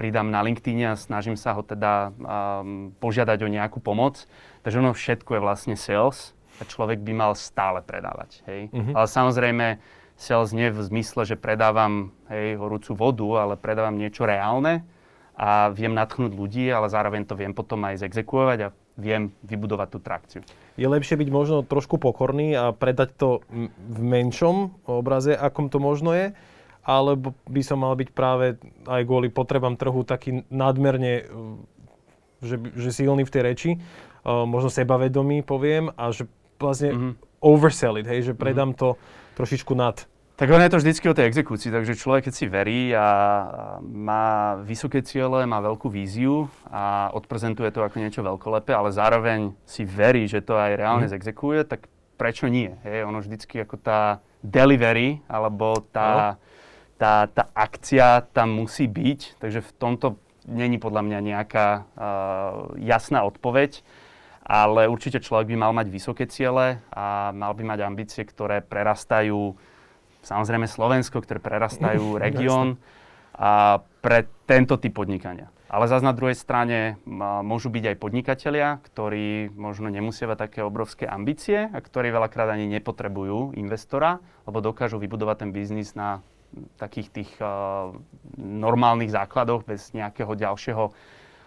pridám 0.01 0.33
na 0.33 0.41
LinkedIn 0.41 0.89
a 0.89 0.97
snažím 0.97 1.37
sa 1.37 1.53
ho 1.53 1.61
teda 1.61 2.09
um, 2.09 2.89
požiadať 2.97 3.45
o 3.45 3.53
nejakú 3.53 3.77
pomoc. 3.77 4.25
Takže 4.65 4.81
ono 4.81 4.97
všetko 4.97 5.37
je 5.37 5.41
vlastne 5.45 5.75
sales 5.77 6.33
človek 6.65 7.01
by 7.01 7.13
mal 7.13 7.31
stále 7.33 7.81
predávať. 7.81 8.45
Hej? 8.45 8.69
Uh-huh. 8.69 8.93
Ale 8.93 9.07
samozrejme, 9.09 9.65
sales 10.17 10.53
nie 10.53 10.69
v 10.69 10.79
zmysle, 10.85 11.25
že 11.25 11.39
predávam 11.39 12.13
hej, 12.29 12.57
horúcu 12.61 12.93
vodu, 12.93 13.47
ale 13.47 13.53
predávam 13.57 13.97
niečo 13.97 14.29
reálne 14.29 14.85
a 15.33 15.73
viem 15.73 15.95
natchnúť 15.95 16.37
ľudí, 16.37 16.69
ale 16.69 16.91
zároveň 16.91 17.25
to 17.25 17.33
viem 17.33 17.55
potom 17.55 17.81
aj 17.87 18.05
zexekuovať 18.05 18.59
a 18.61 18.73
viem 18.99 19.33
vybudovať 19.41 19.87
tú 19.89 19.99
trakciu. 20.03 20.41
Je 20.77 20.85
lepšie 20.85 21.17
byť 21.17 21.29
možno 21.33 21.65
trošku 21.65 21.97
pokorný 21.97 22.53
a 22.53 22.75
predať 22.75 23.17
to 23.17 23.29
v 23.81 23.99
menšom 24.03 24.85
obraze, 24.85 25.33
akom 25.33 25.73
to 25.73 25.81
možno 25.81 26.13
je, 26.13 26.37
alebo 26.81 27.37
by 27.45 27.61
som 27.61 27.81
mal 27.81 27.93
byť 27.93 28.09
práve 28.11 28.57
aj 28.89 29.01
kvôli 29.05 29.29
potrebám 29.29 29.77
trhu 29.77 30.01
taký 30.01 30.43
nadmerne 30.49 31.29
že, 32.41 32.57
že 32.73 32.89
silný 32.89 33.23
v 33.23 33.33
tej 33.33 33.41
reči, 33.45 33.71
možno 34.25 34.73
sebavedomý 34.73 35.45
poviem, 35.45 35.93
a 35.93 36.09
že 36.09 36.25
vlastne 36.57 36.89
mm-hmm. 36.93 37.13
oversell 37.41 37.97
it, 38.01 38.09
hej, 38.09 38.33
že 38.33 38.33
predám 38.33 38.73
mm-hmm. 38.73 38.97
to 38.97 38.97
trošičku 39.37 39.73
nad. 39.77 40.05
Tak 40.41 40.49
ono 40.49 40.65
je 40.65 40.73
to 40.73 40.81
vždycky 40.81 41.05
o 41.05 41.13
tej 41.13 41.29
exekúcii, 41.29 41.69
takže 41.69 42.01
človek, 42.01 42.29
keď 42.29 42.33
si 42.33 42.45
verí 42.49 42.81
a 42.97 43.05
má 43.85 44.57
vysoké 44.65 45.05
ciele, 45.05 45.45
má 45.45 45.61
veľkú 45.61 45.85
víziu 45.85 46.49
a 46.65 47.13
odprezentuje 47.13 47.69
to 47.69 47.85
ako 47.85 48.01
niečo 48.01 48.25
veľkolepé, 48.25 48.73
ale 48.73 48.89
zároveň 48.89 49.53
si 49.69 49.85
verí, 49.85 50.25
že 50.25 50.41
to 50.41 50.57
aj 50.57 50.81
reálne 50.81 51.05
mm. 51.05 51.13
zexekuje, 51.13 51.61
tak 51.69 51.85
prečo 52.17 52.49
nie? 52.49 52.73
Hej? 52.81 53.05
Ono 53.05 53.21
vždycky 53.21 53.61
ako 53.61 53.77
tá 53.77 54.25
delivery, 54.41 55.21
alebo 55.29 55.77
tá, 55.93 56.41
tá, 57.01 57.25
tá 57.33 57.49
akcia 57.57 58.29
tam 58.29 58.53
musí 58.53 58.85
byť, 58.85 59.41
takže 59.41 59.65
v 59.65 59.71
tomto 59.81 60.21
není 60.45 60.77
podľa 60.77 61.01
mňa 61.01 61.19
nejaká 61.25 61.67
uh, 61.73 62.77
jasná 62.77 63.25
odpoveď 63.25 63.81
ale 64.51 64.89
určite 64.89 65.21
človek 65.21 65.53
by 65.53 65.55
mal 65.55 65.71
mať 65.71 65.87
vysoké 65.87 66.25
ciele 66.27 66.81
a 66.91 67.31
mal 67.31 67.53
by 67.53 67.63
mať 67.63 67.79
ambície, 67.85 68.25
ktoré 68.25 68.59
prerastajú 68.59 69.55
samozrejme 70.25 70.67
Slovensko, 70.67 71.21
ktoré 71.21 71.39
prerastajú 71.39 72.15
región 72.25 72.75
a 73.37 73.79
pre 74.03 74.27
tento 74.43 74.75
typ 74.75 74.97
podnikania. 74.97 75.47
Ale 75.71 75.87
zase 75.87 76.03
na 76.03 76.11
druhej 76.11 76.35
strane 76.35 76.99
môžu 77.47 77.71
byť 77.71 77.95
aj 77.95 78.01
podnikatelia, 78.03 78.83
ktorí 78.91 79.55
možno 79.55 79.87
nemusia 79.87 80.27
mať 80.27 80.51
také 80.51 80.59
obrovské 80.67 81.07
ambície 81.07 81.71
a 81.71 81.79
ktorí 81.79 82.11
veľakrát 82.11 82.51
ani 82.51 82.67
nepotrebujú 82.67 83.55
investora, 83.55 84.19
lebo 84.43 84.59
dokážu 84.59 84.99
vybudovať 84.99 85.47
ten 85.47 85.49
biznis 85.55 85.95
na 85.95 86.19
takých 86.75 87.09
tých 87.09 87.31
uh, 87.39 87.95
normálnych 88.39 89.11
základoch 89.11 89.63
bez 89.63 89.95
nejakého 89.95 90.35
ďalšieho 90.35 90.91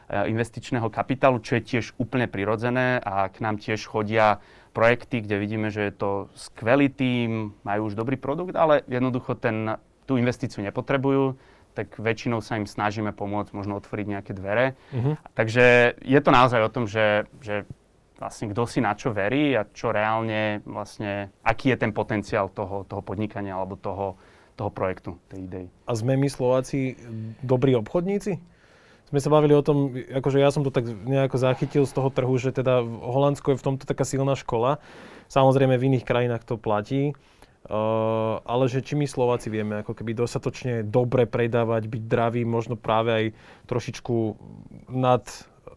Eh, 0.04 0.28
investičného 0.28 0.92
kapitálu, 0.92 1.40
čo 1.40 1.56
je 1.56 1.62
tiež 1.64 1.96
úplne 1.96 2.28
prirodzené 2.28 3.00
a 3.00 3.32
k 3.32 3.40
nám 3.40 3.56
tiež 3.56 3.88
chodia 3.88 4.36
projekty, 4.76 5.24
kde 5.24 5.40
vidíme, 5.40 5.72
že 5.72 5.88
je 5.88 5.94
to 5.96 6.10
skvelý 6.36 6.92
tým, 6.92 7.56
majú 7.64 7.88
už 7.88 7.96
dobrý 7.96 8.20
produkt, 8.20 8.52
ale 8.52 8.84
jednoducho 8.84 9.32
ten, 9.32 9.80
tú 10.04 10.20
investíciu 10.20 10.60
nepotrebujú, 10.60 11.40
tak 11.72 11.96
väčšinou 11.96 12.44
sa 12.44 12.60
im 12.60 12.68
snažíme 12.68 13.16
pomôcť, 13.16 13.56
možno 13.56 13.80
otvoriť 13.80 14.06
nejaké 14.06 14.32
dvere. 14.36 14.76
Uh-huh. 14.92 15.16
Takže 15.32 15.96
je 15.96 16.20
to 16.20 16.30
naozaj 16.30 16.60
o 16.60 16.68
tom, 16.68 16.84
že, 16.84 17.24
že 17.40 17.64
vlastne 18.20 18.52
kto 18.52 18.68
si 18.68 18.84
na 18.84 18.92
čo 18.92 19.08
verí 19.08 19.56
a 19.56 19.64
čo 19.64 19.88
reálne 19.88 20.60
vlastne, 20.68 21.32
aký 21.40 21.72
je 21.72 21.80
ten 21.80 21.96
potenciál 21.96 22.52
toho, 22.52 22.84
toho 22.84 23.00
podnikania 23.00 23.56
alebo 23.56 23.80
toho, 23.80 24.20
toho 24.54 24.70
projektu, 24.70 25.18
tej 25.30 25.46
idei. 25.46 25.66
A 25.86 25.92
sme 25.98 26.14
my 26.14 26.28
Slováci 26.30 26.94
dobrí 27.42 27.74
obchodníci? 27.74 28.54
sme 29.14 29.22
sa 29.22 29.30
bavili 29.30 29.54
o 29.54 29.62
tom, 29.62 29.94
akože 29.94 30.42
ja 30.42 30.50
som 30.50 30.66
to 30.66 30.74
tak 30.74 30.90
nejako 30.90 31.38
zachytil 31.38 31.86
z 31.86 31.92
toho 31.94 32.10
trhu, 32.10 32.34
že 32.34 32.50
teda 32.50 32.82
Holandsko 32.82 33.54
je 33.54 33.60
v 33.60 33.66
tomto 33.70 33.86
taká 33.86 34.02
silná 34.02 34.34
škola. 34.34 34.82
Samozrejme 35.30 35.78
v 35.78 35.86
iných 35.92 36.02
krajinách 36.02 36.42
to 36.42 36.58
platí. 36.58 37.14
Uh, 37.64 38.44
ale 38.44 38.68
že 38.68 38.84
či 38.84 38.92
my 38.92 39.08
Slováci 39.08 39.48
vieme 39.48 39.80
ako 39.80 39.96
keby 39.96 40.12
dostatočne 40.12 40.84
dobre 40.84 41.24
predávať, 41.24 41.88
byť 41.88 42.02
draví, 42.04 42.42
možno 42.44 42.76
práve 42.76 43.10
aj 43.14 43.24
trošičku 43.70 44.36
nad, 44.92 45.24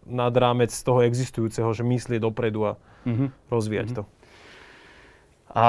nad 0.04 0.34
rámec 0.36 0.68
toho 0.74 1.00
existujúceho, 1.06 1.72
že 1.72 1.88
myslieť 1.88 2.20
dopredu 2.20 2.60
a 2.68 2.72
mm-hmm. 3.08 3.30
rozvíjať 3.48 3.88
mm-hmm. 3.88 4.04
to. 4.04 5.54
A 5.56 5.66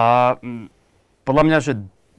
podľa 1.23 1.45
mňa, 1.47 1.59
že 1.63 1.73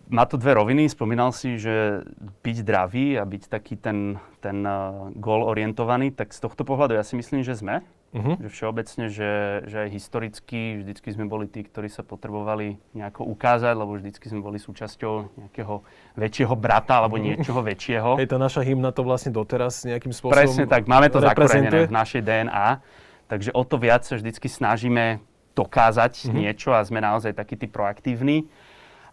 má 0.10 0.26
to 0.26 0.42
dve 0.42 0.58
roviny. 0.58 0.90
Spomínal 0.90 1.30
si, 1.30 1.62
že 1.62 2.02
byť 2.42 2.56
zdravý 2.66 3.22
a 3.22 3.24
byť 3.24 3.44
taký 3.46 3.78
ten, 3.78 4.18
ten 4.42 4.66
uh, 4.66 5.14
gól 5.14 5.46
orientovaný, 5.46 6.10
tak 6.12 6.34
z 6.34 6.42
tohto 6.42 6.66
pohľadu 6.66 6.98
ja 6.98 7.06
si 7.06 7.14
myslím, 7.14 7.46
že 7.46 7.56
sme. 7.56 7.86
Uh-huh. 8.10 8.42
Že 8.42 8.50
všeobecne, 8.50 9.06
že, 9.14 9.32
že 9.70 9.78
aj 9.86 9.90
historicky 9.94 10.82
vždycky 10.82 11.14
sme 11.14 11.30
boli 11.30 11.46
tí, 11.46 11.62
ktorí 11.62 11.94
sa 11.94 12.02
potrebovali 12.02 12.82
nejako 12.98 13.22
ukázať, 13.30 13.78
lebo 13.78 13.94
vždycky 14.02 14.26
sme 14.26 14.42
boli 14.42 14.58
súčasťou 14.58 15.46
nejakého 15.46 15.86
väčšieho 16.18 16.58
brata 16.58 17.06
alebo 17.06 17.22
uh-huh. 17.22 17.38
niečoho 17.38 17.62
väčšieho. 17.62 18.18
Je 18.18 18.26
to 18.26 18.42
naša 18.42 18.66
hymna 18.66 18.90
to 18.90 19.06
vlastne 19.06 19.30
doteraz 19.30 19.86
nejakým 19.86 20.10
spôsobom 20.10 20.34
Presne 20.34 20.66
tak, 20.66 20.90
máme 20.90 21.14
to 21.14 21.22
zakorenené 21.22 21.86
v 21.86 21.94
našej 21.94 22.26
DNA. 22.26 22.82
Takže 23.30 23.54
o 23.54 23.62
to 23.62 23.78
viac 23.78 24.02
sa 24.02 24.18
vždycky 24.18 24.50
snažíme 24.50 25.22
dokázať 25.54 26.14
uh-huh. 26.26 26.34
niečo 26.34 26.74
a 26.74 26.82
sme 26.82 26.98
naozaj 26.98 27.38
takí 27.38 27.62
tí 27.62 27.70
proaktívni. 27.70 28.50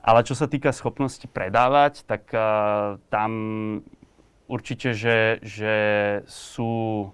Ale 0.07 0.23
čo 0.23 0.39
sa 0.39 0.47
týka 0.47 0.71
schopnosti 0.71 1.27
predávať, 1.27 2.07
tak 2.07 2.31
uh, 2.31 3.03
tam 3.11 3.31
určite, 4.47 4.95
že, 4.95 5.43
že 5.43 5.75
sú 6.31 7.11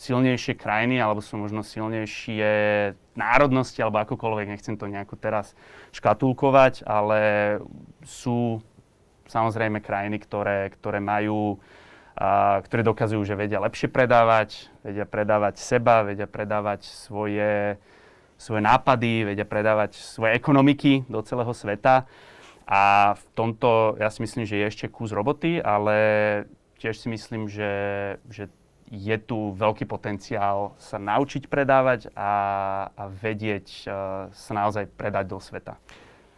silnejšie 0.00 0.56
krajiny, 0.56 0.96
alebo 0.96 1.20
sú 1.20 1.36
možno 1.36 1.60
silnejšie 1.60 2.48
národnosti, 3.12 3.84
alebo 3.84 4.00
akokoľvek, 4.00 4.56
nechcem 4.56 4.80
to 4.80 4.88
nejako 4.88 5.20
teraz 5.20 5.52
škatulkovať, 5.92 6.88
ale 6.88 7.20
sú 8.08 8.64
samozrejme 9.28 9.84
krajiny, 9.84 10.16
ktoré, 10.24 10.72
ktoré 10.72 10.96
majú, 10.96 11.60
uh, 11.60 12.64
ktoré 12.64 12.80
dokazujú, 12.80 13.20
že 13.20 13.36
vedia 13.36 13.60
lepšie 13.60 13.92
predávať, 13.92 14.72
vedia 14.80 15.04
predávať 15.04 15.60
seba, 15.60 16.08
vedia 16.08 16.24
predávať 16.24 16.88
svoje, 16.88 17.76
svoje 18.40 18.64
nápady, 18.64 19.28
vedia 19.28 19.44
predávať 19.44 20.00
svoje 20.00 20.32
ekonomiky 20.32 21.04
do 21.12 21.20
celého 21.20 21.52
sveta. 21.52 22.08
A 22.70 23.14
v 23.18 23.24
tomto 23.34 23.98
ja 23.98 24.06
si 24.14 24.22
myslím, 24.22 24.46
že 24.46 24.62
je 24.62 24.70
ešte 24.70 24.86
kus 24.86 25.10
roboty, 25.10 25.58
ale 25.58 25.96
tiež 26.78 26.94
si 26.94 27.10
myslím, 27.10 27.50
že, 27.50 27.74
že 28.30 28.46
je 28.90 29.16
tu 29.18 29.54
veľký 29.58 29.90
potenciál 29.90 30.74
sa 30.78 30.98
naučiť 30.98 31.50
predávať 31.50 32.14
a, 32.14 32.32
a 32.94 33.02
vedieť 33.10 33.90
sa 34.30 34.52
naozaj 34.54 34.86
predať 34.94 35.30
do 35.30 35.38
sveta. 35.42 35.78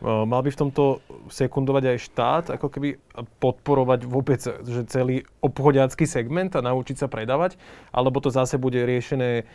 Mal 0.02 0.42
by 0.42 0.50
v 0.50 0.60
tomto 0.66 0.98
sekundovať 1.30 1.94
aj 1.94 1.98
štát, 2.10 2.44
ako 2.58 2.66
keby 2.74 2.98
podporovať 3.38 4.00
vôbec 4.02 4.42
že 4.42 4.82
celý 4.90 5.22
obchodiacký 5.38 6.10
segment 6.10 6.50
a 6.58 6.66
naučiť 6.66 6.98
sa 6.98 7.06
predávať? 7.06 7.54
Alebo 7.94 8.18
to 8.18 8.26
zase 8.26 8.58
bude 8.58 8.82
riešené 8.82 9.46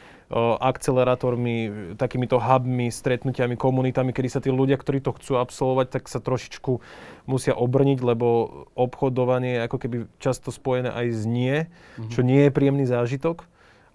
akcelerátormi, 0.64 1.92
takýmito 2.00 2.40
hubmi, 2.40 2.88
stretnutiami, 2.88 3.60
komunitami, 3.60 4.16
kedy 4.16 4.30
sa 4.32 4.40
tí 4.40 4.48
ľudia, 4.48 4.80
ktorí 4.80 5.04
to 5.04 5.12
chcú 5.20 5.36
absolvovať, 5.36 6.00
tak 6.00 6.04
sa 6.08 6.24
trošičku 6.24 6.80
musia 7.28 7.52
obrniť, 7.52 8.00
lebo 8.00 8.28
obchodovanie 8.72 9.60
je 9.60 9.66
ako 9.68 9.78
keby 9.84 9.98
často 10.24 10.56
spojené 10.56 10.96
aj 10.96 11.12
z 11.12 11.24
nie, 11.28 11.56
mm-hmm. 11.68 12.12
čo 12.12 12.24
nie 12.24 12.48
je 12.48 12.56
príjemný 12.56 12.88
zážitok 12.88 13.44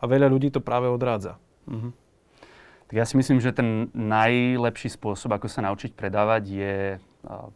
a 0.01 0.05
veľa 0.05 0.29
ľudí 0.29 0.53
to 0.53 0.61
práve 0.61 0.89
odrádza. 0.93 1.41
Mm-hmm. 1.65 2.02
Ja 2.93 3.09
si 3.09 3.17
myslím, 3.17 3.41
že 3.41 3.57
ten 3.57 3.89
najlepší 3.97 4.93
spôsob, 4.93 5.33
ako 5.33 5.49
sa 5.49 5.65
naučiť 5.65 5.97
predávať, 5.97 6.43
je 6.45 6.77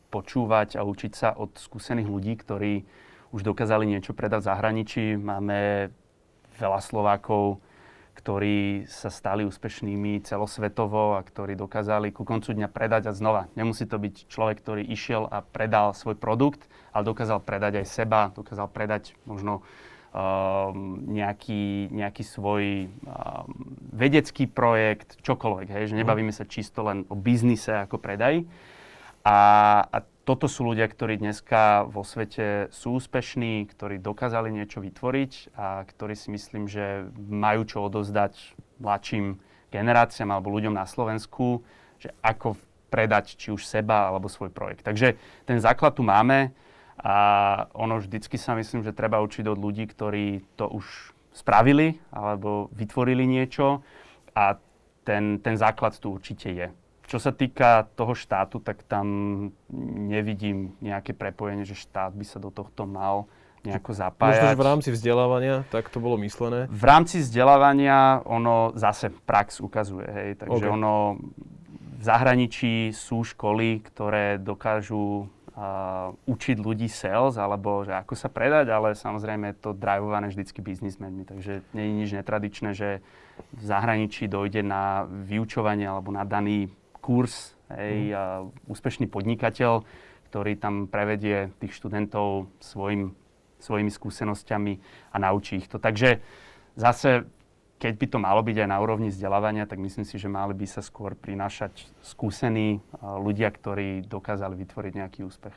počúvať 0.09 0.81
a 0.81 0.83
učiť 0.89 1.13
sa 1.13 1.37
od 1.37 1.53
skúsených 1.61 2.09
ľudí, 2.09 2.41
ktorí 2.41 2.89
už 3.37 3.45
dokázali 3.45 3.85
niečo 3.85 4.17
predať 4.17 4.41
v 4.41 4.49
zahraničí. 4.49 5.05
Máme 5.21 5.93
veľa 6.57 6.81
Slovákov, 6.81 7.61
ktorí 8.17 8.89
sa 8.89 9.13
stali 9.13 9.45
úspešnými 9.45 10.25
celosvetovo 10.25 11.21
a 11.21 11.21
ktorí 11.21 11.53
dokázali 11.53 12.17
ku 12.17 12.25
koncu 12.25 12.57
dňa 12.57 12.73
predať 12.73 13.13
a 13.13 13.13
znova. 13.13 13.53
Nemusí 13.61 13.85
to 13.85 14.01
byť 14.01 14.33
človek, 14.33 14.65
ktorý 14.65 14.89
išiel 14.89 15.29
a 15.29 15.45
predal 15.45 15.93
svoj 15.93 16.17
produkt, 16.17 16.65
ale 16.97 17.05
dokázal 17.05 17.45
predať 17.45 17.85
aj 17.85 17.87
seba, 17.93 18.33
dokázal 18.33 18.73
predať 18.73 19.13
možno 19.29 19.61
um, 20.17 21.05
nejaký, 21.13 21.93
nejaký 21.93 22.25
svoj 22.25 22.89
um, 22.89 23.53
vedecký 23.93 24.49
projekt, 24.49 25.21
čokoľvek. 25.21 25.69
Hej? 25.69 25.83
Že 25.93 25.95
mhm. 25.95 26.01
nebavíme 26.01 26.33
sa 26.33 26.49
čisto 26.49 26.81
len 26.89 27.05
o 27.13 27.15
biznise 27.15 27.85
ako 27.85 28.01
predaj. 28.01 28.49
A, 29.27 29.39
a 29.91 29.99
toto 30.27 30.47
sú 30.47 30.67
ľudia, 30.67 30.87
ktorí 30.87 31.19
dneska 31.19 31.87
vo 31.87 32.07
svete 32.07 32.71
sú 32.71 32.99
úspešní, 32.99 33.67
ktorí 33.71 33.99
dokázali 33.99 34.55
niečo 34.55 34.79
vytvoriť 34.83 35.55
a 35.59 35.83
ktorí 35.83 36.15
si 36.15 36.31
myslím, 36.31 36.71
že 36.71 37.11
majú 37.27 37.67
čo 37.67 37.83
odozdať 37.87 38.35
mladším 38.79 39.39
generáciám 39.75 40.31
alebo 40.31 40.55
ľuďom 40.55 40.75
na 40.79 40.87
Slovensku, 40.87 41.67
že 41.99 42.15
ako 42.23 42.55
predať 42.87 43.35
či 43.35 43.51
už 43.51 43.67
seba 43.67 44.11
alebo 44.11 44.31
svoj 44.31 44.55
projekt. 44.55 44.87
Takže 44.87 45.19
ten 45.43 45.59
základ 45.59 45.99
tu 45.99 46.07
máme. 46.07 46.55
A 47.07 47.17
ono 47.79 48.03
vždycky 48.03 48.35
sa 48.35 48.59
myslím, 48.59 48.83
že 48.83 48.91
treba 48.91 49.23
učiť 49.23 49.47
od 49.47 49.55
ľudí, 49.55 49.87
ktorí 49.87 50.43
to 50.59 50.67
už 50.67 51.15
spravili 51.31 52.03
alebo 52.11 52.67
vytvorili 52.75 53.23
niečo 53.23 53.87
a 54.35 54.59
ten, 55.07 55.39
ten 55.39 55.55
základ 55.55 55.95
tu 55.95 56.11
určite 56.19 56.51
je. 56.51 56.69
Čo 57.07 57.23
sa 57.23 57.31
týka 57.31 57.87
toho 57.95 58.19
štátu, 58.19 58.59
tak 58.59 58.83
tam 58.91 59.07
nevidím 60.11 60.75
nejaké 60.83 61.15
prepojenie, 61.15 61.63
že 61.63 61.79
štát 61.79 62.11
by 62.11 62.27
sa 62.27 62.43
do 62.43 62.51
tohto 62.51 62.83
mal 62.91 63.31
nejako 63.63 63.95
zapájať. 63.95 64.43
Možno, 64.43 64.51
že 64.51 64.59
v 64.59 64.67
rámci 64.67 64.89
vzdelávania, 64.91 65.57
tak 65.71 65.87
to 65.95 66.03
bolo 66.03 66.19
myslené? 66.27 66.67
V 66.67 66.85
rámci 66.87 67.23
vzdelávania 67.23 68.27
ono 68.27 68.75
zase 68.75 69.15
prax 69.15 69.63
ukazuje, 69.63 70.07
hej, 70.11 70.31
takže 70.43 70.67
okay. 70.67 70.75
ono 70.75 71.23
v 71.97 72.03
zahraničí 72.03 72.91
sú 72.91 73.23
školy, 73.23 73.87
ktoré 73.87 74.43
dokážu 74.43 75.31
uh, 75.57 76.13
učiť 76.29 76.57
ľudí 76.61 76.87
sales, 76.87 77.41
alebo 77.41 77.83
že 77.83 77.97
ako 77.97 78.15
sa 78.15 78.29
predať, 78.29 78.69
ale 78.71 78.93
samozrejme 78.93 79.51
je 79.51 79.57
to 79.59 79.71
drivované 79.73 80.29
vždycky 80.29 80.61
biznismenmi, 80.61 81.25
takže 81.25 81.65
nie 81.73 81.85
je 81.89 81.93
nič 82.05 82.11
netradičné, 82.13 82.71
že 82.77 83.01
v 83.57 83.63
zahraničí 83.65 84.29
dojde 84.29 84.61
na 84.61 85.09
vyučovanie 85.09 85.89
alebo 85.89 86.13
na 86.13 86.29
daný 86.29 86.69
kurz, 87.01 87.57
hej, 87.73 88.13
mm. 88.13 88.15
a 88.15 88.23
úspešný 88.69 89.09
podnikateľ, 89.09 89.83
ktorý 90.31 90.53
tam 90.61 90.91
prevedie 90.91 91.55
tých 91.63 91.73
študentov 91.73 92.53
svojim, 92.61 93.17
svojimi 93.63 93.89
skúsenosťami 93.89 94.73
a 95.13 95.17
naučí 95.17 95.65
ich 95.65 95.69
to. 95.71 95.81
Takže 95.81 96.21
zase 96.77 97.25
keď 97.77 97.93
by 98.01 98.07
to 98.09 98.19
malo 98.19 98.41
byť 98.41 98.57
aj 98.65 98.69
na 98.73 98.79
úrovni 98.81 99.13
vzdelávania, 99.13 99.69
tak 99.69 99.77
myslím 99.77 100.09
si, 100.09 100.17
že 100.17 100.33
mali 100.33 100.57
by 100.57 100.65
sa 100.65 100.81
skôr 100.81 101.13
prinášať 101.13 101.85
skúsení 102.01 102.81
ľudia, 103.05 103.53
ktorí 103.53 104.01
dokázali 104.09 104.57
vytvoriť 104.65 104.93
nejaký 104.97 105.21
úspech. 105.29 105.53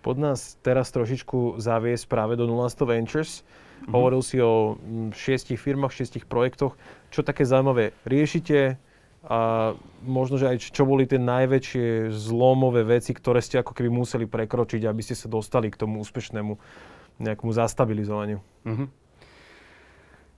Pod 0.00 0.20
nás 0.20 0.60
teraz 0.60 0.92
trošičku 0.92 1.60
zaviesť 1.60 2.04
práve 2.08 2.36
do 2.36 2.44
0 2.44 2.68
Ventures. 2.84 3.40
Mm-hmm. 3.40 3.92
Hovoril 3.92 4.20
si 4.24 4.36
o 4.40 4.76
šiestich 5.12 5.60
firmách, 5.60 5.92
šiestich 5.92 6.24
projektoch. 6.24 6.76
Čo 7.08 7.24
také 7.24 7.44
zaujímavé 7.44 7.96
riešite? 8.04 8.76
A 9.24 9.72
možno, 10.04 10.36
že 10.36 10.52
aj 10.52 10.68
čo 10.68 10.84
boli 10.84 11.08
tie 11.08 11.16
najväčšie 11.16 12.12
zlomové 12.12 12.84
veci, 12.84 13.16
ktoré 13.16 13.40
ste 13.40 13.64
ako 13.64 13.72
keby 13.72 13.88
museli 13.88 14.28
prekročiť, 14.28 14.84
aby 14.84 15.00
ste 15.00 15.16
sa 15.16 15.32
dostali 15.32 15.72
k 15.72 15.80
tomu 15.80 16.04
úspešnému 16.04 16.52
nejakému 17.24 17.52
zastabilizovaniu. 17.52 18.44
Mm-hmm. 18.68 18.88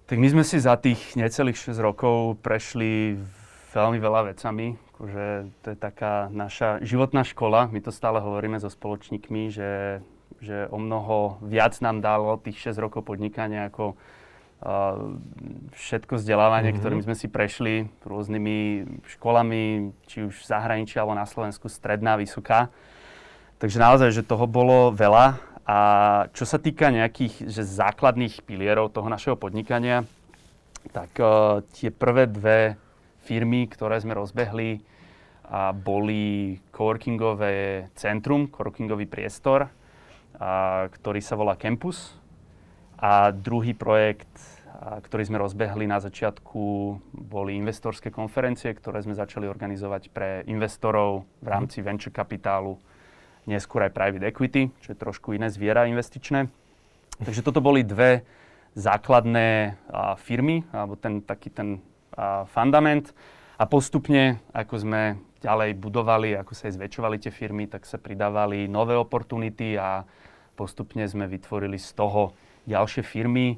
Tak 0.06 0.22
my 0.22 0.28
sme 0.30 0.46
si 0.46 0.62
za 0.62 0.78
tých 0.78 1.18
necelých 1.18 1.58
6 1.74 1.82
rokov 1.82 2.38
prešli 2.38 3.18
veľmi 3.74 3.98
veľa 3.98 4.30
vecami. 4.30 4.78
Akože 4.94 5.50
to 5.66 5.74
je 5.74 5.78
taká 5.82 6.30
naša 6.30 6.78
životná 6.86 7.26
škola. 7.26 7.66
My 7.74 7.82
to 7.82 7.90
stále 7.90 8.22
hovoríme 8.22 8.54
so 8.62 8.70
spoločníkmi, 8.70 9.50
že, 9.50 9.98
že 10.38 10.70
o 10.70 10.78
mnoho 10.78 11.42
viac 11.42 11.74
nám 11.82 12.06
dalo 12.06 12.38
tých 12.38 12.70
6 12.70 12.86
rokov 12.86 13.02
podnikania 13.02 13.66
ako 13.66 13.98
uh, 13.98 15.10
všetko 15.74 16.22
vzdelávanie, 16.22 16.70
mm-hmm. 16.70 16.86
ktorým 16.86 17.02
sme 17.02 17.18
si 17.18 17.26
prešli 17.26 17.90
rôznymi 18.06 18.86
školami, 19.10 19.90
či 20.06 20.22
už 20.22 20.38
v 20.38 20.46
zahraničí 20.46 21.02
alebo 21.02 21.18
na 21.18 21.26
Slovensku, 21.26 21.66
stredná, 21.66 22.14
vysoká. 22.14 22.70
Takže 23.58 23.82
naozaj, 23.82 24.14
že 24.14 24.22
toho 24.22 24.46
bolo 24.46 24.94
veľa 24.94 25.55
a 25.66 25.78
čo 26.30 26.46
sa 26.46 26.62
týka 26.62 26.94
nejakých 26.94 27.50
že 27.50 27.66
základných 27.66 28.46
pilierov 28.46 28.94
toho 28.94 29.10
našeho 29.10 29.34
podnikania, 29.34 30.06
tak 30.94 31.10
uh, 31.18 31.66
tie 31.74 31.90
prvé 31.90 32.30
dve 32.30 32.78
firmy, 33.26 33.66
ktoré 33.66 33.98
sme 33.98 34.14
rozbehli, 34.14 34.78
a 35.46 35.70
boli 35.70 36.58
coworkingové 36.74 37.86
centrum, 37.94 38.50
coworkingový 38.50 39.06
priestor, 39.06 39.70
a, 40.36 40.90
ktorý 40.90 41.20
sa 41.22 41.38
volá 41.38 41.54
Campus. 41.54 42.18
A 42.98 43.30
druhý 43.30 43.70
projekt, 43.70 44.26
a, 44.66 44.98
ktorý 44.98 45.22
sme 45.22 45.38
rozbehli 45.38 45.86
na 45.86 46.02
začiatku, 46.02 46.62
boli 47.14 47.54
investorské 47.54 48.10
konferencie, 48.10 48.74
ktoré 48.74 49.06
sme 49.06 49.14
začali 49.14 49.46
organizovať 49.46 50.10
pre 50.10 50.42
investorov 50.50 51.22
v 51.38 51.46
rámci 51.46 51.78
venture 51.78 52.10
kapitálu 52.10 52.74
neskôr 53.46 53.86
aj 53.86 53.94
private 53.94 54.26
equity, 54.26 54.62
čo 54.82 54.92
je 54.92 54.98
trošku 54.98 55.32
iné 55.32 55.48
zviera 55.48 55.86
investičné. 55.86 56.50
Takže 57.22 57.40
toto 57.46 57.64
boli 57.64 57.86
dve 57.86 58.26
základné 58.76 59.78
a, 59.88 60.18
firmy, 60.20 60.66
alebo 60.74 60.98
ten 60.98 61.24
taký 61.24 61.48
ten 61.48 61.80
a, 62.12 62.44
fundament. 62.50 63.14
A 63.56 63.64
postupne, 63.64 64.42
ako 64.52 64.74
sme 64.84 65.02
ďalej 65.40 65.80
budovali, 65.80 66.36
ako 66.36 66.52
sa 66.52 66.68
aj 66.68 66.76
zväčšovali 66.76 67.16
tie 67.22 67.32
firmy, 67.32 67.64
tak 67.70 67.88
sa 67.88 67.96
pridávali 67.96 68.68
nové 68.68 68.92
oportunity 68.98 69.80
a 69.80 70.04
postupne 70.58 71.06
sme 71.08 71.24
vytvorili 71.24 71.80
z 71.80 71.96
toho 71.96 72.36
ďalšie 72.68 73.00
firmy, 73.06 73.56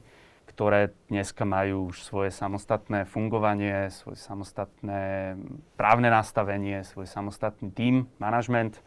ktoré 0.53 0.91
dneska 1.07 1.47
majú 1.47 1.95
už 1.95 2.03
svoje 2.03 2.31
samostatné 2.35 3.07
fungovanie, 3.07 3.91
svoje 3.95 4.19
samostatné 4.21 5.35
právne 5.79 6.11
nastavenie, 6.11 6.83
svoj 6.83 7.07
samostatný 7.07 7.71
tím, 7.73 8.11
manažment 8.19 8.83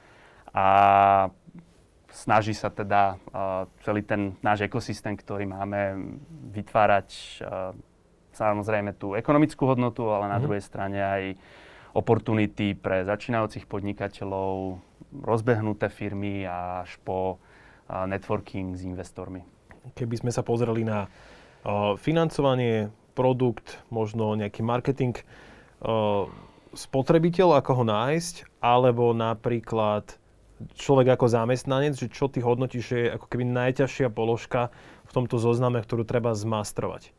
a 0.51 0.67
snaží 2.11 2.51
sa 2.51 2.67
teda 2.67 3.15
uh, 3.31 3.65
celý 3.87 4.03
ten 4.03 4.35
náš 4.43 4.67
ekosystém, 4.67 5.15
ktorý 5.15 5.47
máme, 5.47 6.11
vytvárať 6.51 7.09
uh, 7.41 7.71
samozrejme 8.35 8.95
tú 8.99 9.15
ekonomickú 9.15 9.63
hodnotu, 9.63 10.11
ale 10.11 10.27
na 10.27 10.37
mm. 10.39 10.43
druhej 10.43 10.63
strane 10.63 10.99
aj 10.99 11.23
oportunity 11.95 12.75
pre 12.75 13.03
začínajúcich 13.03 13.67
podnikateľov, 13.67 14.79
rozbehnuté 15.23 15.91
firmy 15.91 16.47
až 16.47 16.99
po 17.03 17.39
uh, 17.39 18.07
networking 18.07 18.75
s 18.75 18.83
investormi. 18.83 19.43
Keby 19.95 20.23
sme 20.23 20.31
sa 20.31 20.43
pozreli 20.43 20.83
na 20.83 21.07
uh, 21.07 21.95
financovanie, 21.95 22.91
produkt, 23.11 23.83
možno 23.91 24.35
nejaký 24.39 24.63
marketing, 24.63 25.15
uh, 25.83 26.27
spotrebiteľ, 26.71 27.59
ako 27.59 27.71
ho 27.81 27.83
nájsť, 27.83 28.63
alebo 28.63 29.11
napríklad 29.11 30.20
človek 30.75 31.15
ako 31.15 31.31
zamestnanec, 31.31 31.95
že 31.95 32.11
čo 32.11 32.27
ty 32.27 32.41
hodnotíš, 32.41 32.85
je 32.91 33.13
ako 33.15 33.25
keby 33.29 33.45
najťažšia 33.45 34.09
položka 34.11 34.73
v 35.07 35.11
tomto 35.11 35.37
zozname, 35.37 35.79
ktorú 35.83 36.03
treba 36.03 36.33
zmastrovať? 36.33 37.13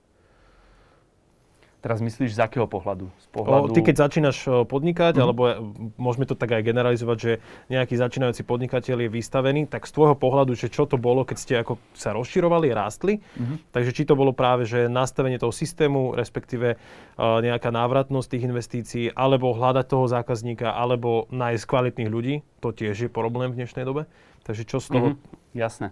Teraz 1.83 1.99
myslíš 1.99 2.38
z 2.38 2.40
akého 2.47 2.71
pohľadu? 2.71 3.11
Z 3.18 3.27
pohľadu... 3.35 3.66
O, 3.66 3.75
ty 3.75 3.83
keď 3.83 4.07
začínaš 4.07 4.47
podnikať, 4.71 5.18
mm-hmm. 5.18 5.25
alebo 5.27 5.42
e, 5.51 5.53
môžeme 5.99 6.31
to 6.31 6.38
tak 6.38 6.55
aj 6.55 6.62
generalizovať, 6.62 7.18
že 7.18 7.33
nejaký 7.75 7.99
začínajúci 7.99 8.47
podnikateľ 8.47 9.03
je 9.03 9.11
vystavený, 9.11 9.66
tak 9.66 9.90
z 9.90 9.92
tvojho 9.99 10.14
pohľadu, 10.14 10.55
že 10.55 10.71
čo 10.71 10.87
to 10.87 10.95
bolo, 10.95 11.27
keď 11.27 11.37
ste 11.42 11.55
ako 11.59 11.83
sa 11.90 12.14
rozširovali, 12.14 12.71
rástli, 12.71 13.18
mm-hmm. 13.18 13.75
takže 13.75 13.90
či 13.99 14.07
to 14.07 14.14
bolo 14.14 14.31
práve, 14.31 14.62
že 14.62 14.87
nastavenie 14.87 15.42
toho 15.42 15.51
systému, 15.51 16.14
respektíve 16.14 16.79
uh, 16.79 17.42
nejaká 17.42 17.75
návratnosť 17.75 18.31
tých 18.31 18.47
investícií, 18.47 19.05
alebo 19.18 19.51
hľadať 19.51 19.87
toho 19.90 20.07
zákazníka, 20.07 20.71
alebo 20.71 21.27
nájsť 21.35 21.66
kvalitných 21.66 22.11
ľudí, 22.14 22.47
to 22.62 22.71
tiež 22.71 22.95
je 22.95 23.11
problém 23.11 23.51
v 23.51 23.59
dnešnej 23.59 23.83
dobe. 23.83 24.07
Takže 24.47 24.62
čo 24.71 24.79
z 24.79 24.87
toho... 24.87 25.07
Mm-hmm. 25.18 25.59
Jasné. 25.59 25.88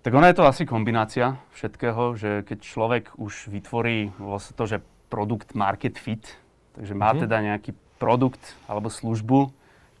Tak 0.00 0.16
ona 0.16 0.32
je 0.32 0.36
to 0.40 0.48
asi 0.48 0.64
kombinácia 0.64 1.36
všetkého, 1.52 2.16
že 2.16 2.40
keď 2.48 2.58
človek 2.64 3.04
už 3.20 3.52
vytvorí 3.52 4.16
vlastne 4.16 4.56
to, 4.56 4.64
že 4.64 4.78
produkt 5.12 5.52
market 5.52 6.00
fit, 6.00 6.24
takže 6.72 6.96
má 6.96 7.12
mm-hmm. 7.12 7.22
teda 7.28 7.36
nejaký 7.44 7.76
produkt 8.00 8.40
alebo 8.64 8.88
službu, 8.88 9.52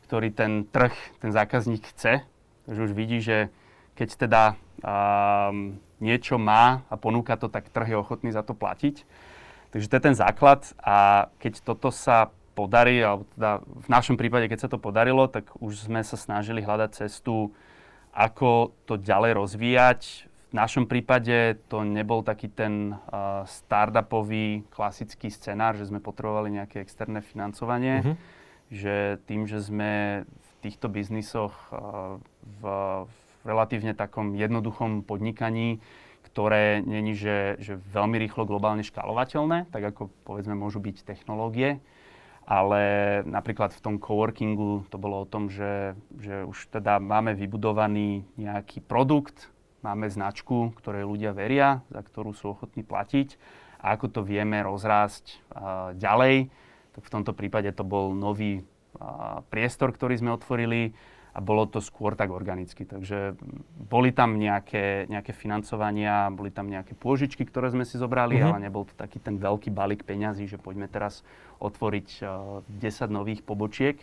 ktorý 0.08 0.32
ten 0.32 0.64
trh, 0.64 0.96
ten 1.20 1.28
zákazník 1.28 1.84
chce, 1.92 2.24
takže 2.64 2.80
už 2.88 2.92
vidí, 2.96 3.20
že 3.20 3.52
keď 3.92 4.08
teda 4.16 4.42
um, 4.80 5.76
niečo 6.00 6.40
má 6.40 6.80
a 6.88 6.96
ponúka 6.96 7.36
to, 7.36 7.52
tak 7.52 7.68
trh 7.68 7.92
je 7.92 8.00
ochotný 8.00 8.32
za 8.32 8.40
to 8.40 8.56
platiť. 8.56 9.04
Takže 9.70 9.86
to 9.86 9.96
je 10.00 10.06
ten 10.08 10.16
základ 10.16 10.64
a 10.80 11.28
keď 11.44 11.60
toto 11.60 11.92
sa 11.92 12.32
podarí, 12.56 13.04
alebo 13.04 13.28
teda 13.36 13.60
v 13.62 13.88
našom 13.92 14.16
prípade, 14.16 14.48
keď 14.48 14.64
sa 14.64 14.72
to 14.72 14.80
podarilo, 14.80 15.28
tak 15.28 15.52
už 15.60 15.92
sme 15.92 16.00
sa 16.00 16.16
snažili 16.16 16.64
hľadať 16.64 17.04
cestu, 17.04 17.52
ako 18.10 18.74
to 18.86 18.98
ďalej 18.98 19.38
rozvíjať. 19.38 20.00
V 20.50 20.54
našom 20.58 20.90
prípade 20.90 21.62
to 21.70 21.86
nebol 21.86 22.26
taký 22.26 22.50
ten 22.50 22.94
uh, 22.94 23.46
startupový 23.46 24.66
klasický 24.74 25.30
scenár, 25.30 25.78
že 25.78 25.86
sme 25.86 26.02
potrebovali 26.02 26.50
nejaké 26.58 26.82
externé 26.82 27.22
financovanie. 27.22 28.02
Mm-hmm. 28.02 28.16
Že 28.70 28.94
tým, 29.26 29.42
že 29.46 29.58
sme 29.62 29.90
v 30.26 30.50
týchto 30.62 30.90
biznisoch 30.90 31.54
uh, 31.70 32.18
v, 32.58 32.62
v 33.06 33.14
relatívne 33.46 33.94
takom 33.94 34.34
jednoduchom 34.34 35.06
podnikaní, 35.06 35.78
ktoré 36.30 36.82
není, 36.82 37.14
že, 37.14 37.58
že 37.58 37.78
veľmi 37.90 38.18
rýchlo 38.18 38.46
globálne 38.46 38.86
škálovateľné, 38.86 39.70
tak 39.70 39.82
ako 39.94 40.10
povedzme 40.22 40.54
môžu 40.54 40.78
byť 40.78 41.02
technológie, 41.02 41.82
ale 42.50 42.82
napríklad 43.30 43.70
v 43.70 43.78
tom 43.78 43.94
coworkingu 44.02 44.90
to 44.90 44.98
bolo 44.98 45.22
o 45.22 45.30
tom, 45.30 45.46
že, 45.46 45.94
že 46.18 46.42
už 46.42 46.66
teda 46.74 46.98
máme 46.98 47.38
vybudovaný 47.38 48.26
nejaký 48.34 48.82
produkt, 48.82 49.54
máme 49.86 50.10
značku, 50.10 50.74
ktorej 50.74 51.06
ľudia 51.06 51.30
veria, 51.30 51.86
za 51.94 52.02
ktorú 52.02 52.34
sú 52.34 52.58
ochotní 52.58 52.82
platiť 52.82 53.38
a 53.78 53.94
ako 53.94 54.06
to 54.10 54.20
vieme 54.26 54.58
rozrásť 54.66 55.38
uh, 55.54 55.94
ďalej. 55.94 56.50
Tak 56.98 57.02
v 57.06 57.12
tomto 57.14 57.32
prípade 57.38 57.70
to 57.70 57.86
bol 57.86 58.18
nový 58.18 58.66
uh, 58.98 59.46
priestor, 59.46 59.94
ktorý 59.94 60.18
sme 60.18 60.34
otvorili 60.34 60.90
a 61.40 61.42
bolo 61.42 61.64
to 61.64 61.80
skôr 61.80 62.12
tak 62.12 62.28
organicky. 62.28 62.84
Takže 62.84 63.32
boli 63.88 64.12
tam 64.12 64.36
nejaké, 64.36 65.08
nejaké 65.08 65.32
financovania, 65.32 66.28
boli 66.28 66.52
tam 66.52 66.68
nejaké 66.68 66.92
pôžičky, 66.92 67.48
ktoré 67.48 67.72
sme 67.72 67.88
si 67.88 67.96
zobrali, 67.96 68.36
mm-hmm. 68.36 68.50
ale 68.52 68.58
nebol 68.68 68.84
to 68.84 68.92
taký 68.92 69.16
ten 69.16 69.40
veľký 69.40 69.72
balík 69.72 70.04
peňazí, 70.04 70.44
že 70.44 70.60
poďme 70.60 70.84
teraz 70.92 71.24
otvoriť 71.64 72.08
uh, 72.20 72.60
eh, 72.68 72.92
10 72.92 73.08
nových 73.08 73.40
pobočiek. 73.40 73.96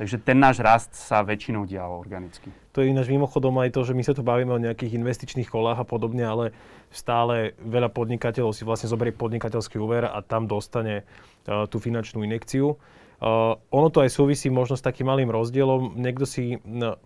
Takže 0.00 0.24
ten 0.24 0.40
náš 0.40 0.64
rast 0.64 0.96
sa 0.96 1.20
väčšinou 1.20 1.68
dial 1.68 1.92
organicky. 1.92 2.48
To 2.72 2.80
je 2.80 2.88
ináč 2.88 3.12
mimochodom 3.12 3.52
aj 3.60 3.76
to, 3.76 3.84
že 3.84 3.92
my 3.92 4.00
sa 4.00 4.16
tu 4.16 4.24
bavíme 4.24 4.48
o 4.48 4.56
nejakých 4.56 4.96
investičných 4.96 5.52
kolách 5.52 5.84
a 5.84 5.86
podobne, 5.86 6.24
ale 6.24 6.56
stále 6.88 7.52
veľa 7.60 7.92
podnikateľov 7.92 8.56
si 8.56 8.64
vlastne 8.64 8.88
zoberie 8.88 9.12
podnikateľský 9.12 9.76
úver 9.76 10.08
a 10.08 10.24
tam 10.24 10.48
dostane 10.48 11.04
uh, 11.04 11.68
tú 11.68 11.76
finančnú 11.76 12.24
inekciu. 12.24 12.80
Uh, 13.22 13.54
ono 13.70 13.86
to 13.86 14.02
aj 14.02 14.10
súvisí 14.10 14.50
možno 14.50 14.74
s 14.74 14.82
takým 14.82 15.06
malým 15.06 15.30
rozdielom. 15.30 15.94
Niekto 15.94 16.26
si 16.26 16.58
no, 16.66 16.98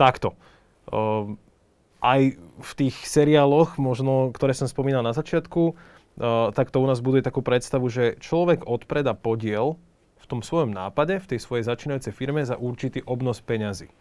takto. 0.00 0.32
Uh, 0.88 1.36
aj 2.00 2.40
v 2.40 2.72
tých 2.72 2.96
seriáloch, 3.04 3.76
možno, 3.76 4.32
ktoré 4.32 4.56
som 4.56 4.64
spomínal 4.64 5.04
na 5.04 5.12
začiatku, 5.12 5.76
uh, 5.76 6.48
tak 6.56 6.72
to 6.72 6.80
u 6.80 6.88
nás 6.88 7.04
buduje 7.04 7.20
takú 7.20 7.44
predstavu, 7.44 7.92
že 7.92 8.16
človek 8.24 8.64
odpreda 8.64 9.12
podiel 9.12 9.76
v 10.16 10.24
tom 10.24 10.40
svojom 10.40 10.72
nápade, 10.72 11.20
v 11.20 11.28
tej 11.36 11.44
svojej 11.44 11.68
začínajúcej 11.68 12.16
firme 12.16 12.40
za 12.48 12.56
určitý 12.56 13.04
obnos 13.04 13.44
peňazí. 13.44 13.92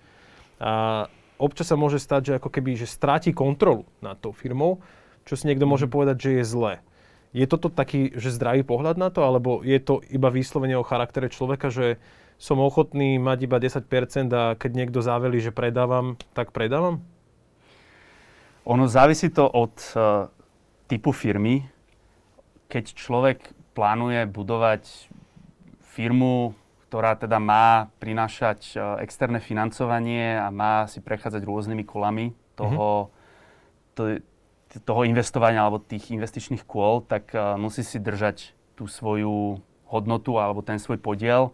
A 0.64 1.06
občas 1.36 1.68
sa 1.68 1.76
môže 1.76 2.00
stať, 2.00 2.22
že 2.32 2.34
ako 2.40 2.48
keby 2.48 2.80
že 2.80 2.88
stráti 2.88 3.36
kontrolu 3.36 3.84
nad 4.00 4.16
tou 4.16 4.32
firmou, 4.32 4.80
čo 5.28 5.36
si 5.36 5.52
niekto 5.52 5.68
môže 5.68 5.90
mhm. 5.90 5.94
povedať, 6.00 6.16
že 6.16 6.32
je 6.40 6.44
zlé. 6.48 6.74
Je 7.32 7.48
toto 7.48 7.72
taký, 7.72 8.12
že 8.12 8.36
zdravý 8.36 8.67
pohľad 8.67 9.00
na 9.00 9.08
to, 9.08 9.24
alebo 9.24 9.63
je 9.63 9.80
to 9.80 10.04
iba 10.12 10.28
vyslovene 10.28 10.76
o 10.76 10.84
charaktere 10.84 11.32
človeka, 11.32 11.72
že 11.72 11.96
som 12.41 12.60
ochotný 12.60 13.22
mať 13.22 13.46
iba 13.48 13.62
10% 13.62 13.86
a 14.34 14.58
keď 14.58 14.72
niekto 14.74 15.00
záveli, 15.00 15.39
že 15.39 15.56
predávam, 15.56 16.20
tak 16.36 16.52
predávam? 16.52 17.00
Ono 18.65 18.86
závisí 18.89 19.30
to 19.30 19.46
od 19.46 19.74
uh, 19.94 20.28
typu 20.89 21.13
firmy. 21.13 21.70
Keď 22.67 22.98
človek 22.98 23.54
plánuje 23.78 24.26
budovať 24.26 24.84
firmu, 25.94 26.58
ktorá 26.89 27.15
teda 27.15 27.39
má 27.39 27.94
prinášať 28.02 28.60
uh, 28.74 29.00
externé 29.00 29.39
financovanie 29.39 30.36
a 30.36 30.50
má 30.50 30.89
si 30.89 31.00
prechádzať 31.00 31.46
rôznymi 31.46 31.86
kolami 31.86 32.34
toho, 32.58 33.08
mm-hmm. 33.08 33.96
to, 33.96 34.02
toho 34.80 35.04
investovania 35.04 35.68
alebo 35.68 35.84
tých 35.84 36.16
investičných 36.16 36.64
kôl, 36.64 37.04
tak 37.04 37.36
uh, 37.36 37.60
musí 37.60 37.84
si 37.84 38.00
držať 38.00 38.56
tú 38.80 38.88
svoju 38.88 39.60
hodnotu 39.92 40.40
alebo 40.40 40.64
ten 40.64 40.80
svoj 40.80 40.96
podiel, 41.04 41.52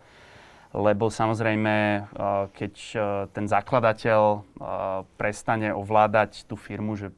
lebo 0.78 1.10
samozrejme, 1.10 2.06
uh, 2.14 2.52
keď 2.54 2.74
uh, 2.94 3.02
ten 3.34 3.50
zakladateľ 3.50 4.46
prestane 5.18 5.74
ovládať 5.74 6.46
tú 6.46 6.54
firmu, 6.54 6.94
že 6.94 7.10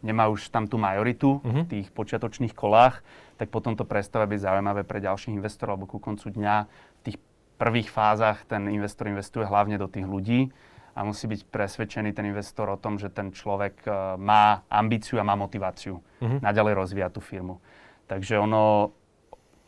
nemá 0.00 0.30
už 0.30 0.48
tam 0.48 0.70
tú 0.70 0.78
majoritu 0.78 1.42
uh-huh. 1.42 1.66
v 1.66 1.68
tých 1.68 1.86
počiatočných 1.92 2.54
kolách, 2.54 3.02
tak 3.36 3.48
potom 3.48 3.74
to 3.74 3.88
prestáva 3.88 4.28
byť 4.28 4.40
zaujímavé 4.40 4.84
pre 4.84 5.00
ďalších 5.00 5.32
investorov, 5.32 5.80
alebo 5.80 5.90
ku 5.90 5.98
koncu 6.00 6.28
dňa 6.28 6.56
v 6.68 7.00
tých 7.02 7.16
prvých 7.60 7.92
fázach 7.92 8.44
ten 8.48 8.68
investor 8.72 9.08
investuje 9.12 9.44
hlavne 9.44 9.76
do 9.76 9.88
tých 9.88 10.08
ľudí 10.08 10.52
a 10.94 11.06
musí 11.06 11.30
byť 11.30 11.46
presvedčený 11.48 12.10
ten 12.12 12.26
investor 12.28 12.68
o 12.70 12.80
tom, 12.80 12.98
že 12.98 13.08
ten 13.08 13.30
človek 13.30 13.86
e, 13.86 13.90
má 14.18 14.66
ambíciu 14.66 15.22
a 15.22 15.26
má 15.26 15.38
motiváciu 15.38 15.98
uh-huh. 15.98 16.38
naďalej 16.42 16.74
rozvíjať 16.74 17.12
tú 17.14 17.22
firmu. 17.22 17.62
Takže 18.10 18.42
ono, 18.42 18.90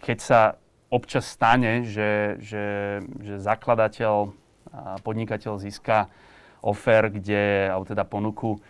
keď 0.03 0.19
sa 0.19 0.41
občas 0.93 1.25
stane, 1.25 1.87
že, 1.89 2.37
že, 2.43 2.67
že 3.23 3.41
zakladateľ, 3.41 4.35
podnikateľ 5.01 5.61
získa 5.61 6.13
ofer, 6.61 7.11
kde, 7.11 7.69
alebo 7.73 7.85
teda 7.89 8.05
ponuku, 8.05 8.61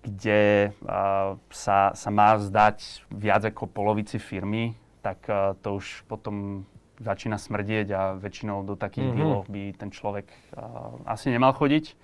kde 0.00 0.72
uh, 0.80 1.36
sa, 1.52 1.92
sa 1.92 2.08
má 2.08 2.40
zdať 2.40 3.04
viac 3.12 3.44
ako 3.44 3.68
polovici 3.68 4.16
firmy, 4.16 4.72
tak 5.04 5.28
uh, 5.28 5.52
to 5.60 5.76
už 5.76 6.08
potom 6.08 6.64
začína 7.00 7.40
smrdieť 7.40 7.86
a 7.96 8.02
väčšinou 8.20 8.62
do 8.62 8.76
takých 8.76 9.08
mm-hmm. 9.08 9.18
dealov 9.18 9.42
by 9.48 9.62
ten 9.74 9.90
človek 9.90 10.28
uh, 10.52 11.00
asi 11.08 11.32
nemal 11.32 11.56
chodiť. 11.56 11.96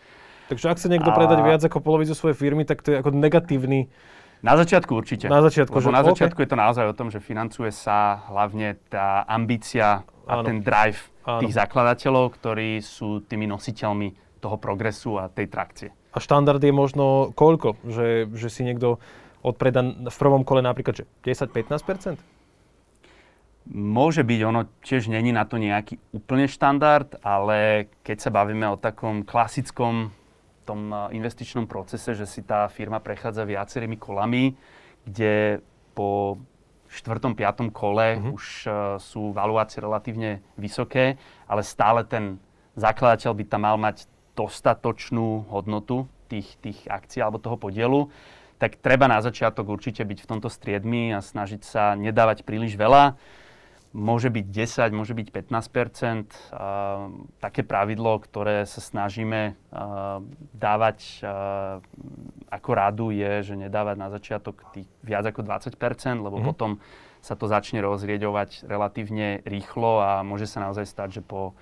Takže 0.48 0.72
ak 0.72 0.78
sa 0.80 0.88
niekto 0.88 1.12
a... 1.12 1.16
predať 1.16 1.38
viac 1.44 1.60
ako 1.62 1.84
polovicu 1.84 2.16
svojej 2.16 2.36
firmy, 2.38 2.64
tak 2.64 2.80
to 2.80 2.94
je 2.94 3.00
ako 3.00 3.12
negatívny... 3.12 3.92
Na 4.44 4.52
začiatku 4.54 4.92
určite. 4.92 5.32
Na 5.32 5.40
začiatku, 5.40 5.74
Lebo 5.74 5.90
že... 5.90 5.96
na 5.96 6.04
začiatku 6.04 6.38
okay. 6.38 6.44
je 6.44 6.50
to 6.52 6.60
naozaj 6.60 6.84
o 6.86 6.94
tom, 6.94 7.08
že 7.08 7.24
financuje 7.24 7.72
sa 7.72 8.20
hlavne 8.30 8.76
tá 8.92 9.24
ambícia 9.26 10.04
a 10.28 10.32
Áno. 10.38 10.44
ten 10.44 10.60
drive 10.60 11.08
Áno. 11.24 11.40
tých 11.42 11.56
zakladateľov, 11.56 12.36
ktorí 12.36 12.78
sú 12.84 13.24
tými 13.24 13.48
nositeľmi 13.48 14.38
toho 14.44 14.56
progresu 14.60 15.16
a 15.18 15.32
tej 15.32 15.48
trakcie. 15.48 15.88
A 16.12 16.20
štandard 16.20 16.60
je 16.60 16.70
možno 16.70 17.32
koľko? 17.32 17.80
Že, 17.84 18.36
že 18.36 18.48
si 18.52 18.62
niekto 18.62 19.00
odpreda 19.40 19.82
v 19.84 20.16
prvom 20.16 20.44
kole 20.44 20.60
napríklad 20.60 21.00
že 21.00 21.04
10-15%? 21.24 22.35
Môže 23.66 24.22
byť, 24.22 24.40
ono 24.46 24.70
tiež 24.86 25.10
není 25.10 25.34
na 25.34 25.42
to 25.42 25.58
nejaký 25.58 25.98
úplne 26.14 26.46
štandard, 26.46 27.18
ale 27.26 27.90
keď 28.06 28.16
sa 28.22 28.30
bavíme 28.30 28.70
o 28.70 28.78
takom 28.78 29.26
klasickom 29.26 30.14
tom 30.66 30.90
eh, 30.90 31.14
investičnom 31.14 31.70
procese, 31.70 32.18
že 32.18 32.26
si 32.26 32.42
tá 32.42 32.66
firma 32.66 32.98
prechádza 32.98 33.46
viacerými 33.46 33.94
kolami, 33.94 34.58
kde 35.06 35.62
po 35.94 36.42
štvrtom, 36.90 37.38
piatom 37.38 37.70
kole 37.70 38.18
uh-huh. 38.18 38.34
už 38.36 38.44
uh, 38.66 38.74
sú 39.02 39.34
valuácie 39.34 39.82
relatívne 39.82 40.38
vysoké, 40.54 41.18
ale 41.50 41.66
stále 41.66 42.06
ten 42.06 42.38
zakladateľ 42.78 43.32
by 43.34 43.44
tam 43.48 43.66
mal 43.66 43.74
mať 43.74 44.06
dostatočnú 44.38 45.50
hodnotu 45.50 46.06
tých, 46.30 46.54
tých 46.62 46.86
akcií 46.86 47.24
alebo 47.24 47.42
toho 47.42 47.58
podielu, 47.58 48.06
tak 48.62 48.78
treba 48.78 49.10
na 49.10 49.18
začiatok 49.18 49.66
určite 49.66 50.04
byť 50.06 50.18
v 50.22 50.30
tomto 50.30 50.46
striedmi 50.46 51.10
a 51.10 51.24
snažiť 51.24 51.62
sa 51.66 51.98
nedávať 51.98 52.46
príliš 52.46 52.78
veľa 52.78 53.18
môže 53.92 54.28
byť 54.28 54.46
10, 54.50 54.96
môže 54.96 55.14
byť 55.14 55.28
15% 55.30 56.26
Také 57.38 57.62
pravidlo, 57.62 58.18
ktoré 58.20 58.66
sa 58.66 58.80
snažíme 58.82 59.54
dávať 60.54 61.22
ako 62.50 62.70
radu 62.72 63.08
je, 63.12 63.52
že 63.52 63.54
nedávať 63.54 63.96
na 63.98 64.08
začiatok 64.10 64.66
tých 64.72 64.88
viac 65.04 65.24
ako 65.28 65.46
20% 65.46 66.22
lebo 66.22 66.38
mm-hmm. 66.40 66.48
potom 66.48 66.70
sa 67.20 67.34
to 67.34 67.50
začne 67.50 67.82
rozrieďovať 67.82 68.70
relatívne 68.70 69.42
rýchlo 69.42 69.98
a 69.98 70.10
môže 70.22 70.46
sa 70.46 70.62
naozaj 70.62 70.86
stať, 70.86 71.08
že 71.18 71.22
po 71.26 71.58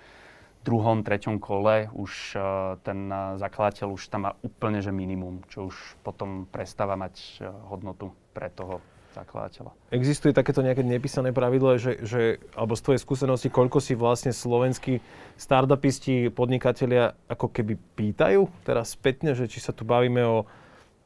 druhom, 0.65 1.05
treťom 1.05 1.41
kole 1.41 1.93
už 1.93 2.37
ten 2.85 3.09
zakladateľ 3.37 3.93
už 3.93 4.09
tam 4.09 4.29
má 4.29 4.33
úplne 4.41 4.81
že 4.81 4.93
minimum, 4.93 5.45
čo 5.49 5.69
už 5.69 5.77
potom 6.01 6.49
prestáva 6.49 6.97
mať 6.97 7.45
hodnotu 7.69 8.13
pre 8.33 8.49
toho 8.49 8.81
zakladateľa. 9.15 9.71
Existuje 9.95 10.35
takéto 10.35 10.61
nejaké 10.61 10.83
nepísané 10.83 11.31
pravidlo, 11.31 11.79
že, 11.79 12.03
že, 12.03 12.43
alebo 12.59 12.75
z 12.75 12.83
tvojej 12.83 13.01
skúsenosti, 13.01 13.49
koľko 13.49 13.79
si 13.79 13.95
vlastne 13.95 14.35
slovenskí 14.35 14.99
startupisti, 15.39 16.35
podnikatelia 16.35 17.15
ako 17.31 17.55
keby 17.55 17.79
pýtajú 17.95 18.51
teraz 18.67 18.99
spätne, 18.99 19.39
že 19.39 19.47
či 19.47 19.63
sa 19.63 19.71
tu 19.71 19.87
bavíme 19.87 20.21
o 20.27 20.45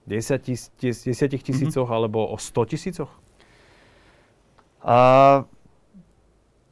10, 0.09 0.81
10 0.81 1.13
tisícoch 1.45 1.85
mm-hmm. 1.85 1.99
alebo 2.01 2.25
o 2.25 2.37
100 2.41 2.73
tisícoch? 2.73 3.13
A 4.81 4.97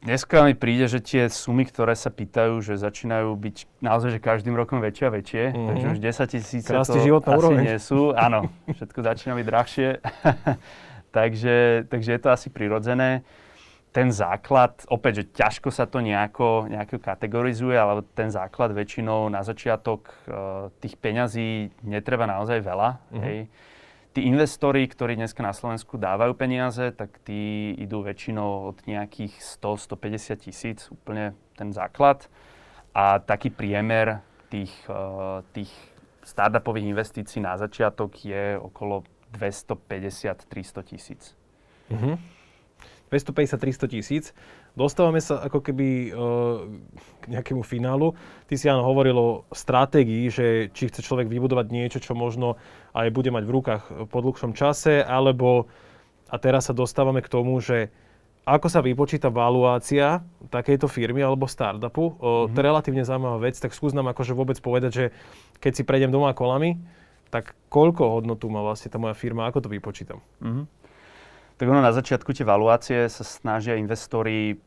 dneska 0.01 0.41
mi 0.47 0.57
príde, 0.57 0.89
že 0.89 1.03
tie 1.03 1.29
sumy, 1.29 1.67
ktoré 1.69 1.93
sa 1.93 2.09
pýtajú, 2.09 2.63
že 2.65 2.81
začínajú 2.81 3.29
byť 3.37 3.55
naozaj 3.85 4.17
že 4.17 4.19
každým 4.23 4.57
rokom 4.57 4.81
väčšie 4.81 5.05
a 5.05 5.11
väčšie, 5.13 5.43
mm-hmm. 5.53 5.67
takže 5.69 5.85
už 5.93 5.99
10 6.01 6.33
tisíce 6.33 6.69
to 6.73 6.81
asi 6.81 6.97
úroveň. 7.11 7.61
nie 7.61 7.77
sú. 7.77 8.15
Áno, 8.17 8.49
všetko 8.71 8.99
začína 9.05 9.37
byť 9.37 9.45
drahšie. 9.45 9.89
takže, 11.17 11.89
takže 11.89 12.11
je 12.13 12.21
to 12.21 12.29
asi 12.29 12.53
prirodzené. 12.53 13.25
Ten 13.89 14.13
základ, 14.13 14.85
opäť, 14.93 15.25
že 15.25 15.41
ťažko 15.41 15.73
sa 15.73 15.89
to 15.89 15.97
nejako, 15.97 16.69
nejako 16.69 17.01
kategorizuje, 17.01 17.73
ale 17.73 18.05
ten 18.13 18.29
základ 18.29 18.69
väčšinou 18.77 19.25
na 19.33 19.41
začiatok 19.41 20.13
uh, 20.29 20.69
tých 20.77 20.93
peňazí 21.01 21.73
netreba 21.81 22.29
naozaj 22.29 22.61
veľa. 22.61 22.89
Mm-hmm. 23.09 23.23
Hej. 23.25 23.39
Tí 24.13 24.21
investori, 24.29 24.85
ktorí 24.85 25.17
dneska 25.17 25.41
na 25.41 25.53
Slovensku 25.53 25.97
dávajú 25.97 26.37
peniaze, 26.37 26.93
tak 26.93 27.17
tí 27.25 27.73
idú 27.73 28.05
väčšinou 28.05 28.69
od 28.69 28.77
nejakých 28.85 29.33
100-150 29.57 30.45
tisíc, 30.45 30.79
úplne 30.93 31.33
ten 31.57 31.73
základ. 31.73 32.29
A 32.93 33.17
taký 33.17 33.49
priemer 33.49 34.21
tých, 34.53 34.73
uh, 34.85 35.41
tých 35.57 35.73
startupových 36.21 36.93
investícií 36.93 37.41
na 37.41 37.57
začiatok 37.57 38.13
je 38.21 38.61
okolo 38.61 39.01
250-300 39.35 40.87
tisíc. 40.87 41.35
Mm-hmm. 41.91 42.15
250-300 43.07 43.87
tisíc. 43.87 44.25
Dostávame 44.75 45.23
sa 45.23 45.39
ako 45.39 45.63
keby 45.63 46.11
uh, 46.11 46.67
k 47.23 47.25
nejakému 47.31 47.63
finálu. 47.63 48.13
Ty 48.51 48.53
si 48.59 48.67
áno 48.67 48.83
hovoril 48.83 49.15
o 49.15 49.29
stratégii, 49.49 50.27
že 50.27 50.45
či 50.75 50.91
chce 50.91 50.99
človek 51.01 51.31
vybudovať 51.31 51.67
niečo, 51.71 51.99
čo 52.03 52.13
možno 52.13 52.59
aj 52.91 53.07
bude 53.15 53.31
mať 53.31 53.43
v 53.47 53.53
rukách 53.55 53.83
po 54.11 54.19
dlhšom 54.19 54.51
čase, 54.51 54.99
alebo 55.01 55.71
a 56.27 56.35
teraz 56.35 56.67
sa 56.67 56.75
dostávame 56.75 57.23
k 57.23 57.31
tomu, 57.31 57.55
že 57.63 57.87
ako 58.47 58.67
sa 58.71 58.79
vypočíta 58.79 59.27
valuácia 59.27 60.23
takejto 60.51 60.87
firmy 60.87 61.23
alebo 61.23 61.47
startupu. 61.47 62.15
Mm-hmm. 62.15 62.51
To 62.51 62.57
je 62.59 62.63
relatívne 62.63 63.03
zaujímavá 63.07 63.39
vec, 63.43 63.55
tak 63.59 63.71
skús 63.71 63.95
nám 63.95 64.11
akože 64.11 64.35
vôbec 64.35 64.59
povedať, 64.59 64.91
že 64.91 65.05
keď 65.63 65.71
si 65.79 65.83
prejdem 65.83 66.11
doma 66.11 66.31
kolami, 66.35 66.79
tak 67.29 67.55
koľko 67.67 68.19
hodnotu 68.19 68.47
má 68.47 68.63
vlastne 68.63 68.91
tá 68.91 68.97
moja 68.97 69.13
firma, 69.13 69.47
ako 69.47 69.67
to 69.67 69.69
vypočítam? 69.69 70.19
Mm-hmm. 70.39 70.65
Tak 71.57 71.65
ono 71.65 71.81
na 71.81 71.89
začiatku 71.89 72.31
tie 72.37 72.45
valuácie 72.45 73.09
sa 73.09 73.23
snažia 73.25 73.81
investori 73.81 74.61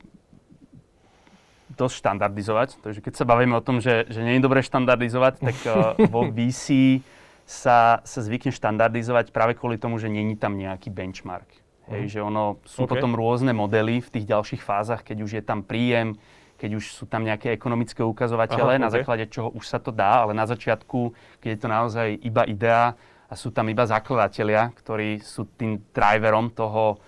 dosť 1.78 1.94
štandardizovať. 2.02 2.68
Takže 2.82 3.00
keď 3.00 3.14
sa 3.14 3.24
bavíme 3.24 3.54
o 3.54 3.62
tom, 3.62 3.78
že, 3.78 4.11
že 4.11 4.20
nie 4.26 4.36
je 4.36 4.44
dobre 4.44 4.61
štandardizovať, 4.61 5.34
tak 5.38 5.56
uh, 5.70 5.94
vo 6.14 6.26
VC 6.26 6.98
sa, 7.46 8.02
sa 8.02 8.20
zvykne 8.22 8.50
štandardizovať 8.50 9.30
práve 9.30 9.54
kvôli 9.54 9.78
tomu, 9.78 10.02
že 10.02 10.11
není 10.11 10.34
tam 10.34 10.58
nejaký 10.58 10.90
benchmark. 10.90 11.46
Hej, 11.90 12.02
mm. 12.06 12.11
že 12.11 12.20
ono, 12.22 12.62
sú 12.66 12.86
okay. 12.86 12.90
potom 12.94 13.18
rôzne 13.18 13.50
modely 13.50 13.98
v 13.98 14.11
tých 14.11 14.26
ďalších 14.30 14.62
fázach, 14.62 15.02
keď 15.02 15.16
už 15.26 15.30
je 15.38 15.42
tam 15.42 15.66
príjem, 15.66 16.14
keď 16.61 16.76
už 16.76 16.84
sú 16.92 17.08
tam 17.08 17.24
nejaké 17.24 17.56
ekonomické 17.56 18.04
ukazovatele, 18.04 18.76
Aha, 18.76 18.84
na 18.84 18.92
okay. 18.92 19.00
základe 19.00 19.24
čoho 19.32 19.48
už 19.56 19.64
sa 19.64 19.80
to 19.80 19.88
dá, 19.88 20.28
ale 20.28 20.36
na 20.36 20.44
začiatku, 20.44 21.16
keď 21.40 21.48
je 21.56 21.61
to 21.64 21.68
naozaj 21.72 22.08
iba 22.20 22.44
idea 22.44 22.92
a 23.24 23.32
sú 23.32 23.48
tam 23.48 23.72
iba 23.72 23.88
zakladatelia, 23.88 24.68
ktorí 24.76 25.24
sú 25.24 25.48
tým 25.56 25.80
driverom 25.96 26.52
toho, 26.52 27.00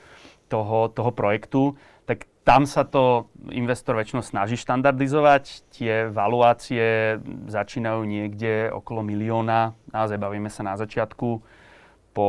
toho, 0.48 0.88
toho 0.88 1.10
projektu, 1.12 1.76
tak 2.08 2.24
tam 2.48 2.64
sa 2.64 2.88
to 2.88 3.28
investor 3.52 3.92
väčšinou 3.92 4.24
snaží 4.24 4.56
štandardizovať. 4.56 5.68
Tie 5.68 6.08
valuácie 6.08 7.20
začínajú 7.46 8.08
niekde 8.08 8.72
okolo 8.72 9.04
milióna, 9.04 9.76
naozaj 9.92 10.16
bavíme 10.16 10.48
sa 10.48 10.64
na 10.64 10.80
začiatku, 10.80 11.44
po 12.16 12.28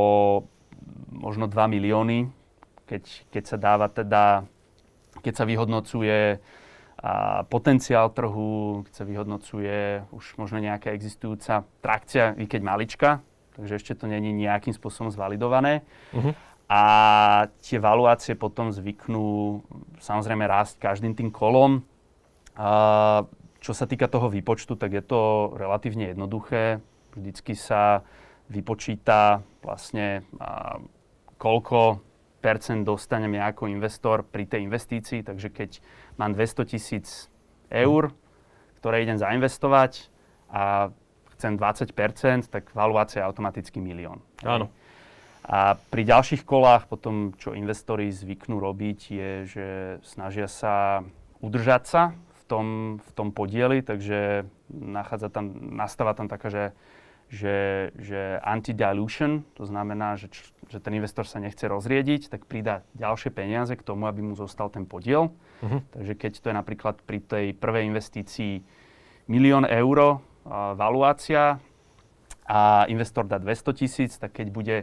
možno 1.12 1.48
2 1.48 1.56
milióny, 1.72 2.28
keď, 2.84 3.04
keď 3.32 3.44
sa 3.48 3.58
dáva 3.58 3.88
teda, 3.88 4.44
keď 5.24 5.34
sa 5.34 5.48
vyhodnocuje 5.48 6.44
a 7.04 7.44
potenciál 7.52 8.08
trhu, 8.16 8.88
keď 8.88 8.94
sa 8.96 9.04
vyhodnocuje 9.04 10.08
už 10.16 10.40
možno 10.40 10.64
nejaká 10.64 10.96
existujúca 10.96 11.68
trakcia, 11.84 12.32
i 12.40 12.48
keď 12.48 12.62
malička, 12.64 13.10
takže 13.60 13.76
ešte 13.76 13.94
to 14.00 14.08
není 14.08 14.32
nejakým 14.32 14.72
spôsobom 14.72 15.12
zvalidované. 15.12 15.84
Uh-huh. 16.16 16.32
A 16.72 16.84
tie 17.60 17.76
valuácie 17.76 18.40
potom 18.40 18.72
zvyknú 18.72 19.60
samozrejme 20.00 20.48
rásť 20.48 20.80
každým 20.80 21.12
tým 21.12 21.28
kolom. 21.28 21.84
A 22.56 23.28
čo 23.60 23.76
sa 23.76 23.84
týka 23.84 24.08
toho 24.08 24.32
výpočtu, 24.32 24.80
tak 24.80 24.96
je 24.96 25.04
to 25.04 25.52
relatívne 25.60 26.16
jednoduché. 26.16 26.80
Vždycky 27.14 27.54
sa 27.54 28.08
vypočíta 28.48 29.44
vlastne 29.60 30.24
a, 30.40 30.80
koľko 31.36 32.00
percent 32.40 32.84
dostanem 32.88 33.40
ja 33.40 33.52
ako 33.52 33.72
investor 33.72 34.24
pri 34.24 34.48
tej 34.48 34.66
investícii. 34.66 35.24
Takže 35.24 35.48
keď 35.52 35.84
mám 36.18 36.34
200 36.34 36.66
tisíc 36.70 37.28
eur, 37.70 38.14
ktoré 38.80 39.04
idem 39.04 39.18
zainvestovať 39.18 40.12
a 40.54 40.94
chcem 41.38 41.58
20% 41.58 42.48
tak 42.48 42.72
valuácia 42.72 43.24
je 43.24 43.28
automaticky 43.28 43.82
milión. 43.82 44.22
Áno. 44.46 44.70
A 45.44 45.76
pri 45.76 46.08
ďalších 46.08 46.48
kolách 46.48 46.88
potom, 46.88 47.36
čo 47.36 47.52
investori 47.52 48.08
zvyknú 48.08 48.64
robiť, 48.64 49.00
je, 49.12 49.32
že 49.44 49.68
snažia 50.08 50.48
sa 50.48 51.04
udržať 51.44 51.84
sa 51.84 52.02
v 52.16 52.44
tom, 52.48 52.68
v 53.04 53.12
tom 53.12 53.36
podieli, 53.36 53.84
takže 53.84 54.48
nachádza 54.72 55.28
tam, 55.28 55.52
nastáva 55.76 56.16
tam 56.16 56.32
taká, 56.32 56.48
že 56.48 56.64
že, 57.34 57.90
že 57.98 58.38
anti-dilution, 58.46 59.42
to 59.58 59.66
znamená, 59.66 60.14
že, 60.22 60.30
že 60.70 60.78
ten 60.78 60.94
investor 60.94 61.26
sa 61.26 61.42
nechce 61.42 61.66
rozriediť, 61.66 62.30
tak 62.30 62.46
pridá 62.46 62.86
ďalšie 62.94 63.34
peniaze 63.34 63.74
k 63.74 63.82
tomu, 63.82 64.06
aby 64.06 64.22
mu 64.22 64.38
zostal 64.38 64.70
ten 64.70 64.86
podiel. 64.86 65.34
Uh-huh. 65.66 65.82
Takže 65.98 66.14
keď 66.14 66.34
to 66.38 66.46
je 66.54 66.56
napríklad 66.56 66.96
pri 67.02 67.18
tej 67.26 67.46
prvej 67.58 67.90
investícii 67.90 68.62
milión 69.26 69.66
eur 69.66 69.98
uh, 70.06 70.18
valuácia 70.78 71.58
a 72.46 72.86
investor 72.86 73.26
dá 73.26 73.42
200 73.42 73.82
tisíc, 73.82 74.12
tak 74.22 74.38
keď 74.38 74.48
bude 74.54 74.78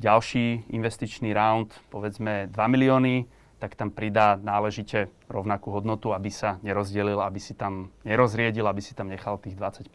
ďalší 0.00 0.72
investičný 0.72 1.36
round, 1.36 1.76
povedzme 1.92 2.48
2 2.48 2.56
milióny, 2.56 3.28
tak 3.60 3.76
tam 3.76 3.92
pridá 3.92 4.40
náležite 4.40 5.12
rovnakú 5.28 5.68
hodnotu, 5.68 6.16
aby 6.16 6.32
sa 6.32 6.56
nerozdelil, 6.64 7.20
aby 7.20 7.36
si 7.36 7.52
tam 7.52 7.92
nerozriedil, 8.08 8.64
aby 8.64 8.80
si 8.80 8.96
tam 8.96 9.12
nechal 9.12 9.36
tých 9.36 9.52
20 9.52 9.92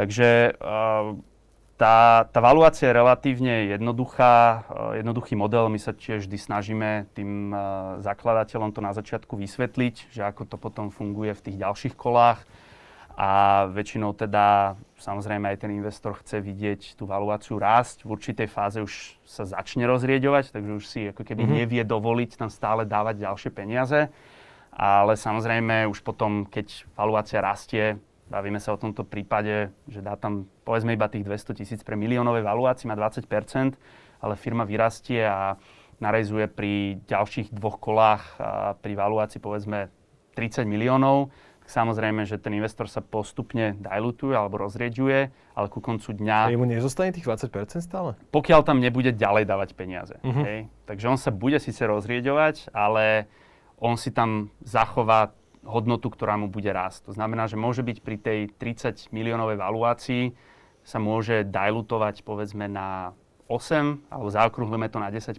Takže 0.00 0.56
uh, 0.56 1.12
tá, 1.76 2.24
tá 2.24 2.40
valuácia 2.40 2.88
je 2.88 2.96
relatívne 2.96 3.68
jednoduchá, 3.68 4.64
uh, 4.64 4.96
jednoduchý 4.96 5.36
model. 5.36 5.68
My 5.68 5.76
sa 5.76 5.92
tiež 5.92 6.24
vždy 6.24 6.40
snažíme 6.40 7.04
tým 7.12 7.52
uh, 7.52 8.00
zakladateľom 8.00 8.72
to 8.72 8.80
na 8.80 8.96
začiatku 8.96 9.36
vysvetliť, 9.36 10.08
že 10.08 10.24
ako 10.24 10.48
to 10.48 10.56
potom 10.56 10.88
funguje 10.88 11.36
v 11.36 11.44
tých 11.44 11.60
ďalších 11.60 11.94
kolách. 12.00 12.40
A 13.12 13.68
väčšinou 13.68 14.16
teda 14.16 14.80
samozrejme 14.96 15.52
aj 15.52 15.68
ten 15.68 15.76
investor 15.76 16.16
chce 16.24 16.40
vidieť 16.40 16.96
tú 16.96 17.04
valuáciu 17.04 17.60
rásť. 17.60 18.08
V 18.08 18.16
určitej 18.16 18.48
fáze 18.48 18.80
už 18.80 19.20
sa 19.28 19.44
začne 19.44 19.84
rozrieďovať, 19.84 20.56
takže 20.56 20.72
už 20.80 20.84
si 20.88 21.12
ako 21.12 21.28
keby 21.28 21.44
mm-hmm. 21.44 21.60
nevie 21.60 21.82
dovoliť 21.84 22.40
tam 22.40 22.48
stále 22.48 22.88
dávať 22.88 23.20
ďalšie 23.20 23.52
peniaze. 23.52 24.08
Ale 24.72 25.12
samozrejme 25.20 25.84
už 25.92 26.00
potom, 26.00 26.48
keď 26.48 26.88
valuácia 26.96 27.44
rastie, 27.44 28.00
Bavíme 28.30 28.62
sa 28.62 28.72
o 28.72 28.78
tomto 28.78 29.02
prípade, 29.02 29.74
že 29.90 30.00
dá 30.00 30.14
tam 30.14 30.46
povedzme 30.62 30.94
iba 30.94 31.10
tých 31.10 31.26
200 31.26 31.58
tisíc 31.58 31.80
pre 31.82 31.98
miliónové 31.98 32.46
valuácii, 32.46 32.86
má 32.86 32.94
20% 32.94 33.26
ale 34.20 34.36
firma 34.36 34.68
vyrastie 34.68 35.24
a 35.24 35.56
narezuje 36.00 36.48
pri 36.48 37.00
ďalších 37.08 37.52
dvoch 37.52 37.80
kolách 37.80 38.24
a 38.40 38.76
pri 38.76 38.96
valuácii 38.96 39.40
povedzme 39.40 39.92
30 40.36 40.64
miliónov, 40.64 41.28
samozrejme, 41.68 42.24
že 42.24 42.40
ten 42.40 42.56
investor 42.56 42.88
sa 42.88 43.04
postupne 43.04 43.76
dilutuje 43.76 44.32
alebo 44.32 44.58
rozrieďuje, 44.58 45.20
ale 45.54 45.66
ku 45.68 45.78
koncu 45.78 46.16
dňa... 46.16 46.50
A 46.50 46.52
jemu 46.52 46.66
nezostane 46.66 47.12
tých 47.12 47.28
20% 47.28 47.84
stále? 47.84 48.16
Pokiaľ 48.32 48.60
tam 48.64 48.80
nebude 48.80 49.12
ďalej 49.12 49.44
dávať 49.44 49.68
peniaze. 49.76 50.16
Uh-huh. 50.24 50.44
Hej? 50.44 50.72
Takže 50.88 51.06
on 51.10 51.18
sa 51.20 51.30
bude 51.30 51.60
síce 51.60 51.84
rozrieďovať, 51.84 52.72
ale 52.72 53.28
on 53.80 53.96
si 54.00 54.12
tam 54.12 54.52
zachová 54.64 55.32
hodnotu, 55.64 56.08
ktorá 56.08 56.40
mu 56.40 56.48
bude 56.48 56.72
rásť. 56.72 57.10
To 57.10 57.12
znamená, 57.12 57.44
že 57.44 57.60
môže 57.60 57.84
byť 57.84 57.98
pri 58.00 58.16
tej 58.16 58.38
30 58.56 59.12
miliónovej 59.12 59.60
valuácii 59.60 60.24
sa 60.80 60.96
môže 60.96 61.44
dilutovať 61.44 62.24
povedzme 62.24 62.64
na 62.64 63.12
8, 63.50 64.08
alebo 64.08 64.28
zaokrúhlime 64.30 64.88
to 64.88 65.02
na 65.02 65.12
10% 65.12 65.36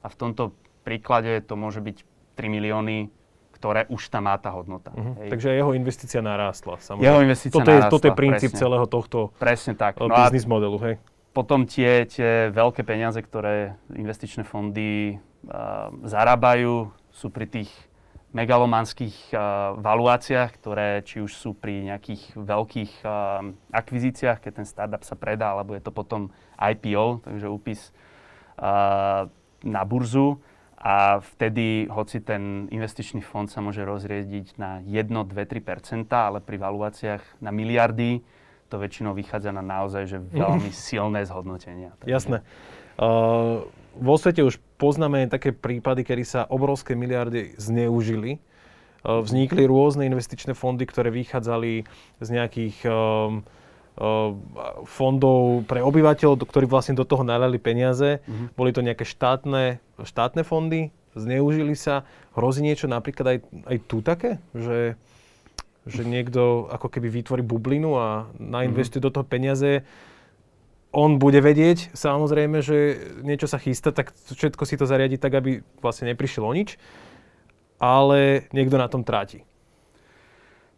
a 0.00 0.06
v 0.06 0.16
tomto 0.16 0.54
príklade 0.86 1.44
to 1.44 1.58
môže 1.58 1.82
byť 1.84 1.96
3 2.38 2.48
milióny, 2.48 3.10
ktoré 3.58 3.90
už 3.90 4.08
tam 4.08 4.30
má 4.30 4.38
tá 4.38 4.54
hodnota. 4.54 4.94
Uh-huh. 4.94 5.26
Takže 5.26 5.50
jeho 5.50 5.74
investícia 5.74 6.22
narástla. 6.22 6.78
Samozrejme. 6.78 7.04
Jeho 7.10 7.20
investícia 7.26 7.58
toto 7.58 7.68
je, 7.68 7.76
narástla, 7.76 7.92
Toto 7.98 8.06
je 8.06 8.14
princíp 8.14 8.50
presne. 8.54 8.62
celého 8.62 8.86
tohto 8.86 9.18
presne 9.36 9.74
tak. 9.74 9.98
No 9.98 10.08
biznis 10.08 10.46
modelu. 10.46 10.78
Hej? 10.78 10.94
Potom 11.34 11.66
tie, 11.66 12.06
tie 12.06 12.48
veľké 12.54 12.86
peniaze, 12.86 13.18
ktoré 13.18 13.76
investičné 13.92 14.46
fondy 14.46 15.18
uh, 15.18 15.90
zarábajú, 16.06 16.88
sú 17.10 17.34
pri 17.34 17.50
tých 17.50 17.70
megalomanských 18.36 19.32
uh, 19.32 19.72
valuáciách, 19.80 20.50
ktoré 20.60 21.00
či 21.00 21.24
už 21.24 21.32
sú 21.32 21.56
pri 21.56 21.88
nejakých 21.88 22.36
veľkých 22.36 22.92
uh, 23.00 23.40
akvizíciách, 23.72 24.44
keď 24.44 24.52
ten 24.62 24.66
startup 24.68 25.02
sa 25.04 25.16
predá, 25.16 25.56
alebo 25.56 25.72
je 25.72 25.80
to 25.80 25.92
potom 25.92 26.28
IPO, 26.60 27.24
takže 27.24 27.46
úpis 27.48 27.80
uh, 28.60 29.32
na 29.64 29.82
burzu 29.88 30.36
a 30.78 31.18
vtedy, 31.18 31.90
hoci 31.90 32.22
ten 32.22 32.70
investičný 32.70 33.18
fond 33.18 33.50
sa 33.50 33.58
môže 33.58 33.82
rozriediť 33.82 34.60
na 34.62 34.78
1, 34.86 35.10
2, 35.10 35.26
3% 35.34 36.06
ale 36.14 36.38
pri 36.38 36.56
valuáciách 36.60 37.42
na 37.42 37.50
miliardy, 37.50 38.22
to 38.68 38.76
väčšinou 38.78 39.16
vychádza 39.16 39.50
na 39.50 39.64
naozaj 39.64 40.04
že 40.06 40.18
veľmi 40.20 40.70
silné 40.86 41.24
zhodnotenia. 41.26 41.96
Takže... 41.98 42.12
Jasné. 42.12 42.38
Uh, 43.00 43.66
vo 43.98 44.14
svete 44.16 44.46
už 44.46 44.62
poznáme 44.78 45.26
také 45.26 45.50
prípady, 45.50 46.06
kedy 46.06 46.24
sa 46.24 46.40
obrovské 46.46 46.94
miliardy 46.94 47.58
zneužili. 47.58 48.38
Uh, 49.02 49.22
vznikli 49.22 49.66
rôzne 49.66 50.06
investičné 50.06 50.54
fondy, 50.54 50.86
ktoré 50.86 51.10
vychádzali 51.10 51.86
z 52.18 52.28
nejakých 52.30 52.86
um, 52.86 53.42
fondov 54.86 55.66
pre 55.66 55.82
obyvateľov, 55.82 56.46
ktorí 56.46 56.70
vlastne 56.70 56.94
do 56.94 57.02
toho 57.02 57.26
nalali 57.26 57.58
peniaze. 57.58 58.22
Mm-hmm. 58.22 58.54
Boli 58.54 58.70
to 58.70 58.78
nejaké 58.78 59.02
štátne, 59.02 59.82
štátne 59.98 60.46
fondy, 60.46 60.94
zneužili 61.18 61.74
sa. 61.74 62.06
Hrozí 62.38 62.62
niečo 62.62 62.86
napríklad 62.86 63.26
aj, 63.26 63.38
aj 63.66 63.76
tu 63.90 63.98
také, 63.98 64.38
že, 64.54 64.94
že 65.82 66.06
niekto 66.06 66.70
ako 66.70 66.86
keby 66.94 67.10
vytvorí 67.10 67.42
bublinu 67.42 67.98
a 67.98 68.30
nainvestuje 68.38 69.02
mm-hmm. 69.02 69.10
do 69.10 69.14
toho 69.18 69.26
peniaze. 69.26 69.82
On 70.88 71.20
bude 71.20 71.36
vedieť 71.44 71.92
samozrejme, 71.92 72.64
že 72.64 72.76
niečo 73.20 73.44
sa 73.44 73.60
chystá, 73.60 73.92
tak 73.92 74.16
všetko 74.16 74.64
si 74.64 74.80
to 74.80 74.88
zariadi 74.88 75.20
tak, 75.20 75.36
aby 75.36 75.60
vlastne 75.84 76.08
neprišiel 76.08 76.48
o 76.48 76.52
nič. 76.56 76.80
Ale 77.78 78.48
niekto 78.50 78.80
na 78.80 78.88
tom 78.90 79.04
tráti. 79.04 79.46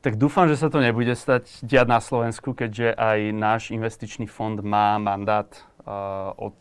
Tak 0.00 0.16
dúfam, 0.16 0.48
že 0.48 0.56
sa 0.56 0.72
to 0.72 0.80
nebude 0.80 1.12
stať 1.12 1.61
diať 1.61 1.86
na 1.88 2.00
Slovensku, 2.00 2.56
keďže 2.56 2.96
aj 2.96 3.18
náš 3.36 3.62
investičný 3.68 4.24
fond 4.26 4.56
má 4.64 4.96
mandát 4.96 5.48
uh, 5.84 6.32
od 6.40 6.56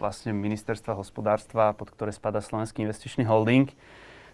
vlastne 0.00 0.34
ministerstva 0.34 0.98
hospodárstva, 0.98 1.76
pod 1.76 1.92
ktoré 1.94 2.10
spada 2.10 2.42
Slovenský 2.42 2.82
investičný 2.82 3.28
holding. 3.28 3.70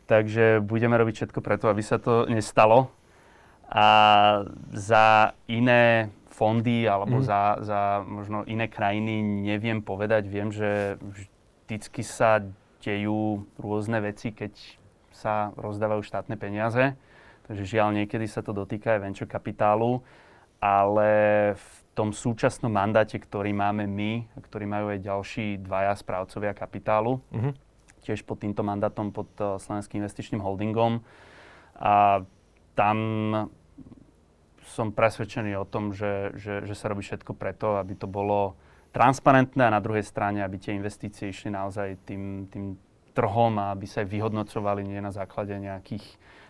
Takže 0.07 0.63
budeme 0.65 0.97
robiť 0.97 1.15
všetko 1.27 1.41
preto, 1.43 1.67
aby 1.69 1.83
sa 1.83 2.01
to 2.01 2.25
nestalo. 2.31 2.89
A 3.67 3.87
za 4.73 5.35
iné 5.51 6.09
fondy 6.37 6.85
alebo 6.85 7.19
mm. 7.19 7.25
za, 7.25 7.41
za 7.65 7.81
možno 8.05 8.45
iné 8.45 8.69
krajiny 8.69 9.25
neviem 9.25 9.81
povedať. 9.81 10.29
Viem, 10.29 10.53
že 10.53 11.01
vždycky 11.01 12.05
sa 12.05 12.45
dejú 12.85 13.49
rôzne 13.57 14.05
veci, 14.05 14.37
keď 14.37 14.53
sa 15.17 15.57
rozdávajú 15.57 16.05
štátne 16.05 16.37
peniaze. 16.37 16.93
Takže 17.49 17.65
žiaľ, 17.65 17.97
niekedy 17.97 18.29
sa 18.29 18.45
to 18.45 18.53
dotýka 18.53 18.99
aj 18.99 19.01
venture 19.01 19.31
kapitálu, 19.31 20.05
ale 20.61 21.09
v 21.57 21.69
tom 21.97 22.13
súčasnom 22.13 22.69
mandáte, 22.69 23.17
ktorý 23.17 23.57
máme 23.57 23.89
my, 23.89 24.29
a 24.37 24.39
ktorý 24.45 24.69
majú 24.69 24.93
aj 24.93 25.01
ďalší 25.01 25.47
dvaja 25.65 25.97
správcovia 25.97 26.53
kapitálu, 26.53 27.23
mm-hmm. 27.33 27.53
tiež 28.05 28.27
pod 28.29 28.45
týmto 28.45 28.61
mandátom, 28.61 29.09
pod 29.15 29.31
uh, 29.41 29.57
Slovenským 29.57 30.05
investičným 30.05 30.43
holdingom. 30.43 31.01
A 31.81 32.21
tam 32.77 32.97
som 34.67 34.91
presvedčený 34.91 35.55
o 35.57 35.65
tom, 35.65 35.95
že, 35.95 36.35
že, 36.35 36.67
že 36.67 36.75
sa 36.75 36.91
robí 36.91 37.07
všetko 37.07 37.39
preto, 37.39 37.79
aby 37.79 37.95
to 37.95 38.11
bolo 38.11 38.59
transparentné 38.91 39.63
a 39.69 39.75
na 39.75 39.79
druhej 39.79 40.03
strane, 40.03 40.43
aby 40.43 40.59
tie 40.59 40.75
investície 40.75 41.31
išli 41.31 41.55
naozaj 41.55 42.03
tým, 42.03 42.51
tým 42.51 42.75
trhom 43.15 43.57
a 43.57 43.73
aby 43.73 43.87
sa 43.89 44.03
aj 44.03 44.09
vyhodnocovali 44.11 44.83
nie 44.85 45.01
na 45.01 45.15
základe 45.15 45.57
nejakých 45.57 46.05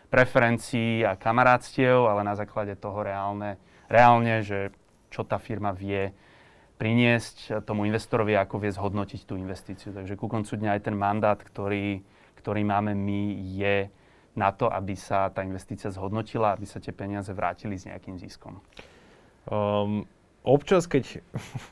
preferencií 0.09 1.03
a 1.03 1.19
kamarátstiev, 1.19 2.07
ale 2.07 2.23
na 2.23 2.35
základe 2.39 2.75
toho 2.79 3.03
reálne, 3.03 3.59
reálne, 3.91 4.43
že 4.43 4.73
čo 5.11 5.23
tá 5.23 5.39
firma 5.39 5.75
vie 5.75 6.15
priniesť 6.77 7.65
tomu 7.65 7.89
investorovi, 7.89 8.37
ako 8.37 8.61
vie 8.61 8.71
zhodnotiť 8.73 9.21
tú 9.25 9.35
investíciu. 9.41 9.97
Takže 9.97 10.15
ku 10.15 10.29
koncu 10.29 10.55
dňa 10.61 10.77
aj 10.77 10.81
ten 10.85 10.97
mandát, 10.97 11.39
ktorý, 11.41 12.05
ktorý 12.37 12.63
máme 12.63 12.93
my, 12.93 13.23
je 13.57 13.89
na 14.37 14.53
to, 14.53 14.69
aby 14.69 14.93
sa 14.93 15.33
tá 15.33 15.41
investícia 15.41 15.89
zhodnotila, 15.89 16.53
aby 16.53 16.69
sa 16.69 16.77
tie 16.77 16.93
peniaze 16.93 17.33
vrátili 17.33 17.81
s 17.81 17.89
nejakým 17.89 18.21
ziskom. 18.21 18.61
Um, 19.49 20.05
občas, 20.45 20.85
keď 20.85 21.25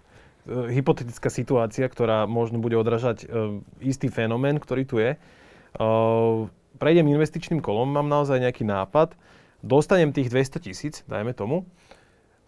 hypotetická 0.74 1.28
situácia, 1.28 1.84
ktorá 1.84 2.24
možno 2.24 2.58
bude 2.64 2.80
odražať 2.80 3.28
uh, 3.28 3.60
istý 3.84 4.08
fenomén, 4.08 4.56
ktorý 4.56 4.82
tu 4.88 4.96
je, 4.96 5.20
uh, 5.20 6.48
prejdem 6.80 7.06
investičným 7.12 7.60
kolom, 7.60 7.92
mám 7.92 8.08
naozaj 8.08 8.40
nejaký 8.40 8.64
nápad, 8.64 9.12
dostanem 9.60 10.16
tých 10.16 10.32
200 10.32 10.64
tisíc, 10.64 10.94
dajme 11.04 11.36
tomu, 11.36 11.68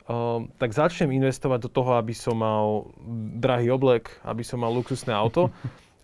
uh, 0.08 0.48
tak 0.56 0.72
začnem 0.72 1.12
investovať 1.12 1.68
do 1.68 1.70
toho, 1.70 2.00
aby 2.00 2.16
som 2.16 2.40
mal 2.40 2.88
drahý 3.36 3.68
oblek, 3.68 4.16
aby 4.24 4.40
som 4.40 4.64
mal 4.64 4.72
luxusné 4.72 5.12
auto. 5.12 5.52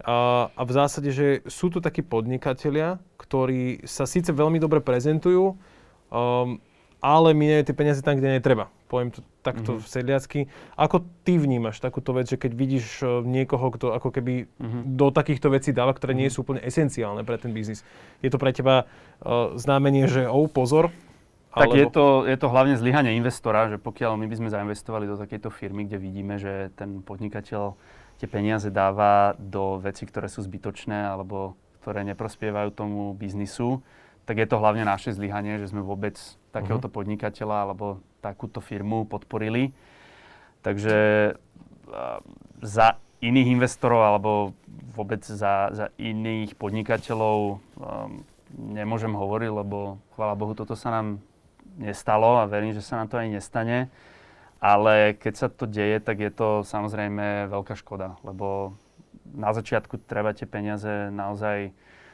A, 0.03 0.51
a 0.59 0.63
v 0.67 0.73
zásade, 0.75 1.15
že 1.15 1.47
sú 1.47 1.71
tu 1.71 1.79
takí 1.79 2.03
podnikatelia, 2.03 2.99
ktorí 3.33 3.89
sa 3.89 4.05
síce 4.05 4.29
veľmi 4.29 4.61
dobre 4.61 4.85
prezentujú, 4.85 5.57
um, 6.13 6.61
ale 7.01 7.33
minajú 7.33 7.73
tie 7.73 7.79
peniaze 7.81 8.05
tam, 8.05 8.21
kde 8.21 8.37
netreba 8.37 8.69
poviem 8.93 9.09
to 9.09 9.25
takto 9.41 9.81
mm-hmm. 9.81 9.89
sedliacky. 9.89 10.41
Ako 10.77 11.01
ty 11.25 11.41
vnímaš 11.41 11.81
takúto 11.81 12.13
vec, 12.13 12.29
že 12.29 12.37
keď 12.37 12.53
vidíš 12.53 12.87
uh, 13.01 13.25
niekoho, 13.25 13.73
kto 13.73 13.97
ako 13.97 14.13
keby 14.13 14.45
mm-hmm. 14.45 14.83
do 15.01 15.09
takýchto 15.09 15.49
vecí 15.49 15.73
dáva, 15.73 15.97
ktoré 15.97 16.13
mm-hmm. 16.13 16.29
nie 16.29 16.29
sú 16.29 16.45
úplne 16.45 16.61
esenciálne 16.61 17.25
pre 17.25 17.41
ten 17.41 17.57
biznis. 17.57 17.81
Je 18.21 18.29
to 18.29 18.37
pre 18.37 18.53
teba 18.53 18.85
uh, 18.85 19.57
znamenie, 19.57 20.05
že 20.13 20.29
oh, 20.29 20.45
pozor, 20.45 20.93
tak 21.57 21.73
alebo... 21.73 21.81
je, 21.81 21.87
to, 21.89 22.05
je 22.29 22.37
to 22.37 22.49
hlavne 22.53 22.77
zlyhanie 22.77 23.17
investora, 23.17 23.73
že 23.73 23.81
pokiaľ 23.81 24.21
my 24.21 24.29
by 24.29 24.37
sme 24.37 24.49
zainvestovali 24.53 25.09
do 25.09 25.17
takejto 25.17 25.49
firmy, 25.49 25.89
kde 25.89 25.97
vidíme, 25.97 26.37
že 26.37 26.69
ten 26.77 27.01
podnikateľ 27.01 27.77
tie 28.21 28.29
peniaze 28.29 28.69
dáva 28.69 29.37
do 29.41 29.81
vecí, 29.81 30.05
ktoré 30.05 30.29
sú 30.29 30.45
zbytočné 30.45 30.97
alebo 31.13 31.57
ktoré 31.83 32.07
neprospievajú 32.07 32.71
tomu 32.71 33.11
biznisu, 33.19 33.83
tak 34.23 34.39
je 34.39 34.47
to 34.47 34.63
hlavne 34.63 34.87
naše 34.87 35.11
zlyhanie, 35.11 35.59
že 35.59 35.75
sme 35.75 35.83
vôbec 35.83 36.15
takéhoto 36.55 36.87
uh-huh. 36.87 37.03
podnikateľa 37.03 37.67
alebo 37.67 37.99
takúto 38.23 38.63
firmu 38.63 39.03
podporili. 39.05 39.75
Takže 40.63 40.99
za 42.63 42.87
iných 43.19 43.49
investorov 43.59 44.03
alebo 44.03 44.55
vôbec 44.95 45.23
za, 45.27 45.75
za 45.75 45.87
iných 45.99 46.55
podnikateľov 46.59 47.39
um, 47.59 48.23
nemôžem 48.55 49.11
hovoriť, 49.11 49.51
lebo 49.51 49.99
chvála 50.15 50.39
Bohu, 50.39 50.55
toto 50.55 50.77
sa 50.79 50.93
nám 50.95 51.19
nestalo 51.79 52.39
a 52.39 52.51
verím, 52.51 52.77
že 52.77 52.85
sa 52.85 53.01
nám 53.01 53.09
to 53.09 53.19
aj 53.19 53.29
nestane. 53.31 53.79
Ale 54.63 55.19
keď 55.19 55.35
sa 55.35 55.49
to 55.51 55.67
deje, 55.67 55.99
tak 55.99 56.23
je 56.23 56.31
to 56.31 56.63
samozrejme 56.63 57.51
veľká 57.51 57.75
škoda, 57.75 58.15
lebo 58.23 58.79
na 59.31 59.55
začiatku 59.55 60.03
treba 60.05 60.35
tie 60.35 60.47
peniaze 60.47 61.11
naozaj 61.15 61.71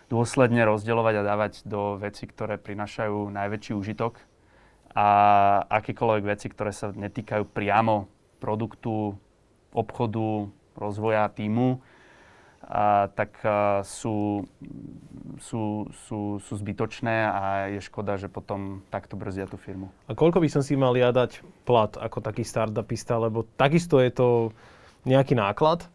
dôsledne 0.09 0.65
rozdielovať 0.65 1.15
a 1.21 1.27
dávať 1.29 1.53
do 1.69 2.01
veci, 2.01 2.25
ktoré 2.25 2.57
prinášajú 2.57 3.29
najväčší 3.29 3.73
užitok 3.77 4.21
a 4.97 5.09
akékoľvek 5.69 6.25
veci, 6.25 6.47
ktoré 6.49 6.73
sa 6.73 6.91
netýkajú 6.91 7.45
priamo 7.53 8.09
produktu, 8.41 9.21
obchodu, 9.77 10.49
rozvoja 10.73 11.29
týmu, 11.29 11.85
a, 12.65 13.13
tak 13.13 13.37
a, 13.45 13.85
sú, 13.85 14.49
sú, 15.39 15.87
sú, 16.09 16.41
sú 16.41 16.53
zbytočné 16.57 17.17
a 17.29 17.43
je 17.77 17.81
škoda, 17.85 18.17
že 18.17 18.33
potom 18.33 18.81
takto 18.89 19.15
brzdia 19.21 19.45
tú 19.45 19.61
firmu. 19.61 19.93
A 20.09 20.17
koľko 20.17 20.41
by 20.41 20.49
som 20.49 20.63
si 20.65 20.73
mal 20.75 20.97
ja 20.97 21.13
dať 21.13 21.45
plat 21.69 21.93
ako 21.95 22.25
taký 22.25 22.43
startupista, 22.43 23.21
lebo 23.21 23.45
takisto 23.61 24.01
je 24.01 24.11
to 24.11 24.29
nejaký 25.05 25.37
náklad, 25.37 25.87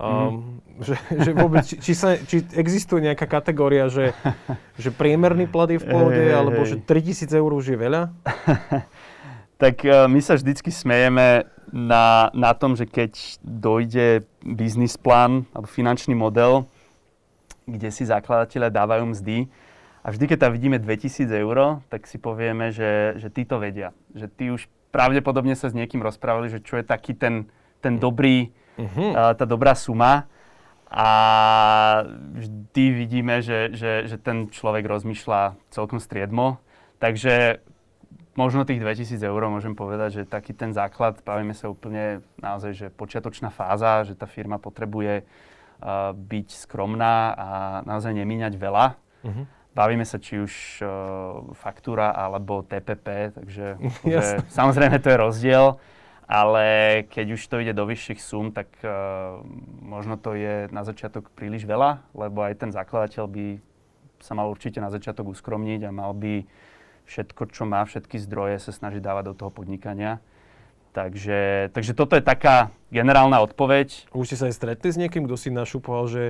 Um, 0.00 0.08
mm. 0.08 0.40
že, 0.80 0.96
že 1.12 1.30
vôbec, 1.36 1.60
či, 1.60 1.76
či, 1.76 1.92
sa, 1.92 2.16
či 2.16 2.40
existuje 2.56 3.04
nejaká 3.04 3.28
kategória, 3.28 3.92
že, 3.92 4.16
že 4.80 4.88
priemerný 4.88 5.44
plat 5.44 5.68
je 5.68 5.76
v 5.76 5.84
pohode, 5.84 6.16
hey, 6.16 6.32
alebo 6.32 6.64
hey. 6.64 6.72
že 6.72 6.76
3000 6.80 7.28
eur 7.36 7.50
už 7.52 7.76
je 7.76 7.76
veľa? 7.76 8.08
tak 9.62 9.84
uh, 9.84 10.08
my 10.08 10.24
sa 10.24 10.40
vždycky 10.40 10.72
smejeme 10.72 11.44
na, 11.68 12.32
na 12.32 12.56
tom, 12.56 12.72
že 12.80 12.88
keď 12.88 13.12
dojde 13.44 14.24
biznis 14.40 14.96
plán 14.96 15.44
alebo 15.52 15.68
finančný 15.68 16.16
model, 16.16 16.64
kde 17.68 17.92
si 17.92 18.08
zakladatelia 18.08 18.72
dávajú 18.72 19.04
mzdy, 19.12 19.52
a 20.00 20.08
vždy, 20.08 20.32
keď 20.32 20.48
tam 20.48 20.56
vidíme 20.56 20.80
2000 20.80 21.28
eur, 21.28 21.84
tak 21.92 22.08
si 22.08 22.16
povieme, 22.16 22.72
že, 22.72 23.20
že 23.20 23.28
tí 23.28 23.44
to 23.44 23.60
vedia. 23.60 23.92
Že 24.16 24.26
tí 24.32 24.46
už 24.48 24.64
pravdepodobne 24.88 25.52
sa 25.52 25.68
s 25.68 25.76
niekým 25.76 26.00
rozprávali, 26.00 26.48
že 26.48 26.64
čo 26.64 26.80
je 26.80 26.84
taký 26.88 27.12
ten, 27.12 27.52
ten 27.84 28.00
dobrý 28.00 28.48
uh-huh. 28.80 29.36
tá 29.36 29.44
dobrá 29.44 29.76
suma. 29.76 30.30
A 30.90 31.06
vždy 32.34 32.84
vidíme, 32.90 33.38
že, 33.46 33.70
že, 33.78 34.10
že 34.10 34.18
ten 34.18 34.50
človek 34.50 34.82
rozmýšľa 34.90 35.54
celkom 35.70 36.02
striedmo. 36.02 36.58
Takže 36.98 37.62
možno 38.34 38.66
tých 38.66 38.82
2000 38.82 39.20
eur 39.22 39.42
môžem 39.50 39.74
povedať, 39.74 40.22
že 40.22 40.22
taký 40.28 40.56
ten 40.56 40.74
základ, 40.74 41.22
bavíme 41.22 41.54
sa 41.54 41.70
úplne 41.70 42.24
naozaj, 42.38 42.72
že 42.74 42.86
počiatočná 42.90 43.52
fáza, 43.52 44.06
že 44.06 44.18
tá 44.18 44.26
firma 44.26 44.56
potrebuje 44.58 45.22
uh, 45.22 46.10
byť 46.14 46.48
skromná 46.66 47.34
a 47.34 47.48
naozaj 47.86 48.10
nemíňať 48.14 48.54
veľa. 48.56 48.86
Uh-huh. 49.26 49.44
Bavíme 49.70 50.02
sa 50.02 50.18
či 50.18 50.42
už 50.42 50.82
uh, 50.82 50.88
faktúra 51.54 52.10
alebo 52.10 52.66
TPP, 52.66 53.34
takže 53.34 53.66
že, 54.06 54.42
samozrejme 54.50 54.98
to 54.98 55.10
je 55.10 55.16
rozdiel, 55.18 55.78
ale 56.30 56.66
keď 57.10 57.26
už 57.34 57.42
to 57.42 57.58
ide 57.58 57.74
do 57.74 57.82
vyšších 57.82 58.22
sum, 58.22 58.54
tak 58.54 58.70
uh, 58.86 59.42
možno 59.82 60.14
to 60.14 60.38
je 60.38 60.70
na 60.70 60.86
začiatok 60.86 61.26
príliš 61.34 61.66
veľa, 61.66 62.06
lebo 62.14 62.46
aj 62.46 62.54
ten 62.54 62.70
zakladateľ 62.70 63.26
by 63.26 63.46
sa 64.22 64.38
mal 64.38 64.46
určite 64.46 64.78
na 64.78 64.94
začiatok 64.94 65.34
uskromniť 65.34 65.90
a 65.90 65.90
mal 65.90 66.14
by 66.14 66.46
všetko, 67.10 67.50
čo 67.50 67.66
má, 67.66 67.82
všetky 67.82 68.22
zdroje 68.22 68.62
sa 68.62 68.70
snaží 68.70 69.02
dávať 69.02 69.34
do 69.34 69.42
toho 69.42 69.50
podnikania. 69.50 70.22
Takže, 70.94 71.74
takže 71.74 71.98
toto 71.98 72.14
je 72.14 72.22
taká 72.22 72.70
generálna 72.94 73.42
odpoveď. 73.42 74.10
Už 74.14 74.30
ste 74.30 74.38
sa 74.38 74.46
aj 74.46 74.54
stretli 74.54 74.90
s 74.94 74.98
niekým, 75.02 75.26
kto 75.26 75.34
si 75.34 75.50
našupoval, 75.50 76.06
že 76.06 76.22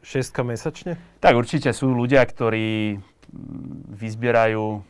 šestka 0.00 0.40
mesačne? 0.40 0.96
Tak 1.20 1.36
určite 1.36 1.76
sú 1.76 1.92
ľudia, 1.92 2.24
ktorí 2.24 2.96
mm, 2.96 3.96
vyzbierajú 4.00 4.80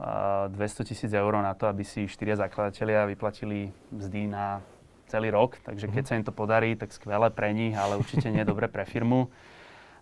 200 0.00 0.88
tisíc 0.88 1.12
eur 1.12 1.32
na 1.44 1.52
to, 1.52 1.68
aby 1.68 1.84
si 1.84 2.08
štyria 2.08 2.40
zakladatelia 2.40 3.04
vyplatili 3.04 3.68
mzdy 3.92 4.32
na 4.32 4.64
celý 5.12 5.28
rok. 5.28 5.60
Takže 5.60 5.92
keď 5.92 6.04
mhm. 6.04 6.08
sa 6.08 6.16
im 6.16 6.24
to 6.24 6.32
podarí, 6.32 6.72
tak 6.74 6.96
skvelé 6.96 7.28
pre 7.28 7.52
nich, 7.52 7.76
ale 7.76 8.00
určite 8.00 8.32
nie 8.32 8.42
dobre 8.48 8.66
pre 8.66 8.88
firmu 8.88 9.28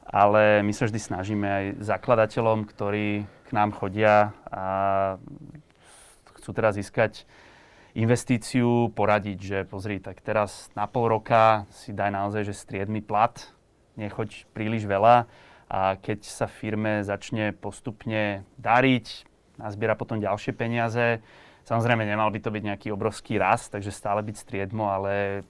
ale 0.08 0.64
my 0.64 0.72
sa 0.72 0.88
vždy 0.88 1.00
snažíme 1.00 1.44
aj 1.46 1.64
zakladateľom, 1.84 2.64
ktorí 2.64 3.28
k 3.28 3.50
nám 3.52 3.76
chodia 3.76 4.32
a 4.48 4.64
chcú 6.40 6.50
teraz 6.56 6.80
získať 6.80 7.28
investíciu, 7.92 8.88
poradiť, 8.96 9.38
že 9.38 9.58
pozri, 9.68 10.00
tak 10.00 10.24
teraz 10.24 10.72
na 10.72 10.88
pol 10.88 11.12
roka 11.12 11.68
si 11.68 11.92
daj 11.92 12.08
naozaj, 12.08 12.48
že 12.48 12.56
striedmy 12.56 13.04
plat, 13.04 13.36
nechoď 14.00 14.48
príliš 14.56 14.88
veľa 14.88 15.28
a 15.68 15.80
keď 16.00 16.24
sa 16.24 16.48
firme 16.48 17.04
začne 17.04 17.52
postupne 17.52 18.48
dariť, 18.56 19.28
nazbiera 19.58 19.98
potom 19.98 20.22
ďalšie 20.22 20.54
peniaze, 20.54 21.20
Samozrejme, 21.68 22.00
nemal 22.08 22.32
by 22.32 22.40
to 22.40 22.48
byť 22.48 22.62
nejaký 22.64 22.88
obrovský 22.96 23.36
rast, 23.36 23.68
takže 23.68 23.92
stále 23.92 24.24
byť 24.24 24.40
striedmo, 24.40 24.88
ale 24.88 25.44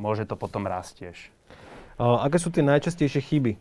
môže 0.00 0.24
to 0.24 0.32
potom 0.32 0.64
rásť 0.64 0.92
tiež. 1.04 1.16
A 2.00 2.24
aké 2.24 2.40
sú 2.40 2.48
tie 2.48 2.64
najčastejšie 2.64 3.20
chyby, 3.20 3.52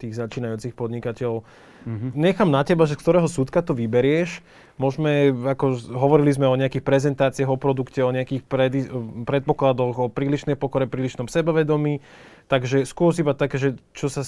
tých 0.00 0.16
začínajúcich 0.16 0.72
podnikateľov. 0.72 1.44
Mm-hmm. 1.84 2.10
Nechám 2.16 2.48
na 2.48 2.64
teba, 2.64 2.88
že 2.88 2.96
z 2.96 3.04
ktorého 3.04 3.28
súdka 3.28 3.60
to 3.60 3.76
vyberieš. 3.76 4.40
Môžeme, 4.80 5.28
ako 5.28 5.92
hovorili 5.92 6.32
sme 6.32 6.48
o 6.48 6.56
nejakých 6.56 6.80
prezentáciách 6.80 7.52
o 7.52 7.60
produkte, 7.60 8.00
o 8.00 8.08
nejakých 8.08 8.48
pred, 8.48 8.88
predpokladoch, 9.28 9.96
o 10.00 10.06
prílišnej 10.08 10.56
pokore, 10.56 10.88
prílišnom 10.88 11.28
sebavedomí. 11.28 12.00
Takže 12.48 12.88
skôr 12.88 13.12
iba 13.12 13.36
také, 13.36 13.60
že 13.60 13.68
čo 13.92 14.08
sa 14.08 14.24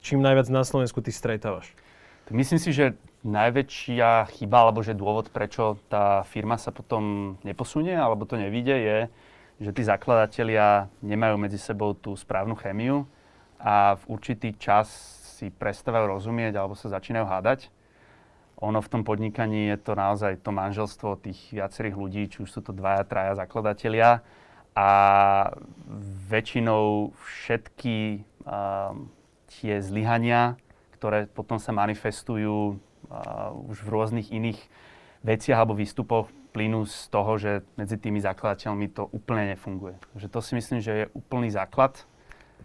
čím 0.00 0.24
najviac 0.24 0.48
na 0.48 0.64
Slovensku 0.64 1.04
ty 1.04 1.12
stretávaš. 1.12 1.68
Myslím 2.32 2.56
si, 2.56 2.72
že 2.72 2.96
najväčšia 3.26 4.30
chyba, 4.38 4.68
alebo 4.68 4.82
že 4.82 4.94
dôvod, 4.94 5.34
prečo 5.34 5.78
tá 5.90 6.22
firma 6.28 6.54
sa 6.54 6.70
potom 6.70 7.34
neposunie, 7.42 7.94
alebo 7.94 8.22
to 8.28 8.38
nevíde, 8.38 8.76
je, 8.78 8.98
že 9.58 9.70
tí 9.74 9.82
zakladatelia 9.82 10.86
nemajú 11.02 11.34
medzi 11.34 11.58
sebou 11.58 11.94
tú 11.94 12.14
správnu 12.14 12.54
chémiu 12.54 13.10
a 13.58 13.98
v 13.98 14.02
určitý 14.14 14.54
čas 14.54 14.86
si 15.38 15.50
prestávajú 15.50 16.14
rozumieť 16.14 16.54
alebo 16.54 16.78
sa 16.78 16.94
začínajú 16.94 17.26
hádať. 17.26 17.60
Ono 18.58 18.78
v 18.82 18.90
tom 18.90 19.02
podnikaní 19.06 19.70
je 19.70 19.78
to 19.78 19.94
naozaj 19.94 20.38
to 20.42 20.50
manželstvo 20.50 21.18
tých 21.22 21.38
viacerých 21.54 21.94
ľudí, 21.94 22.22
či 22.26 22.42
už 22.42 22.50
sú 22.50 22.60
to 22.62 22.74
dvaja, 22.74 23.06
traja 23.06 23.38
zakladatelia 23.38 24.22
a 24.74 24.88
väčšinou 26.26 27.14
všetky 27.14 28.26
uh, 28.46 28.94
tie 29.46 29.78
zlyhania, 29.78 30.58
ktoré 30.98 31.30
potom 31.30 31.62
sa 31.62 31.70
manifestujú 31.70 32.78
uh, 33.08 33.52
už 33.68 33.82
v 33.84 33.88
rôznych 33.88 34.28
iných 34.30 34.60
veciach 35.26 35.58
alebo 35.58 35.74
výstupoch, 35.74 36.30
plynú 36.54 36.88
z 36.88 37.12
toho, 37.12 37.32
že 37.36 37.52
medzi 37.76 38.00
tými 38.00 38.22
zakladateľmi 38.24 38.88
to 38.94 39.04
úplne 39.12 39.52
nefunguje. 39.52 40.00
Takže 40.14 40.28
to 40.32 40.40
si 40.40 40.52
myslím, 40.56 40.78
že 40.80 40.92
je 40.92 41.04
úplný 41.12 41.52
základ 41.52 41.98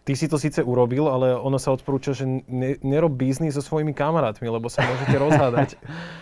Ty 0.03 0.19
si 0.19 0.27
to 0.27 0.35
síce 0.35 0.59
urobil, 0.59 1.07
ale 1.07 1.31
ono 1.31 1.55
sa 1.55 1.71
odporúča, 1.71 2.11
že 2.11 2.27
ne, 2.27 2.75
nerob 2.83 3.15
biznis 3.15 3.55
so 3.55 3.63
svojimi 3.63 3.95
kamarátmi, 3.95 4.51
lebo 4.51 4.67
sa 4.67 4.83
môžete 4.83 5.15
rozhádať. 5.15 5.79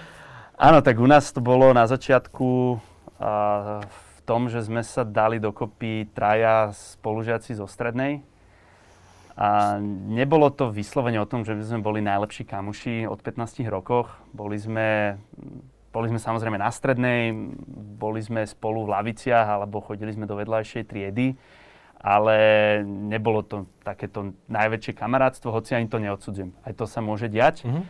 Áno, 0.70 0.86
tak 0.86 1.02
u 1.02 1.10
nás 1.10 1.34
to 1.34 1.42
bolo 1.42 1.74
na 1.74 1.90
začiatku 1.90 2.78
a, 3.18 3.82
v 3.82 4.20
tom, 4.22 4.54
že 4.54 4.62
sme 4.62 4.86
sa 4.86 5.02
dali 5.02 5.42
dokopy 5.42 6.14
traja 6.14 6.70
spolužiaci 6.70 7.58
zo 7.58 7.66
strednej. 7.66 8.22
A 9.40 9.80
nebolo 10.12 10.52
to 10.52 10.70
vyslovene 10.70 11.20
o 11.22 11.30
tom, 11.30 11.48
že 11.48 11.56
by 11.56 11.64
sme 11.64 11.80
boli 11.80 12.00
najlepší 12.04 12.44
kamuši 12.44 13.08
od 13.08 13.20
15 13.24 13.64
rokoch. 13.72 14.12
Boli 14.36 14.60
sme, 14.60 15.16
boli 15.96 16.12
sme 16.12 16.20
samozrejme 16.20 16.60
na 16.60 16.68
strednej, 16.68 17.32
boli 17.96 18.20
sme 18.20 18.44
spolu 18.44 18.84
v 18.86 18.92
laviciach 18.92 19.48
alebo 19.60 19.80
chodili 19.80 20.12
sme 20.12 20.28
do 20.28 20.36
vedľajšej 20.36 20.84
triedy 20.88 21.36
ale 22.02 22.36
nebolo 22.82 23.46
to 23.46 23.70
takéto 23.86 24.34
najväčšie 24.50 24.98
kamarátstvo, 24.98 25.54
hoci 25.54 25.78
ani 25.78 25.86
to 25.86 26.02
neodsudzujem. 26.02 26.50
Aj 26.66 26.74
to 26.74 26.90
sa 26.90 26.98
môže 26.98 27.30
diať. 27.30 27.62
Mm-hmm. 27.62 27.86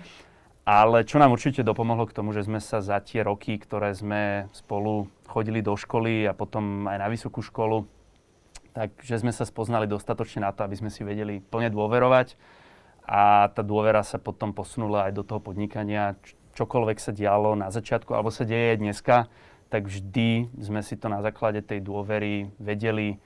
Ale 0.67 1.07
čo 1.07 1.17
nám 1.17 1.33
určite 1.33 1.65
dopomohlo 1.65 2.05
k 2.05 2.13
tomu, 2.13 2.35
že 2.35 2.45
sme 2.45 2.61
sa 2.61 2.83
za 2.83 3.01
tie 3.01 3.25
roky, 3.25 3.57
ktoré 3.57 3.95
sme 3.97 4.51
spolu 4.53 5.09
chodili 5.25 5.63
do 5.63 5.73
školy 5.73 6.27
a 6.27 6.37
potom 6.37 6.85
aj 6.85 6.97
na 7.01 7.07
vysokú 7.09 7.41
školu, 7.41 7.87
takže 8.73 9.21
sme 9.21 9.33
sa 9.35 9.43
spoznali 9.43 9.85
dostatočne 9.87 10.45
na 10.45 10.51
to, 10.55 10.63
aby 10.63 10.75
sme 10.77 10.89
si 10.89 11.01
vedeli 11.03 11.39
plne 11.39 11.71
dôverovať. 11.71 12.35
A 13.07 13.51
tá 13.51 13.61
dôvera 13.65 14.05
sa 14.05 14.21
potom 14.21 14.55
posunula 14.55 15.09
aj 15.09 15.13
do 15.17 15.23
toho 15.25 15.41
podnikania. 15.43 16.15
Čokoľvek 16.55 16.97
sa 16.99 17.11
dialo 17.11 17.57
na 17.57 17.71
začiatku, 17.73 18.13
alebo 18.13 18.29
sa 18.29 18.47
deje 18.47 18.79
dneska, 18.79 19.31
tak 19.71 19.87
vždy 19.87 20.51
sme 20.59 20.83
si 20.83 20.99
to 20.99 21.07
na 21.07 21.23
základe 21.23 21.63
tej 21.63 21.79
dôvery 21.83 22.51
vedeli 22.59 23.19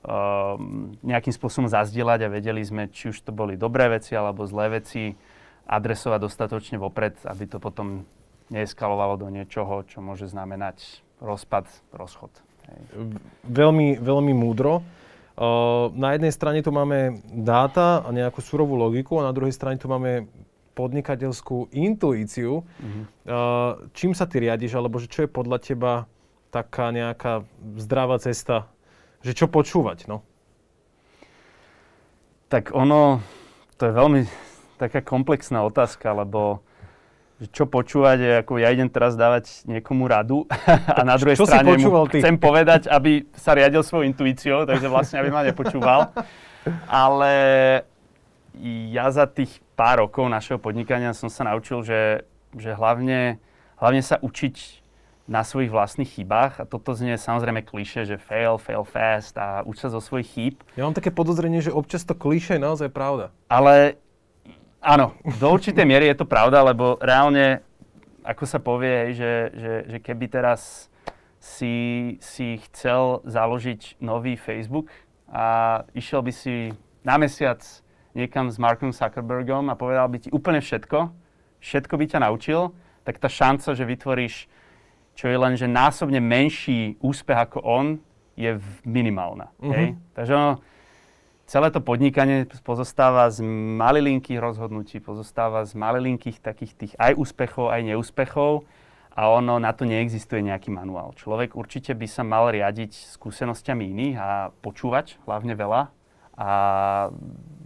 Ehm, 0.00 0.96
nejakým 1.04 1.28
spôsobom 1.28 1.68
zazdieľať 1.68 2.24
a 2.24 2.32
vedeli 2.32 2.64
sme, 2.64 2.88
či 2.88 3.12
už 3.12 3.20
to 3.20 3.36
boli 3.36 3.60
dobré 3.60 3.84
veci 3.92 4.16
alebo 4.16 4.48
zlé 4.48 4.80
veci, 4.80 5.12
adresovať 5.68 6.24
dostatočne 6.24 6.80
vopred, 6.80 7.20
aby 7.28 7.44
to 7.44 7.60
potom 7.60 8.08
neeskalovalo 8.48 9.20
do 9.20 9.28
niečoho, 9.28 9.84
čo 9.84 10.00
môže 10.00 10.24
znamenať 10.24 11.04
rozpad, 11.20 11.68
rozchod. 11.92 12.32
Veľmi, 13.46 13.98
veľmi 14.00 14.32
múdro. 14.34 14.82
Na 15.96 16.08
jednej 16.12 16.32
strane 16.34 16.60
tu 16.60 16.68
máme 16.68 17.24
dáta 17.32 18.04
a 18.04 18.08
nejakú 18.12 18.44
surovú 18.44 18.76
logiku 18.76 19.22
a 19.22 19.26
na 19.26 19.32
druhej 19.32 19.56
strane 19.56 19.80
tu 19.80 19.88
máme 19.88 20.28
podnikateľskú 20.76 21.72
intuíciu. 21.74 22.60
Uh, 22.60 23.88
čím 23.92 24.14
sa 24.16 24.24
ty 24.24 24.40
riadiš, 24.40 24.76
alebo 24.78 24.96
že 24.96 25.10
čo 25.10 25.26
je 25.26 25.30
podľa 25.32 25.58
teba 25.60 25.92
taká 26.50 26.92
nejaká 26.94 27.44
zdravá 27.76 28.18
cesta 28.20 28.70
že 29.20 29.36
čo 29.36 29.52
počúvať, 29.52 30.08
no? 30.08 30.24
Tak 32.48 32.72
ono, 32.72 33.20
to 33.76 33.86
je 33.86 33.92
veľmi 33.92 34.20
taká 34.80 35.04
komplexná 35.04 35.62
otázka, 35.62 36.16
lebo 36.16 36.64
čo 37.48 37.64
počúvať 37.64 38.18
je, 38.20 38.32
ako 38.44 38.60
ja 38.60 38.68
idem 38.68 38.92
teraz 38.92 39.16
dávať 39.16 39.64
niekomu 39.64 40.04
radu 40.04 40.44
a 40.98 41.00
na 41.00 41.16
druhej 41.16 41.40
strane 41.40 41.80
mu 41.80 42.04
ty? 42.04 42.20
chcem 42.20 42.36
povedať, 42.36 42.92
aby 42.92 43.24
sa 43.32 43.56
riadil 43.56 43.80
svojou 43.80 44.04
intuíciou, 44.04 44.68
takže 44.68 44.92
vlastne 44.92 45.24
aby 45.24 45.32
ma 45.32 45.40
nepočúval. 45.40 46.12
Ale 46.84 47.32
ja 48.92 49.08
za 49.08 49.24
tých 49.24 49.64
pár 49.72 50.04
rokov 50.04 50.28
našeho 50.28 50.60
podnikania 50.60 51.16
som 51.16 51.32
sa 51.32 51.48
naučil, 51.48 51.80
že, 51.80 52.28
že 52.52 52.76
hlavne, 52.76 53.40
hlavne 53.80 54.02
sa 54.04 54.20
učiť 54.20 54.80
na 55.30 55.46
svojich 55.46 55.70
vlastných 55.70 56.10
chybách. 56.10 56.60
A 56.60 56.64
toto 56.66 56.90
znie 56.92 57.14
samozrejme 57.14 57.62
kliše, 57.62 58.02
že 58.02 58.18
fail, 58.18 58.58
fail 58.58 58.82
fast 58.82 59.38
a 59.38 59.62
uč 59.62 59.78
sa 59.78 59.88
zo 59.88 60.02
svojich 60.02 60.28
chýb. 60.28 60.54
Ja 60.74 60.84
mám 60.84 60.98
také 60.98 61.14
podozrenie, 61.14 61.62
že 61.62 61.70
občas 61.70 62.02
to 62.02 62.18
kliše 62.18 62.58
je 62.58 62.66
naozaj 62.66 62.90
pravda. 62.90 63.30
Ale 63.46 63.96
áno, 64.80 65.16
do 65.38 65.46
určitej 65.52 65.86
miery 65.86 66.10
je 66.12 66.20
to 66.20 66.26
pravda, 66.28 66.64
lebo 66.64 66.96
reálne, 67.00 67.64
ako 68.24 68.44
sa 68.44 68.58
povie, 68.58 69.14
že, 69.16 69.32
že, 69.54 69.72
že 69.86 69.98
keby 70.00 70.26
teraz 70.28 70.90
si, 71.40 72.16
si 72.20 72.60
chcel 72.68 73.24
založiť 73.24 74.00
nový 74.00 74.36
Facebook 74.36 74.92
a 75.30 75.80
išiel 75.96 76.20
by 76.20 76.32
si 76.32 76.74
na 77.00 77.16
mesiac 77.16 77.62
niekam 78.12 78.50
s 78.50 78.58
Markom 78.58 78.90
Zuckerbergom 78.90 79.70
a 79.70 79.78
povedal 79.78 80.10
by 80.10 80.18
ti 80.26 80.28
úplne 80.34 80.58
všetko, 80.58 81.14
všetko 81.62 81.94
by 81.96 82.04
ťa 82.10 82.18
naučil, 82.26 82.74
tak 83.06 83.16
tá 83.22 83.30
šanca, 83.30 83.72
že 83.72 83.84
vytvoríš 83.86 84.34
čo 85.20 85.28
je 85.28 85.36
len, 85.36 85.52
že 85.52 85.68
násobne 85.68 86.16
menší 86.16 86.96
úspech 87.04 87.36
ako 87.36 87.58
on, 87.60 87.86
je 88.40 88.56
minimálna. 88.88 89.52
Uh-huh. 89.60 89.74
Hej? 89.76 90.00
Takže 90.16 90.32
ono, 90.32 90.52
celé 91.50 91.74
to 91.74 91.82
podnikanie 91.82 92.46
pozostáva 92.62 93.26
z 93.26 93.42
malilinkých 93.82 94.38
rozhodnutí, 94.38 95.02
pozostáva 95.02 95.66
z 95.66 95.74
malilinkých 95.74 96.38
takých 96.38 96.72
tých 96.78 96.92
aj 96.94 97.18
úspechov, 97.18 97.74
aj 97.74 97.90
neúspechov 97.90 98.62
a 99.10 99.22
ono 99.34 99.58
na 99.58 99.74
to 99.74 99.82
neexistuje 99.82 100.46
nejaký 100.46 100.70
manuál. 100.70 101.10
Človek 101.18 101.58
určite 101.58 101.98
by 101.98 102.06
sa 102.06 102.22
mal 102.22 102.54
riadiť 102.54 102.94
skúsenosťami 103.18 103.82
iných 103.82 104.16
a 104.22 104.54
počúvať 104.62 105.18
hlavne 105.26 105.58
veľa 105.58 105.90
a 106.38 106.50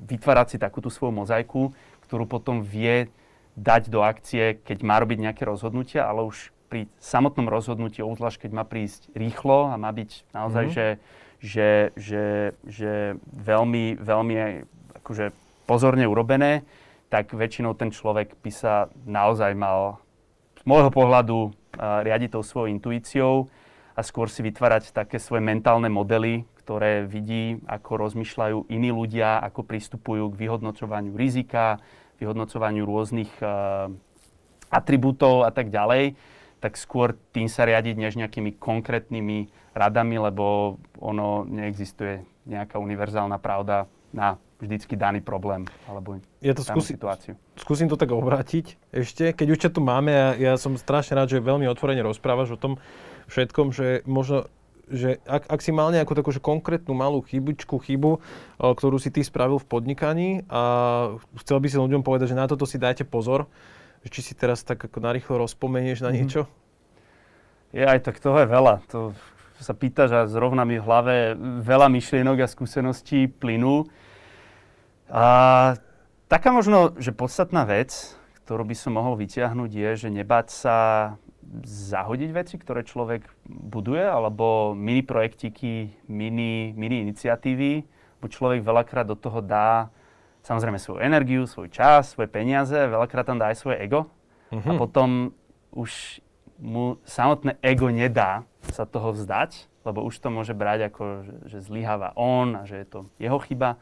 vytvárať 0.09 0.47
si 0.49 0.57
takúto 0.57 0.89
svoju 0.89 1.13
mozaiku, 1.13 1.77
ktorú 2.09 2.25
potom 2.25 2.65
vie 2.65 3.13
dať 3.55 3.93
do 3.93 4.01
akcie, 4.01 4.65
keď 4.65 4.81
má 4.81 4.97
robiť 4.97 5.29
nejaké 5.29 5.45
rozhodnutia, 5.45 6.09
ale 6.09 6.25
už 6.25 6.57
pri 6.73 6.89
samotnom 6.99 7.47
rozhodnutí, 7.53 8.01
obzvlášť 8.01 8.49
keď 8.49 8.51
má 8.57 8.65
prísť 8.65 9.13
rýchlo 9.13 9.69
a 9.69 9.77
má 9.77 9.93
byť 9.93 10.11
naozaj, 10.33 10.65
mm-hmm. 10.73 10.75
že 10.75 10.87
že, 11.45 11.93
že, 11.93 12.57
že 12.65 13.21
veľmi, 13.29 14.01
veľmi 14.01 14.35
akože 15.05 15.29
pozorne 15.69 16.09
urobené, 16.09 16.65
tak 17.13 17.37
väčšinou 17.37 17.77
ten 17.77 17.93
človek 17.93 18.33
by 18.41 18.51
sa 18.51 18.89
naozaj 19.05 19.53
mal 19.53 20.01
z 20.57 20.65
môjho 20.65 20.89
pohľadu 20.89 21.53
riadiť 21.77 22.33
tou 22.33 22.41
svojou 22.41 22.73
intuíciou 22.73 23.53
a 23.93 24.01
skôr 24.01 24.33
si 24.33 24.41
vytvárať 24.41 24.97
také 24.97 25.21
svoje 25.21 25.45
mentálne 25.45 25.93
modely, 25.93 26.49
ktoré 26.65 27.05
vidí, 27.05 27.61
ako 27.69 28.09
rozmýšľajú 28.09 28.73
iní 28.73 28.89
ľudia, 28.89 29.37
ako 29.45 29.69
pristupujú 29.69 30.33
k 30.33 30.49
vyhodnocovaniu 30.49 31.13
rizika, 31.13 31.77
vyhodnocovaniu 32.17 32.89
rôznych 32.89 33.31
uh, 33.45 33.93
atribútov 34.73 35.45
a 35.45 35.53
tak 35.53 35.69
ďalej, 35.69 36.17
tak 36.65 36.81
skôr 36.81 37.13
tým 37.37 37.45
sa 37.45 37.69
riadiť 37.69 37.93
než 38.01 38.17
nejakými 38.17 38.57
konkrétnymi 38.57 39.53
radami, 39.77 40.17
lebo 40.17 40.81
ono 40.97 41.45
neexistuje 41.45 42.25
nejaká 42.49 42.81
univerzálna 42.81 43.37
pravda 43.37 43.85
na 44.17 44.41
vždycky 44.65 44.97
daný 44.97 45.21
problém 45.21 45.69
alebo 45.85 46.25
ja 46.41 46.57
to 46.57 46.65
skúsi, 46.65 46.97
situáciu. 46.97 47.37
Skúsim 47.61 47.85
to 47.93 48.01
tak 48.01 48.17
obrátiť 48.17 48.81
ešte. 48.97 49.37
Keď 49.37 49.49
už 49.53 49.59
ťa 49.61 49.71
tu 49.77 49.85
máme, 49.85 50.09
ja, 50.09 50.29
ja 50.41 50.53
som 50.57 50.73
strašne 50.81 51.21
rád, 51.21 51.37
že 51.37 51.45
veľmi 51.45 51.69
otvorene 51.69 52.01
rozprávaš 52.01 52.57
o 52.57 52.61
tom 52.61 52.81
všetkom, 53.29 53.77
že 53.77 54.01
možno 54.09 54.49
že 54.85 55.17
ak, 55.25 55.49
ak 55.49 55.61
si 55.65 55.73
mal 55.73 55.89
nejakú 55.97 56.13
takú 56.13 56.29
že 56.29 56.45
konkrétnu 56.45 56.93
malú 56.93 57.25
chybičku, 57.25 57.81
chybu, 57.81 58.21
ktorú 58.61 59.01
si 59.01 59.09
ty 59.09 59.25
spravil 59.25 59.57
v 59.57 59.69
podnikaní 59.69 60.29
a 60.53 60.63
chcel 61.41 61.57
by 61.57 61.69
si 61.73 61.81
ľuďom 61.81 62.05
povedať, 62.05 62.37
že 62.37 62.37
na 62.37 62.45
toto 62.45 62.69
si 62.69 62.77
dajte 62.77 63.09
pozor, 63.09 63.49
či 64.09 64.21
si 64.21 64.33
teraz 64.37 64.61
tak 64.65 64.81
ako 64.85 65.01
narýchlo 65.01 65.41
rozpomenieš 65.41 66.05
na 66.05 66.11
mhm. 66.13 66.17
niečo? 66.17 66.43
Je 67.75 67.83
aj 67.83 68.07
tak 68.07 68.23
toho 68.23 68.39
je 68.39 68.49
veľa. 68.49 68.87
To 68.95 69.11
sa 69.59 69.75
pýtaš 69.75 70.11
a 70.15 70.21
zrovna 70.31 70.63
mi 70.63 70.79
v 70.79 70.87
hlave 70.87 71.15
veľa 71.63 71.91
myšlienok 71.91 72.45
a 72.45 72.51
skúseností 72.51 73.27
plynú. 73.27 73.89
A 75.11 75.25
taká 76.31 76.55
možno, 76.55 76.95
že 77.01 77.11
podstatná 77.17 77.67
vec, 77.67 78.15
ktorú 78.45 78.63
by 78.69 78.77
som 78.77 78.95
mohol 78.95 79.17
vyťahnuť, 79.19 79.71
je, 79.73 79.91
že 80.07 80.09
nebáť 80.13 80.47
sa 80.53 80.77
zahodiť 81.65 82.31
veci, 82.35 82.55
ktoré 82.59 82.83
človek 82.83 83.25
buduje, 83.47 84.03
alebo 84.03 84.75
mini 84.75 85.01
projektiky, 85.07 85.93
mini, 86.11 86.75
mini 86.75 87.05
iniciatívy, 87.09 87.85
bo 88.21 88.27
človek 88.27 88.65
veľakrát 88.65 89.07
do 89.07 89.17
toho 89.17 89.45
dá 89.45 89.89
samozrejme 90.45 90.77
svoju 90.77 91.01
energiu, 91.01 91.49
svoj 91.49 91.73
čas, 91.73 92.13
svoje 92.13 92.29
peniaze, 92.29 92.77
veľakrát 92.77 93.25
tam 93.25 93.41
dá 93.41 93.51
aj 93.51 93.59
svoje 93.59 93.81
ego. 93.81 94.13
Uh-huh. 94.53 94.61
A 94.61 94.73
mhm. 94.77 94.79
potom 94.79 95.09
už 95.75 96.21
mu 96.61 97.03
samotné 97.03 97.59
ego 97.65 97.91
nedá 97.91 98.47
sa 98.71 98.87
toho 98.87 99.11
vzdať, 99.11 99.67
lebo 99.83 100.07
už 100.07 100.15
to 100.23 100.29
môže 100.31 100.55
brať 100.55 100.93
ako, 100.93 101.03
že, 101.27 101.35
že 101.51 101.59
zlyháva 101.67 102.15
on 102.15 102.55
a 102.55 102.63
že 102.63 102.85
je 102.85 102.87
to 102.87 103.01
jeho 103.19 103.39
chyba. 103.43 103.77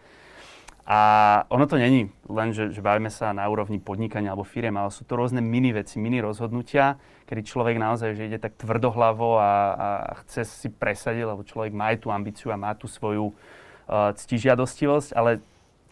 A 0.83 0.99
ono 1.47 1.71
to 1.71 1.79
není 1.79 2.11
len, 2.27 2.51
že, 2.51 2.75
že 2.75 2.83
bavíme 2.83 3.07
sa 3.07 3.31
na 3.31 3.47
úrovni 3.47 3.79
podnikania 3.79 4.35
alebo 4.35 4.43
firiem, 4.43 4.75
ale 4.75 4.91
sú 4.91 5.07
to 5.07 5.15
rôzne 5.15 5.39
mini 5.39 5.71
veci, 5.71 6.03
mini 6.03 6.19
rozhodnutia, 6.19 6.99
kedy 7.31 7.47
človek 7.47 7.79
naozaj 7.79 8.19
že 8.19 8.27
ide 8.27 8.43
tak 8.43 8.59
tvrdohlavo 8.59 9.39
a, 9.39 9.53
a 9.79 9.89
chce 10.27 10.43
si 10.43 10.69
presadiť, 10.75 11.23
lebo 11.23 11.47
človek 11.47 11.71
má 11.71 11.95
aj 11.95 12.03
tú 12.03 12.11
ambíciu 12.11 12.51
a 12.51 12.59
má 12.59 12.75
tú 12.75 12.91
svoju 12.91 13.31
uh, 13.31 14.11
ctižiadostivosť, 14.11 15.15
ale 15.15 15.39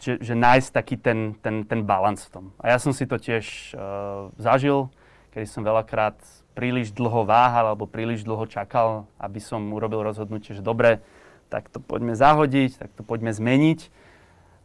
že, 0.01 0.17
že 0.17 0.33
nájsť 0.33 0.69
taký 0.73 0.97
ten, 0.97 1.37
ten, 1.39 1.61
ten 1.61 1.85
balans 1.85 2.25
v 2.25 2.29
tom. 2.33 2.45
A 2.57 2.73
ja 2.73 2.77
som 2.81 2.89
si 2.89 3.05
to 3.05 3.21
tiež 3.21 3.77
uh, 3.77 4.33
zažil, 4.41 4.89
kedy 5.31 5.45
som 5.45 5.61
veľakrát 5.61 6.17
príliš 6.57 6.91
dlho 6.91 7.23
váhal 7.23 7.71
alebo 7.71 7.87
príliš 7.87 8.25
dlho 8.25 8.43
čakal, 8.49 9.05
aby 9.21 9.39
som 9.39 9.61
urobil 9.71 10.03
rozhodnutie, 10.03 10.57
že 10.57 10.65
dobre, 10.65 10.99
tak 11.47 11.69
to 11.69 11.79
poďme 11.79 12.17
zahodiť, 12.17 12.81
tak 12.81 12.89
to 12.97 13.05
poďme 13.05 13.31
zmeniť. 13.31 13.87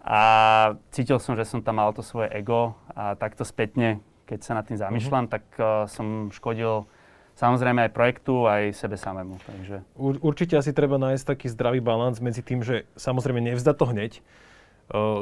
A 0.07 0.20
cítil 0.95 1.18
som, 1.18 1.34
že 1.37 1.45
som 1.45 1.61
tam 1.61 1.82
mal 1.82 1.91
to 1.93 2.01
svoje 2.01 2.30
ego 2.30 2.78
a 2.95 3.18
takto 3.18 3.43
spätne, 3.43 4.01
keď 4.26 4.39
sa 4.43 4.53
nad 4.55 4.64
tým 4.66 4.78
zamýšľam, 4.78 5.26
mm-hmm. 5.28 5.34
tak 5.34 5.45
uh, 5.59 5.87
som 5.87 6.30
škodil 6.32 6.89
samozrejme 7.37 7.87
aj 7.87 7.93
projektu, 7.93 8.49
aj 8.49 8.72
sebe 8.72 8.97
samému. 8.97 9.37
Takže... 9.45 9.76
Ur, 9.99 10.16
určite 10.24 10.57
asi 10.57 10.72
treba 10.72 10.97
nájsť 10.97 11.24
taký 11.26 11.47
zdravý 11.53 11.84
balans 11.84 12.18
medzi 12.24 12.41
tým, 12.41 12.64
že 12.64 12.89
samozrejme 12.97 13.45
nevzda 13.45 13.76
to 13.76 13.84
hneď, 13.87 14.24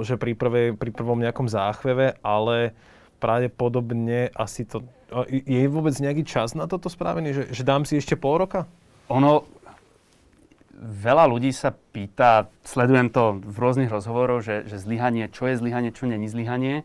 že 0.04 0.14
pri, 0.20 0.32
prvej, 0.36 0.76
pri 0.76 0.90
prvom 0.92 1.20
nejakom 1.20 1.48
záchveve, 1.48 2.20
ale 2.20 2.76
pravdepodobne 3.18 4.28
asi 4.36 4.68
to... 4.68 4.84
Je 5.30 5.64
vôbec 5.70 5.94
nejaký 5.96 6.26
čas 6.26 6.52
na 6.58 6.68
toto 6.68 6.92
spravený, 6.92 7.32
že, 7.32 7.42
že 7.54 7.62
dám 7.64 7.88
si 7.88 7.96
ešte 7.96 8.18
pol 8.18 8.44
roka? 8.44 8.68
Ono, 9.08 9.46
veľa 10.84 11.24
ľudí 11.30 11.54
sa 11.54 11.72
pýta, 11.72 12.52
sledujem 12.66 13.08
to 13.08 13.40
v 13.40 13.56
rôznych 13.56 13.88
rozhovoroch, 13.88 14.44
že, 14.44 14.68
že 14.68 14.76
zlyhanie, 14.76 15.30
čo 15.32 15.48
je 15.48 15.56
zlyhanie, 15.56 15.94
čo 15.94 16.04
není 16.10 16.28
zlyhanie. 16.28 16.84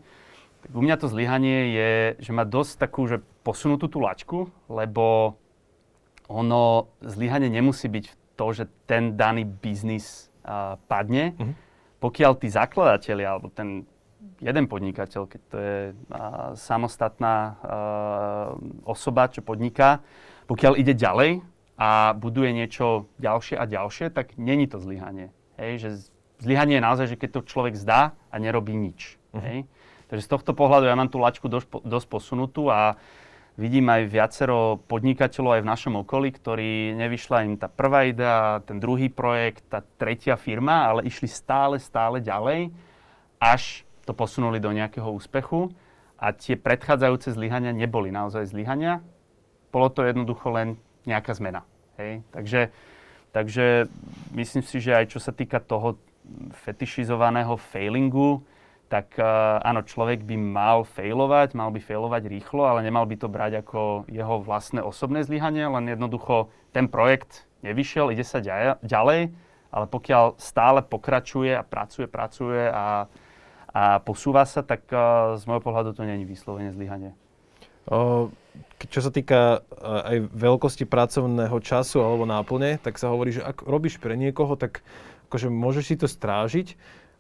U 0.72 0.80
mňa 0.84 0.96
to 1.00 1.08
zlyhanie 1.08 1.74
je, 1.74 1.92
že 2.20 2.32
má 2.36 2.44
dosť 2.44 2.80
takú, 2.80 3.08
že 3.08 3.24
posunutú 3.44 3.88
tú 3.92 4.00
lačku, 4.04 4.52
lebo 4.72 5.36
ono, 6.30 6.92
zlyhanie 7.02 7.50
nemusí 7.50 7.90
byť 7.90 8.06
to, 8.38 8.46
že 8.54 8.64
ten 8.88 9.18
daný 9.18 9.44
biznis 9.44 10.30
uh, 10.46 10.78
padne. 10.88 11.36
Mm-hmm. 11.36 11.56
Pokiaľ 12.00 12.32
tí 12.40 12.48
zakladatelia, 12.48 13.36
alebo 13.36 13.52
ten 13.52 13.84
jeden 14.40 14.66
podnikateľ, 14.72 15.22
keď 15.28 15.42
to 15.52 15.58
je 15.60 15.78
a, 16.12 16.56
samostatná 16.56 17.36
a, 17.36 17.46
osoba, 18.88 19.28
čo 19.28 19.44
podniká, 19.44 20.04
pokiaľ 20.48 20.80
ide 20.80 20.96
ďalej 20.96 21.44
a 21.80 22.12
buduje 22.16 22.52
niečo 22.52 23.08
ďalšie 23.20 23.56
a 23.56 23.64
ďalšie, 23.68 24.12
tak 24.12 24.36
není 24.36 24.68
to 24.68 24.80
zlyhanie. 24.80 25.32
Hej, 25.60 25.72
že 25.80 25.90
zlyhanie 26.40 26.80
je 26.80 26.86
naozaj, 26.88 27.08
že 27.16 27.20
keď 27.20 27.30
to 27.40 27.48
človek 27.48 27.76
zdá 27.76 28.16
a 28.32 28.36
nerobí 28.40 28.76
nič. 28.76 29.20
Uh-huh. 29.36 29.44
Hej. 29.44 29.60
Takže 30.10 30.26
z 30.26 30.32
tohto 30.32 30.52
pohľadu 30.58 30.90
ja 30.90 30.98
mám 30.98 31.12
tú 31.14 31.22
lačku 31.22 31.46
dosť, 31.46 31.86
dosť 31.86 32.08
posunutú 32.10 32.74
a 32.74 32.98
vidím 33.60 33.92
aj 33.92 34.08
viacero 34.08 34.80
podnikateľov 34.88 35.60
aj 35.60 35.62
v 35.68 35.72
našom 35.76 35.94
okolí, 36.08 36.32
ktorí 36.32 36.96
nevyšla 36.96 37.44
im 37.44 37.60
tá 37.60 37.68
prvá 37.68 38.08
idea, 38.08 38.64
ten 38.64 38.80
druhý 38.80 39.12
projekt, 39.12 39.68
tá 39.68 39.84
tretia 40.00 40.40
firma, 40.40 40.88
ale 40.88 41.04
išli 41.04 41.28
stále, 41.28 41.76
stále 41.76 42.24
ďalej, 42.24 42.72
až 43.36 43.84
to 44.08 44.16
posunuli 44.16 44.64
do 44.64 44.72
nejakého 44.72 45.12
úspechu 45.12 45.76
a 46.16 46.32
tie 46.32 46.56
predchádzajúce 46.56 47.36
zlyhania 47.36 47.76
neboli 47.76 48.16
naozaj 48.16 48.48
zlyhania. 48.48 49.04
Bolo 49.76 49.92
to 49.92 50.08
jednoducho 50.08 50.56
len 50.56 50.80
nejaká 51.04 51.36
zmena. 51.36 51.68
Hej? 52.00 52.24
Takže, 52.32 52.62
takže 53.36 53.92
myslím 54.34 54.64
si, 54.64 54.80
že 54.80 54.96
aj 54.96 55.06
čo 55.12 55.20
sa 55.20 55.36
týka 55.36 55.60
toho 55.60 56.00
fetišizovaného 56.64 57.60
failingu, 57.60 58.40
tak 58.90 59.16
uh, 59.22 59.62
áno, 59.62 59.86
človek 59.86 60.26
by 60.26 60.36
mal 60.36 60.82
failovať, 60.84 61.54
mal 61.54 61.70
by 61.70 61.78
failovať 61.78 62.26
rýchlo, 62.26 62.66
ale 62.66 62.82
nemal 62.82 63.06
by 63.06 63.16
to 63.16 63.30
brať 63.30 63.62
ako 63.62 64.10
jeho 64.10 64.42
vlastné 64.42 64.82
osobné 64.82 65.22
zlyhanie, 65.22 65.70
len 65.70 65.86
jednoducho 65.88 66.50
ten 66.74 66.90
projekt 66.90 67.46
nevyšiel, 67.62 68.10
ide 68.10 68.26
sa 68.26 68.42
ďalej, 68.82 69.30
ale 69.70 69.86
pokiaľ 69.86 70.42
stále 70.42 70.82
pokračuje 70.82 71.54
a 71.54 71.62
pracuje, 71.62 72.10
pracuje 72.10 72.66
a 72.66 73.06
a 73.70 74.02
posúva 74.02 74.50
sa, 74.50 74.66
tak 74.66 74.90
uh, 74.90 75.38
z 75.38 75.46
môjho 75.46 75.62
pohľadu 75.62 75.94
to 75.94 76.02
není 76.02 76.26
vyslovene 76.26 76.74
zlyhanie. 76.74 77.14
Čo 78.90 79.00
sa 79.02 79.12
týka 79.14 79.62
uh, 79.62 80.10
aj 80.10 80.18
veľkosti 80.34 80.90
pracovného 80.90 81.58
času 81.62 82.02
alebo 82.02 82.26
náplne, 82.26 82.82
tak 82.82 82.98
sa 82.98 83.14
hovorí, 83.14 83.38
že 83.38 83.46
ak 83.46 83.66
robíš 83.66 84.02
pre 84.02 84.18
niekoho, 84.18 84.58
tak 84.58 84.82
akože 85.30 85.54
môžeš 85.54 85.86
si 85.86 85.96
to 86.02 86.10
strážiť, 86.10 86.74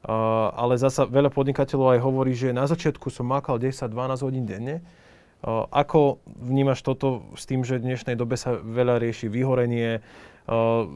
uh, 0.05 0.53
ale 0.55 0.79
zasa 0.79 1.07
veľa 1.07 1.31
podnikateľov 1.33 1.97
aj 1.97 1.99
hovorí, 2.03 2.33
že 2.37 2.55
na 2.55 2.67
začiatku 2.69 3.11
som 3.11 3.27
makal 3.27 3.59
10-12 3.59 4.25
hodín 4.25 4.45
denne. 4.45 4.83
Uh, 5.39 5.65
ako 5.71 6.19
vnímaš 6.27 6.83
toto 6.83 7.23
s 7.35 7.47
tým, 7.47 7.63
že 7.63 7.79
v 7.79 7.91
dnešnej 7.91 8.19
dobe 8.19 8.35
sa 8.35 8.59
veľa 8.59 8.99
rieši 8.99 9.31
vyhorenie, 9.31 9.99
uh, 9.99 10.87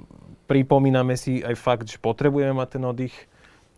pripomíname 0.48 1.16
si 1.16 1.40
aj 1.40 1.56
fakt, 1.56 1.88
že 1.88 2.00
potrebujeme 2.00 2.56
mať 2.56 2.70
ten 2.80 2.84
oddych, 2.84 3.16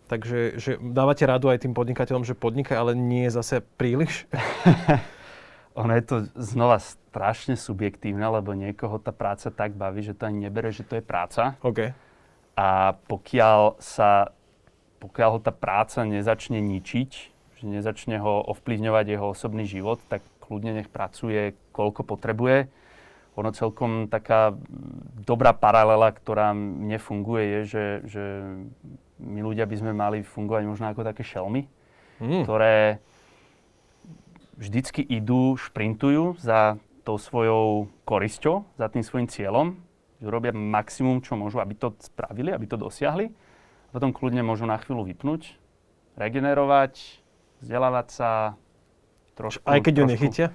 Takže 0.06 0.62
že 0.62 0.78
dávate 0.78 1.26
radu 1.26 1.50
aj 1.50 1.66
tým 1.66 1.74
podnikateľom, 1.74 2.30
že 2.30 2.38
podnikaj, 2.38 2.78
ale 2.78 2.94
nie 2.94 3.26
je 3.26 3.42
zase 3.42 3.66
príliš? 3.66 4.30
ono 5.82 5.92
je 5.98 6.04
to 6.06 6.16
znova 6.38 6.78
strašne 6.80 7.58
subjektívne, 7.58 8.24
lebo 8.24 8.54
niekoho 8.54 9.02
tá 9.02 9.10
práca 9.10 9.50
tak 9.50 9.74
baví, 9.74 10.06
že 10.06 10.14
to 10.14 10.30
ani 10.30 10.48
nebere, 10.48 10.70
že 10.70 10.88
to 10.88 11.02
je 11.02 11.04
práca. 11.04 11.60
OK. 11.66 11.92
A 12.56 12.96
pokiaľ 13.10 13.82
sa 13.82 14.32
pokiaľ 15.06 15.30
ho 15.38 15.40
tá 15.40 15.54
práca 15.54 16.02
nezačne 16.02 16.58
ničiť, 16.58 17.12
že 17.62 17.66
nezačne 17.66 18.18
ho 18.18 18.42
ovplyvňovať 18.50 19.06
jeho 19.06 19.32
osobný 19.32 19.70
život, 19.70 20.02
tak 20.10 20.26
kľudne 20.42 20.82
nech 20.82 20.90
pracuje, 20.90 21.54
koľko 21.70 22.02
potrebuje. 22.02 22.68
Ono 23.36 23.50
celkom 23.54 24.10
taká 24.10 24.58
dobrá 25.22 25.54
paralela, 25.54 26.10
ktorá 26.10 26.56
mne 26.56 26.98
funguje, 26.98 27.44
je, 27.44 27.60
že, 27.68 27.86
že 28.08 28.24
my 29.22 29.46
ľudia 29.46 29.70
by 29.70 29.76
sme 29.78 29.92
mali 29.94 30.26
fungovať 30.26 30.64
možno 30.66 30.86
ako 30.90 31.06
také 31.06 31.22
šelmy, 31.22 31.68
mm. 32.24 32.44
ktoré 32.48 33.04
vždycky 34.56 35.04
idú, 35.04 35.60
šprintujú 35.60 36.40
za 36.40 36.80
tou 37.04 37.20
svojou 37.20 37.92
korisťou, 38.08 38.66
za 38.80 38.88
tým 38.88 39.04
svojim 39.04 39.28
cieľom, 39.28 39.78
že 40.24 40.32
robia 40.32 40.56
maximum, 40.56 41.20
čo 41.20 41.36
môžu, 41.36 41.60
aby 41.60 41.76
to 41.76 41.92
spravili, 42.00 42.56
aby 42.56 42.66
to 42.66 42.80
dosiahli. 42.80 43.30
Potom 43.92 44.14
kľudne 44.14 44.42
môžu 44.42 44.66
na 44.70 44.80
chvíľu 44.80 45.08
vypnúť, 45.10 45.58
regenerovať, 46.16 47.22
vzdelávať 47.62 48.08
sa, 48.12 48.30
trošku... 49.36 49.64
Aj 49.68 49.80
keď 49.80 49.94
trošku... 49.94 50.02
ju 50.02 50.14
nechytia? 50.14 50.48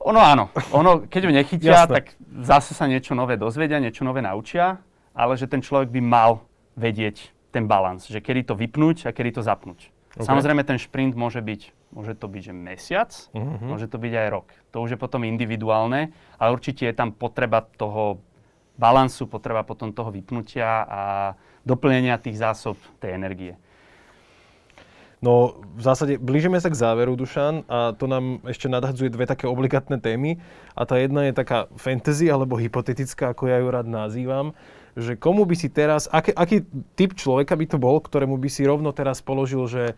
Ono 0.00 0.20
áno. 0.20 0.48
Ono, 0.72 1.04
keď 1.04 1.20
ju 1.28 1.32
nechytia, 1.34 1.84
tak 1.84 2.16
zase 2.40 2.72
sa 2.72 2.88
niečo 2.88 3.12
nové 3.12 3.36
dozvedia, 3.36 3.76
niečo 3.82 4.02
nové 4.02 4.24
naučia, 4.24 4.80
ale 5.12 5.36
že 5.36 5.44
ten 5.44 5.60
človek 5.60 5.92
by 5.92 6.00
mal 6.00 6.40
vedieť 6.78 7.36
ten 7.52 7.66
balans, 7.66 8.06
že 8.08 8.22
kedy 8.22 8.48
to 8.48 8.54
vypnúť 8.56 9.10
a 9.10 9.12
kedy 9.12 9.36
to 9.36 9.42
zapnúť. 9.44 9.90
Okay. 10.10 10.26
Samozrejme, 10.26 10.66
ten 10.66 10.78
šprint 10.80 11.14
môže 11.14 11.38
byť, 11.38 11.94
môže 11.94 12.18
to 12.18 12.26
byť 12.26 12.42
že 12.50 12.54
mesiac, 12.54 13.10
uh-huh. 13.30 13.62
môže 13.62 13.86
to 13.86 13.98
byť 13.98 14.12
aj 14.14 14.28
rok. 14.30 14.48
To 14.74 14.82
už 14.82 14.96
je 14.96 14.98
potom 14.98 15.22
individuálne, 15.22 16.10
ale 16.38 16.48
určite 16.50 16.86
je 16.88 16.94
tam 16.94 17.14
potreba 17.14 17.62
toho 17.62 18.18
balansu, 18.74 19.28
potreba 19.30 19.62
potom 19.62 19.92
toho 19.92 20.10
vypnutia 20.10 20.82
a 20.88 21.02
doplnenia 21.64 22.20
tých 22.20 22.40
zásob 22.40 22.76
tej 23.00 23.16
energie. 23.16 23.54
No 25.20 25.60
v 25.76 25.82
zásade 25.84 26.16
blížime 26.16 26.56
sa 26.64 26.72
k 26.72 26.80
záveru, 26.80 27.12
Dušan, 27.12 27.68
a 27.68 27.92
to 27.92 28.08
nám 28.08 28.40
ešte 28.48 28.72
nadhadzuje 28.72 29.12
dve 29.12 29.28
také 29.28 29.44
obligátne 29.44 30.00
témy. 30.00 30.40
A 30.72 30.88
tá 30.88 30.96
jedna 30.96 31.28
je 31.28 31.36
taká 31.36 31.68
fantasy, 31.76 32.32
alebo 32.32 32.56
hypotetická, 32.56 33.36
ako 33.36 33.52
ja 33.52 33.60
ju 33.60 33.68
rád 33.68 33.84
nazývam, 33.84 34.56
že 34.96 35.20
komu 35.20 35.44
by 35.44 35.56
si 35.60 35.68
teraz, 35.68 36.08
aký, 36.08 36.32
aký 36.32 36.64
typ 36.96 37.12
človeka 37.12 37.52
by 37.52 37.68
to 37.68 37.76
bol, 37.76 38.00
ktorému 38.00 38.40
by 38.40 38.48
si 38.48 38.64
rovno 38.64 38.96
teraz 38.96 39.20
položil, 39.20 39.68
že, 39.68 39.92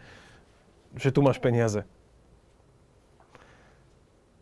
že 0.99 1.15
tu 1.15 1.23
máš 1.23 1.39
peniaze? 1.39 1.87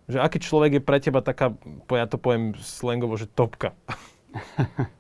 Že 0.09 0.25
aký 0.25 0.39
človek 0.41 0.81
je 0.81 0.83
pre 0.83 0.97
teba 0.97 1.21
taká, 1.21 1.53
ja 1.93 2.09
to 2.09 2.17
poviem 2.17 2.57
slangovo, 2.57 3.21
že 3.21 3.29
topka? 3.29 3.77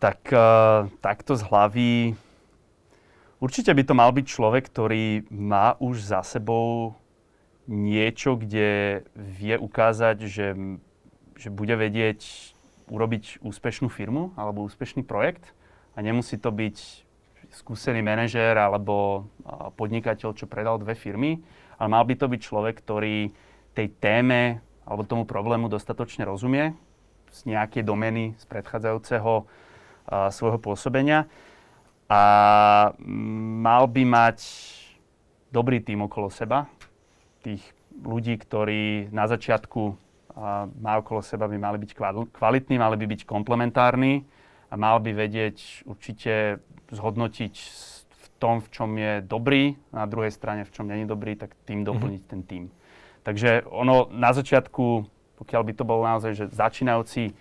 tak 0.00 0.32
uh, 0.32 0.88
takto 1.04 1.36
z 1.36 1.44
hlavy. 1.44 1.94
Určite 3.38 3.76
by 3.76 3.82
to 3.84 3.94
mal 3.94 4.10
byť 4.10 4.26
človek, 4.26 4.64
ktorý 4.72 5.28
má 5.28 5.76
už 5.76 6.00
za 6.00 6.24
sebou 6.24 6.96
niečo, 7.68 8.34
kde 8.40 9.04
vie 9.14 9.54
ukázať, 9.60 10.16
že, 10.26 10.56
že 11.36 11.48
bude 11.52 11.76
vedieť 11.76 12.52
urobiť 12.90 13.38
úspešnú 13.44 13.86
firmu 13.86 14.34
alebo 14.34 14.66
úspešný 14.66 15.06
projekt. 15.06 15.52
A 15.94 16.02
nemusí 16.02 16.40
to 16.40 16.50
byť 16.50 17.06
skúsený 17.54 18.02
manažér 18.02 18.58
alebo 18.58 19.26
podnikateľ, 19.76 20.34
čo 20.34 20.50
predal 20.50 20.78
dve 20.82 20.94
firmy, 20.98 21.42
ale 21.78 21.88
mal 21.90 22.02
by 22.06 22.14
to 22.18 22.26
byť 22.30 22.40
človek, 22.40 22.74
ktorý 22.82 23.30
tej 23.74 23.88
téme 24.02 24.62
alebo 24.86 25.06
tomu 25.06 25.22
problému 25.22 25.70
dostatočne 25.70 26.26
rozumie 26.26 26.74
z 27.30 27.40
nejakej 27.46 27.86
domeny 27.86 28.34
z 28.38 28.44
predchádzajúceho 28.50 29.46
svojho 30.10 30.58
pôsobenia 30.58 31.30
a 32.10 32.22
mal 33.62 33.86
by 33.86 34.02
mať 34.02 34.38
dobrý 35.54 35.78
tým 35.78 36.10
okolo 36.10 36.26
seba, 36.26 36.66
tých 37.46 37.62
ľudí, 38.02 38.34
ktorí 38.34 39.14
na 39.14 39.30
začiatku 39.30 39.94
má 40.80 40.92
okolo 40.98 41.22
seba, 41.22 41.50
by 41.50 41.58
mali 41.58 41.78
byť 41.82 41.90
kvalitní, 42.34 42.78
mali 42.78 42.96
by 42.96 43.06
byť 43.06 43.20
komplementárni 43.26 44.26
a 44.70 44.74
mal 44.78 45.02
by 45.02 45.10
vedieť 45.14 45.86
určite 45.86 46.62
zhodnotiť 46.90 47.54
v 48.10 48.26
tom, 48.38 48.62
v 48.62 48.68
čom 48.70 48.90
je 48.96 49.20
dobrý, 49.20 49.76
na 49.90 50.06
druhej 50.06 50.32
strane, 50.32 50.64
v 50.64 50.72
čom 50.72 50.86
není 50.86 51.04
dobrý, 51.04 51.36
tak 51.36 51.54
tým 51.66 51.82
mhm. 51.82 51.86
doplniť 51.86 52.22
mm-hmm. 52.22 52.42
ten 52.42 52.42
tým. 52.46 52.64
Takže 53.20 53.68
ono 53.68 54.08
na 54.08 54.32
začiatku, 54.32 55.04
pokiaľ 55.36 55.62
by 55.62 55.72
to 55.76 55.84
bol 55.84 56.00
naozaj 56.00 56.32
že 56.32 56.46
začínajúci 56.48 57.36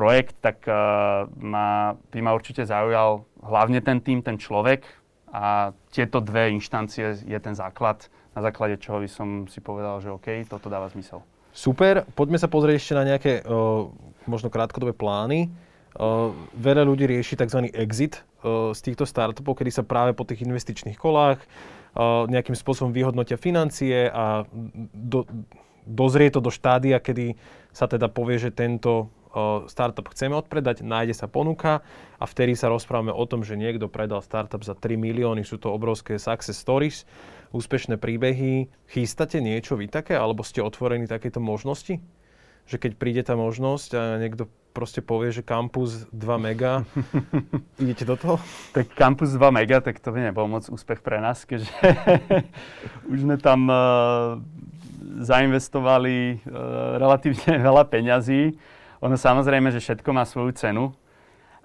projekt, 0.00 0.40
tak 0.40 0.64
uh, 0.64 1.28
ma, 1.36 1.92
by 2.08 2.18
ma 2.24 2.32
určite 2.32 2.64
zaujal 2.64 3.28
hlavne 3.44 3.84
ten 3.84 4.00
tým, 4.00 4.24
ten 4.24 4.40
človek 4.40 4.88
a 5.28 5.76
tieto 5.92 6.24
dve 6.24 6.48
inštancie 6.56 7.20
je 7.20 7.36
ten 7.36 7.52
základ, 7.52 8.08
na 8.32 8.40
základe 8.40 8.80
čoho 8.80 9.04
by 9.04 9.08
som 9.12 9.44
si 9.44 9.60
povedal, 9.60 10.00
že 10.00 10.08
OK, 10.08 10.48
toto 10.48 10.72
dáva 10.72 10.88
zmysel. 10.88 11.20
Super, 11.52 12.08
poďme 12.16 12.40
sa 12.40 12.48
pozrieť 12.48 12.76
ešte 12.80 12.94
na 12.96 13.04
nejaké 13.04 13.32
uh, 13.44 13.92
možno 14.24 14.48
krátkodobé 14.48 14.96
plány. 14.96 15.52
Uh, 15.92 16.32
veľa 16.56 16.88
ľudí 16.88 17.04
rieši 17.04 17.36
tzv. 17.36 17.68
exit 17.76 18.24
uh, 18.40 18.72
z 18.72 18.80
týchto 18.80 19.04
startupov, 19.04 19.60
kedy 19.60 19.68
sa 19.68 19.84
práve 19.84 20.16
po 20.16 20.24
tých 20.24 20.46
investičných 20.46 20.96
kolách 20.96 21.44
uh, 21.44 22.24
nejakým 22.24 22.56
spôsobom 22.56 22.94
vyhodnotia 22.94 23.36
financie 23.36 24.08
a 24.08 24.48
do, 24.94 25.28
dozrie 25.84 26.32
to 26.32 26.40
do 26.40 26.48
štádia, 26.48 27.02
kedy 27.02 27.36
sa 27.74 27.90
teda 27.90 28.06
povie, 28.06 28.38
že 28.38 28.54
tento 28.54 29.10
startup 29.70 30.06
chceme 30.10 30.34
odpredať, 30.34 30.82
nájde 30.82 31.14
sa 31.14 31.30
ponuka 31.30 31.86
a 32.18 32.24
vtedy 32.26 32.58
sa 32.58 32.68
rozprávame 32.68 33.14
o 33.14 33.24
tom, 33.26 33.46
že 33.46 33.54
niekto 33.54 33.86
predal 33.86 34.20
startup 34.20 34.62
za 34.66 34.74
3 34.74 34.98
milióny, 34.98 35.46
sú 35.46 35.56
to 35.56 35.70
obrovské 35.70 36.18
success 36.18 36.58
stories, 36.58 37.06
úspešné 37.50 37.98
príbehy. 37.98 38.70
Chystáte 38.90 39.42
niečo 39.42 39.74
vy 39.74 39.90
také, 39.90 40.14
alebo 40.14 40.46
ste 40.46 40.62
otvorení 40.62 41.06
takéto 41.06 41.42
možnosti? 41.42 41.98
Že 42.70 42.76
keď 42.78 42.92
príde 42.98 43.22
tá 43.26 43.34
možnosť 43.34 43.90
a 43.98 44.02
niekto 44.22 44.46
proste 44.70 45.02
povie, 45.02 45.34
že 45.34 45.42
Campus 45.42 46.06
2 46.14 46.38
mega, 46.38 46.86
idete 47.82 48.06
do 48.06 48.14
toho? 48.14 48.36
Tak 48.70 48.94
Campus 48.94 49.34
2 49.34 49.42
mega, 49.50 49.82
tak 49.82 49.98
to 49.98 50.14
by 50.14 50.30
nebol 50.30 50.46
moc 50.46 50.66
úspech 50.70 51.02
pre 51.02 51.18
nás, 51.18 51.42
keďže 51.42 51.74
už 53.10 53.26
sme 53.26 53.36
tam 53.42 53.66
uh, 53.66 54.38
zainvestovali 55.18 56.46
uh, 56.46 57.02
relatívne 57.02 57.58
veľa 57.68 57.84
peňazí 57.90 58.54
ono 59.00 59.16
samozrejme, 59.16 59.72
že 59.72 59.80
všetko 59.80 60.10
má 60.12 60.28
svoju 60.28 60.52
cenu 60.56 60.84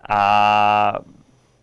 a 0.03 0.21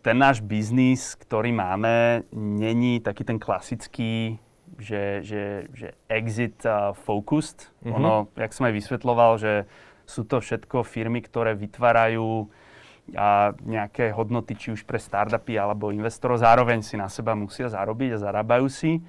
ten 0.02 0.16
náš 0.18 0.42
biznis, 0.42 1.14
ktorý 1.14 1.54
máme, 1.54 2.26
není 2.34 2.98
taký 2.98 3.22
ten 3.22 3.38
klasický, 3.38 4.36
že, 4.76 5.22
že, 5.22 5.70
že 5.70 5.88
exit 6.10 6.58
uh, 6.66 6.90
focused. 6.92 7.70
Mm-hmm. 7.80 7.96
Ono, 7.96 8.12
jak 8.34 8.50
som 8.50 8.66
aj 8.66 8.74
vysvetloval, 8.74 9.32
že 9.38 9.52
sú 10.02 10.26
to 10.26 10.42
všetko 10.42 10.82
firmy, 10.82 11.22
ktoré 11.22 11.54
vytvárajú 11.54 12.50
a 13.14 13.50
nejaké 13.62 14.14
hodnoty, 14.14 14.54
či 14.54 14.74
už 14.74 14.86
pre 14.86 14.98
startupy 14.98 15.58
alebo 15.58 15.90
investorov, 15.90 16.38
zároveň 16.38 16.86
si 16.86 16.94
na 16.94 17.10
seba 17.10 17.34
musia 17.34 17.66
zarobiť 17.66 18.14
a 18.14 18.22
zarábajú 18.22 18.66
si. 18.70 19.02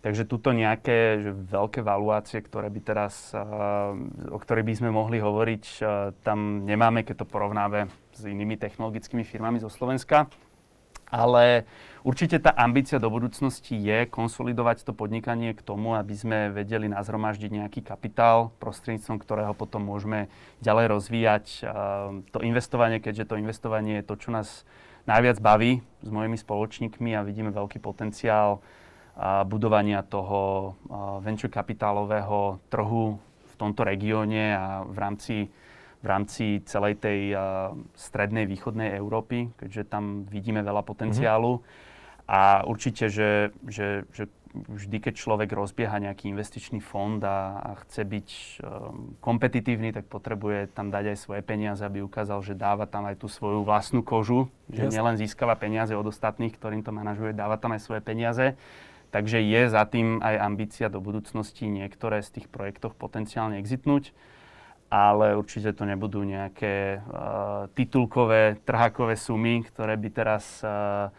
Takže 0.00 0.24
tuto 0.24 0.56
nejaké 0.56 1.20
že 1.20 1.30
veľké 1.36 1.84
valuácie, 1.84 2.40
ktoré 2.40 2.72
by 2.72 2.80
teraz, 2.80 3.36
uh, 3.36 3.92
o 4.32 4.38
ktorých 4.40 4.64
by 4.64 4.74
sme 4.80 4.90
mohli 4.96 5.20
hovoriť, 5.20 5.64
uh, 5.80 6.16
tam 6.24 6.64
nemáme, 6.64 7.04
keď 7.04 7.24
to 7.24 7.26
porovnáme 7.28 7.92
s 8.16 8.24
inými 8.24 8.56
technologickými 8.56 9.28
firmami 9.28 9.60
zo 9.60 9.68
Slovenska. 9.68 10.32
Ale 11.12 11.68
určite 12.00 12.40
tá 12.40 12.54
ambícia 12.54 12.96
do 12.96 13.12
budúcnosti 13.12 13.76
je 13.76 14.08
konsolidovať 14.08 14.88
to 14.88 14.96
podnikanie 14.96 15.52
k 15.52 15.60
tomu, 15.60 15.98
aby 15.98 16.14
sme 16.16 16.38
vedeli 16.48 16.88
nazhromaždiť 16.88 17.50
nejaký 17.50 17.80
kapitál, 17.84 18.56
prostredníctvom 18.62 19.20
ktorého 19.20 19.52
potom 19.52 19.84
môžeme 19.84 20.32
ďalej 20.64 20.86
rozvíjať 20.96 21.46
uh, 21.60 22.24
to 22.32 22.40
investovanie, 22.40 23.04
keďže 23.04 23.28
to 23.28 23.36
investovanie 23.36 24.00
je 24.00 24.08
to, 24.08 24.14
čo 24.16 24.32
nás 24.32 24.64
najviac 25.04 25.44
baví 25.44 25.84
s 26.00 26.08
mojimi 26.08 26.40
spoločníkmi 26.40 27.12
a 27.12 27.26
vidíme 27.26 27.52
veľký 27.52 27.84
potenciál 27.84 28.64
budovania 29.44 30.00
toho 30.00 30.72
venture 31.20 31.52
kapitálového 31.52 32.56
trhu 32.72 33.20
v 33.20 33.54
tomto 33.60 33.84
regióne 33.84 34.56
a 34.56 34.66
v 34.88 34.96
rámci, 34.96 35.36
v 36.00 36.06
rámci 36.08 36.64
celej 36.64 36.96
tej 37.04 37.36
strednej 37.92 38.48
východnej 38.48 38.96
Európy, 38.96 39.52
keďže 39.60 39.92
tam 39.92 40.24
vidíme 40.24 40.64
veľa 40.64 40.80
potenciálu. 40.80 41.60
Mm-hmm. 41.60 41.88
A 42.30 42.62
určite, 42.64 43.10
že, 43.10 43.50
že, 43.66 44.06
že 44.14 44.30
vždy, 44.54 44.98
keď 44.98 45.14
človek 45.14 45.50
rozbieha 45.50 45.98
nejaký 45.98 46.30
investičný 46.30 46.82
fond 46.82 47.22
a, 47.22 47.58
a 47.58 47.70
chce 47.86 48.02
byť 48.02 48.28
um, 48.30 49.14
kompetitívny, 49.22 49.94
tak 49.94 50.10
potrebuje 50.10 50.70
tam 50.74 50.90
dať 50.90 51.14
aj 51.14 51.18
svoje 51.18 51.42
peniaze, 51.42 51.82
aby 51.82 52.02
ukázal, 52.02 52.42
že 52.42 52.58
dáva 52.58 52.86
tam 52.86 53.06
aj 53.06 53.22
tú 53.22 53.30
svoju 53.30 53.62
vlastnú 53.62 54.02
kožu, 54.02 54.50
že 54.70 54.86
Jasne. 54.86 54.94
nielen 54.94 55.16
získava 55.18 55.54
peniaze 55.54 55.94
od 55.94 56.06
ostatných, 56.06 56.54
ktorým 56.54 56.82
to 56.82 56.90
manažuje, 56.90 57.34
dáva 57.34 57.58
tam 57.58 57.74
aj 57.74 57.82
svoje 57.82 58.02
peniaze. 58.02 58.58
Takže 59.10 59.42
je 59.42 59.62
za 59.66 59.82
tým 59.90 60.22
aj 60.22 60.38
ambícia 60.38 60.86
do 60.86 61.02
budúcnosti 61.02 61.66
niektoré 61.66 62.22
z 62.22 62.38
tých 62.38 62.46
projektov 62.46 62.94
potenciálne 62.94 63.58
exitnúť. 63.58 64.14
ale 64.90 65.38
určite 65.38 65.70
to 65.70 65.86
nebudú 65.86 66.26
nejaké 66.26 66.98
uh, 66.98 67.70
titulkové, 67.78 68.58
trhákové 68.66 69.14
sumy, 69.14 69.62
ktoré 69.62 69.94
by 69.94 70.08
teraz 70.10 70.66
uh, 70.66 71.14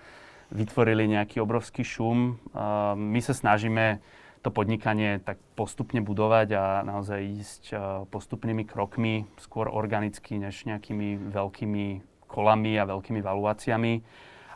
vytvorili 0.51 1.07
nejaký 1.07 1.39
obrovský 1.39 1.87
šum. 1.87 2.35
Uh, 2.51 2.99
my 2.99 3.23
sa 3.23 3.31
snažíme 3.31 4.03
to 4.43 4.51
podnikanie 4.51 5.23
tak 5.23 5.39
postupne 5.55 6.03
budovať 6.03 6.47
a 6.51 6.63
naozaj 6.83 7.19
ísť 7.23 7.63
uh, 7.71 7.79
postupnými 8.11 8.67
krokmi, 8.67 9.23
skôr 9.39 9.71
organicky, 9.71 10.35
než 10.35 10.67
nejakými 10.67 11.31
veľkými 11.31 11.85
kolami 12.27 12.75
a 12.75 12.83
veľkými 12.91 13.23
valuáciami. 13.23 13.93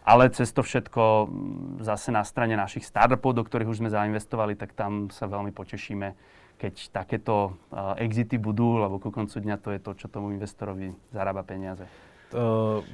Ale 0.05 0.29
cez 0.29 0.53
to 0.53 0.61
všetko 0.61 1.33
zase 1.81 2.13
na 2.13 2.21
strane 2.21 2.53
našich 2.53 2.85
startupov, 2.85 3.33
do 3.33 3.41
ktorých 3.41 3.73
už 3.73 3.81
sme 3.81 3.89
zainvestovali, 3.89 4.53
tak 4.53 4.77
tam 4.77 5.09
sa 5.09 5.25
veľmi 5.25 5.49
potešíme, 5.49 6.13
keď 6.61 6.73
takéto 6.93 7.57
uh, 7.73 7.97
exity 7.97 8.37
budú, 8.37 8.77
lebo 8.77 9.01
ku 9.01 9.09
koncu 9.09 9.41
dňa 9.41 9.57
to 9.57 9.73
je 9.73 9.79
to, 9.81 9.91
čo 9.97 10.05
tomu 10.05 10.29
investorovi 10.29 10.93
zarába 11.09 11.41
peniaze. 11.41 11.89
Uh, 12.29 12.85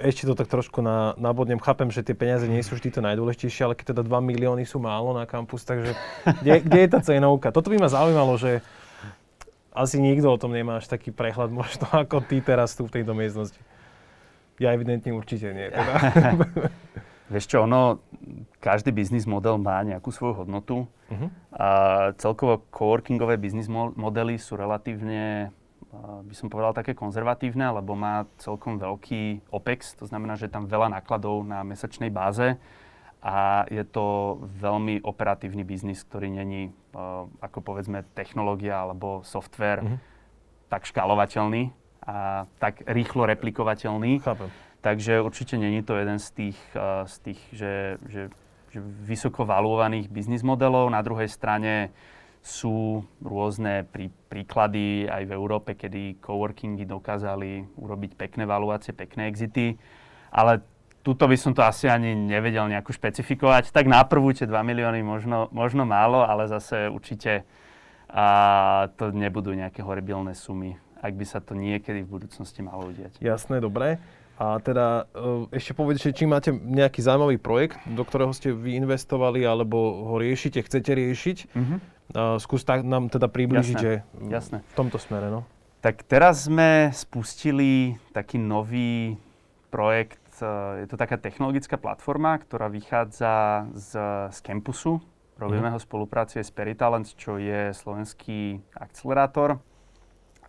ešte 0.00 0.24
to 0.24 0.38
tak 0.38 0.48
trošku 0.48 0.80
na, 0.80 1.12
nabodnem. 1.20 1.60
Chápem, 1.60 1.92
že 1.92 2.00
tie 2.00 2.16
peniaze 2.16 2.48
nie 2.48 2.64
sú 2.64 2.78
vždy 2.78 2.88
to 2.88 3.00
najdôležitejšie, 3.04 3.62
ale 3.66 3.76
keď 3.76 3.92
teda 3.92 4.02
2 4.06 4.30
milióny 4.32 4.64
sú 4.64 4.80
málo 4.80 5.12
na 5.12 5.28
kampus, 5.28 5.66
takže 5.66 5.92
kde, 6.40 6.64
kde 6.64 6.78
je 6.86 6.88
tá 6.88 7.00
cenovka? 7.04 7.52
Toto 7.52 7.68
by 7.68 7.76
ma 7.82 7.90
zaujímalo, 7.92 8.38
že 8.40 8.64
asi 9.70 10.02
nikto 10.02 10.32
o 10.32 10.40
tom 10.40 10.56
nemá 10.56 10.82
až 10.82 10.90
taký 10.90 11.14
prehľad 11.14 11.52
možno 11.54 11.86
ako 11.92 12.24
ty 12.24 12.40
teraz 12.42 12.74
tu 12.74 12.88
v 12.88 13.00
tejto 13.00 13.12
miestnosti. 13.12 13.60
Ja 14.60 14.76
evidentne 14.76 15.16
určite 15.16 15.56
nie. 15.56 15.66
Teda. 15.72 15.94
Vieš 17.32 17.46
čo, 17.46 17.64
ono, 17.64 18.02
každý 18.60 18.92
biznis 18.92 19.24
model 19.24 19.56
má 19.56 19.80
nejakú 19.86 20.12
svoju 20.12 20.44
hodnotu. 20.44 20.84
Uh-huh. 21.08 21.30
A 21.54 21.68
celkovo 22.20 22.66
coworkingové 22.74 23.38
biznis 23.40 23.70
modely 23.70 24.36
sú 24.36 24.58
relatívne, 24.58 25.54
by 26.26 26.34
som 26.34 26.50
povedal, 26.50 26.74
také 26.74 26.92
konzervatívne, 26.92 27.70
lebo 27.70 27.94
má 27.94 28.26
celkom 28.42 28.82
veľký 28.82 29.46
OPEX, 29.46 29.94
to 29.94 30.10
znamená, 30.10 30.34
že 30.34 30.50
je 30.50 30.54
tam 30.58 30.66
veľa 30.66 30.90
nákladov 30.98 31.46
na 31.46 31.62
mesačnej 31.62 32.10
báze 32.10 32.58
a 33.22 33.62
je 33.70 33.84
to 33.86 34.38
veľmi 34.58 34.98
operatívny 35.06 35.62
biznis, 35.62 36.02
ktorý 36.02 36.34
není, 36.34 36.74
ako 37.38 37.62
povedzme, 37.62 38.02
technológia 38.14 38.82
alebo 38.82 39.22
software 39.22 39.86
uh-huh. 39.86 39.98
tak 40.66 40.82
škálovateľný 40.82 41.70
a 42.10 42.44
tak 42.58 42.82
rýchlo 42.90 43.22
replikovateľný. 43.30 44.18
Chápem. 44.18 44.50
Takže 44.80 45.20
určite 45.20 45.54
není 45.60 45.82
to 45.86 45.94
jeden 45.94 46.18
z 46.18 46.28
tých, 46.30 46.58
uh, 46.74 47.06
z 47.06 47.16
tých 47.30 47.40
že, 47.52 47.72
že, 48.08 48.22
že 48.74 48.78
vysoko 48.82 49.46
valuovaných 49.46 50.10
biznis 50.10 50.42
modelov. 50.42 50.90
Na 50.90 51.04
druhej 51.04 51.30
strane 51.30 51.94
sú 52.40 53.04
rôzne 53.20 53.84
prí, 53.92 54.08
príklady 54.32 55.04
aj 55.06 55.28
v 55.28 55.32
Európe, 55.36 55.76
kedy 55.76 56.24
coworkingy 56.24 56.88
dokázali 56.88 57.76
urobiť 57.76 58.16
pekné 58.16 58.48
valuácie, 58.48 58.96
pekné 58.96 59.28
exity. 59.28 59.76
Ale 60.32 60.64
tuto 61.04 61.28
by 61.28 61.36
som 61.36 61.52
to 61.52 61.60
asi 61.60 61.86
ani 61.86 62.16
nevedel 62.16 62.64
nejako 62.64 62.96
špecifikovať. 62.96 63.76
Tak 63.76 63.84
na 63.84 64.00
prvú 64.08 64.32
tie 64.32 64.48
2 64.48 64.56
milióny 64.56 65.04
možno, 65.04 65.52
možno 65.52 65.84
málo, 65.84 66.24
ale 66.24 66.48
zase 66.48 66.88
určite 66.88 67.44
a 68.10 68.26
to 68.98 69.14
nebudú 69.14 69.54
nejaké 69.54 69.86
horibilné 69.86 70.34
sumy 70.34 70.74
ak 71.00 71.12
by 71.16 71.24
sa 71.24 71.40
to 71.40 71.56
niekedy 71.56 72.04
v 72.04 72.08
budúcnosti 72.08 72.60
malo 72.60 72.92
udiať. 72.92 73.16
Jasné, 73.24 73.58
dobré. 73.64 73.96
A 74.40 74.56
teda 74.56 75.04
e, 75.12 75.52
ešte 75.52 75.76
povedete, 75.76 76.16
či 76.16 76.24
máte 76.24 76.48
nejaký 76.48 77.04
zaujímavý 77.04 77.36
projekt, 77.36 77.76
do 77.84 78.00
ktorého 78.00 78.32
ste 78.32 78.56
vy 78.56 78.80
investovali, 78.80 79.44
alebo 79.44 80.08
ho 80.08 80.16
riešite, 80.16 80.64
chcete 80.64 80.96
riešiť. 80.96 81.38
Uh-huh. 81.52 81.78
Skús 82.40 82.64
tak 82.64 82.80
nám 82.80 83.12
teda 83.12 83.28
približiť, 83.28 83.76
Jasné. 83.76 83.84
že 83.84 83.92
Jasné. 84.32 84.58
v 84.64 84.74
tomto 84.76 84.96
smere. 84.96 85.28
No. 85.28 85.44
Tak 85.84 86.08
teraz 86.08 86.48
sme 86.48 86.88
spustili 86.92 88.00
taký 88.16 88.40
nový 88.40 89.20
projekt. 89.68 90.24
E, 90.40 90.84
je 90.84 90.86
to 90.88 90.96
taká 90.96 91.20
technologická 91.20 91.76
platforma, 91.76 92.40
ktorá 92.40 92.72
vychádza 92.72 93.68
z, 93.76 93.90
z 94.32 94.38
campusu. 94.40 95.04
Robíme 95.36 95.68
uh-huh. 95.68 95.76
ho 95.76 95.84
v 95.84 95.88
spolupráci 95.88 96.40
s 96.40 96.48
Peritalent, 96.48 97.08
čo 97.12 97.36
je 97.36 97.76
slovenský 97.76 98.64
akcelerátor 98.72 99.60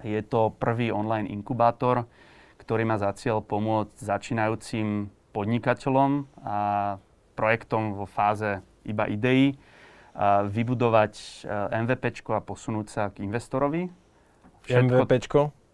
je 0.04 0.22
to 0.26 0.54
prvý 0.58 0.91
online 0.91 1.30
inkubátor, 1.30 2.06
ktorý 2.62 2.86
má 2.86 2.97
za 3.02 3.14
cieľ 3.18 3.41
pomôcť 3.41 3.97
začínajúcim 3.97 5.10
podnikateľom 5.32 6.28
a 6.45 6.58
projektom 7.34 7.95
vo 7.97 8.06
fáze 8.06 8.62
iba 8.86 9.08
ideí 9.08 9.56
vybudovať 10.52 11.47
MVP 11.72 12.04
a 12.36 12.43
posunúť 12.43 12.88
sa 12.91 13.04
k 13.10 13.24
investorovi. 13.24 13.88
MVP? 14.68 15.22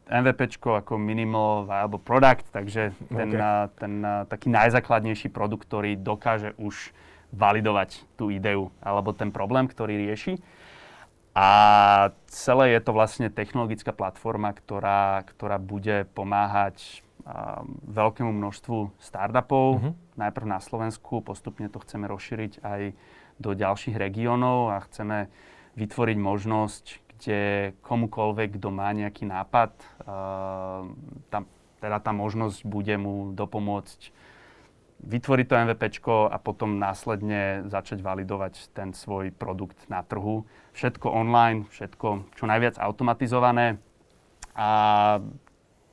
MVP 0.08 0.42
ako 0.64 0.96
Minimal 0.96 1.68
Viable 1.68 2.00
Product, 2.00 2.48
takže 2.56 2.96
ten, 3.12 3.30
okay. 3.36 3.68
ten 3.76 3.94
taký 4.32 4.48
najzákladnejší 4.48 5.28
produkt, 5.36 5.68
ktorý 5.68 6.00
dokáže 6.00 6.56
už 6.56 6.96
validovať 7.36 8.08
tú 8.16 8.32
ideu 8.32 8.72
alebo 8.80 9.12
ten 9.12 9.36
problém, 9.36 9.68
ktorý 9.68 10.00
rieši. 10.08 10.40
A 11.38 11.50
celé 12.34 12.74
je 12.74 12.82
to 12.82 12.98
vlastne 12.98 13.30
technologická 13.30 13.94
platforma, 13.94 14.58
ktorá, 14.58 15.22
ktorá 15.22 15.62
bude 15.62 16.10
pomáhať 16.18 16.82
uh, 16.82 17.62
veľkému 17.86 18.34
množstvu 18.34 18.98
startupov, 18.98 19.66
uh-huh. 19.78 19.94
najprv 20.18 20.48
na 20.50 20.58
Slovensku, 20.58 21.22
postupne 21.22 21.70
to 21.70 21.78
chceme 21.86 22.10
rozšíriť 22.10 22.66
aj 22.66 22.82
do 23.38 23.54
ďalších 23.54 24.02
regiónov 24.02 24.74
a 24.74 24.82
chceme 24.90 25.30
vytvoriť 25.78 26.18
možnosť, 26.18 26.86
kde 27.06 27.42
komukoľvek, 27.86 28.58
kto 28.58 28.74
má 28.74 28.90
nejaký 28.98 29.30
nápad, 29.30 29.78
uh, 30.10 30.90
tam, 31.30 31.46
teda 31.78 32.02
tá 32.02 32.18
možnosť 32.18 32.66
bude 32.66 32.98
mu 32.98 33.30
dopomôcť 33.38 34.10
vytvoriť 34.98 35.46
to 35.46 35.56
MVP 35.70 35.84
a 36.10 36.38
potom 36.42 36.82
následne 36.82 37.70
začať 37.70 38.02
validovať 38.02 38.74
ten 38.74 38.98
svoj 38.98 39.30
produkt 39.30 39.78
na 39.86 40.02
trhu. 40.02 40.50
Všetko 40.78 41.10
online, 41.10 41.66
všetko 41.74 42.38
čo 42.38 42.46
najviac 42.46 42.78
automatizované 42.78 43.82
a 44.54 44.70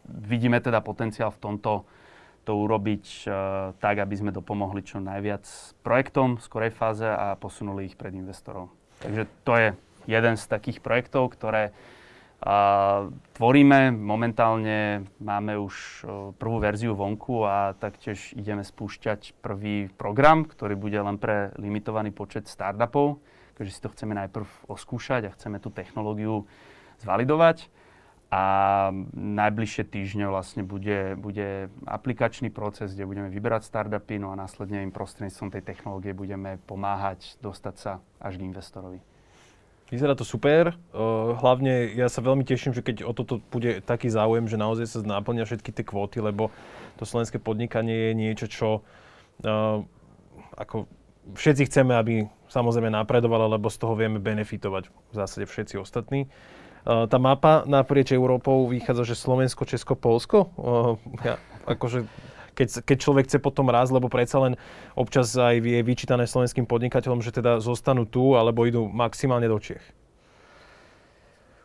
vidíme 0.05 0.61
teda 0.61 0.85
potenciál 0.85 1.33
v 1.33 1.41
tomto 1.41 1.89
to 2.45 2.53
urobiť 2.53 3.05
uh, 3.25 3.73
tak, 3.81 4.05
aby 4.05 4.15
sme 4.21 4.29
dopomohli 4.29 4.85
čo 4.85 5.01
najviac 5.01 5.49
projektom 5.81 6.37
v 6.37 6.45
skorej 6.45 6.73
fáze 6.77 7.09
a 7.09 7.33
posunuli 7.41 7.89
ich 7.89 7.97
pred 7.97 8.13
investorov. 8.13 8.69
Takže 9.01 9.25
to 9.49 9.53
je 9.57 9.69
jeden 10.05 10.35
z 10.37 10.45
takých 10.45 10.85
projektov, 10.85 11.33
ktoré 11.33 11.73
a 12.45 12.57
tvoríme, 13.41 13.89
momentálne 13.89 15.09
máme 15.17 15.57
už 15.57 16.05
prvú 16.37 16.61
verziu 16.61 16.93
vonku 16.93 17.41
a 17.49 17.73
taktiež 17.73 18.37
ideme 18.37 18.61
spúšťať 18.61 19.41
prvý 19.41 19.89
program, 19.89 20.45
ktorý 20.45 20.77
bude 20.77 21.01
len 21.01 21.17
pre 21.17 21.57
limitovaný 21.57 22.13
počet 22.13 22.45
startupov, 22.45 23.25
takže 23.57 23.73
si 23.73 23.81
to 23.81 23.89
chceme 23.97 24.13
najprv 24.13 24.45
oskúšať 24.69 25.25
a 25.25 25.35
chceme 25.35 25.57
tú 25.57 25.73
technológiu 25.73 26.45
zvalidovať. 27.01 27.73
A 28.29 28.91
najbližšie 29.15 29.89
týždne 29.89 30.27
vlastne 30.27 30.67
bude, 30.67 31.17
bude 31.17 31.73
aplikačný 31.87 32.51
proces, 32.51 32.93
kde 32.93 33.07
budeme 33.07 33.31
vyberať 33.31 33.63
startupy, 33.65 34.21
no 34.21 34.35
a 34.35 34.37
následne 34.37 34.85
im 34.85 34.93
prostredníctvom 34.93 35.49
tej 35.49 35.63
technológie 35.63 36.13
budeme 36.13 36.61
pomáhať 36.69 37.41
dostať 37.41 37.75
sa 37.79 37.93
až 38.21 38.37
k 38.37 38.45
investorovi. 38.51 39.14
Vyzerá 39.95 40.19
to 40.19 40.27
super. 40.27 40.75
Uh, 40.91 41.39
hlavne 41.39 41.95
ja 41.95 42.11
sa 42.11 42.19
veľmi 42.19 42.43
teším, 42.43 42.75
že 42.75 42.83
keď 42.83 43.07
o 43.07 43.15
toto 43.15 43.39
bude 43.55 43.79
taký 43.79 44.11
záujem, 44.11 44.51
že 44.51 44.59
naozaj 44.59 44.91
sa 44.91 44.99
náplnia 45.07 45.47
všetky 45.47 45.71
tie 45.71 45.87
kvóty, 45.87 46.19
lebo 46.19 46.51
to 46.99 47.07
slovenské 47.07 47.39
podnikanie 47.39 48.11
je 48.11 48.13
niečo, 48.19 48.47
čo 48.51 48.69
uh, 49.47 49.87
ako 50.59 50.91
všetci 51.39 51.71
chceme, 51.71 51.95
aby 51.95 52.27
samozrejme 52.51 52.91
napredovalo, 52.91 53.47
lebo 53.47 53.71
z 53.71 53.79
toho 53.79 53.95
vieme 53.95 54.19
benefitovať 54.19 54.91
v 54.91 55.15
zásade 55.15 55.47
všetci 55.47 55.79
ostatní. 55.79 56.27
Uh, 56.83 57.07
tá 57.07 57.23
mapa 57.23 57.63
naprieč 57.71 58.11
Európou 58.11 58.67
vychádza, 58.67 59.15
že 59.15 59.23
Slovensko, 59.23 59.63
Česko, 59.63 59.95
Polsko. 59.95 60.51
Ja, 61.23 61.39
akože 61.71 62.11
keď, 62.55 62.87
keď 62.87 62.97
človek 62.97 63.25
chce 63.27 63.39
potom 63.43 63.69
raz, 63.69 63.91
lebo 63.91 64.07
predsa 64.07 64.39
len 64.39 64.55
občas 64.95 65.35
aj 65.35 65.59
je 65.59 65.83
vyčítané 65.83 66.25
slovenským 66.25 66.65
podnikateľom, 66.65 67.21
že 67.21 67.35
teda 67.35 67.59
zostanú 67.59 68.07
tu 68.07 68.39
alebo 68.39 68.65
idú 68.65 68.87
maximálne 68.87 69.51
do 69.51 69.59
Čiech. 69.59 69.83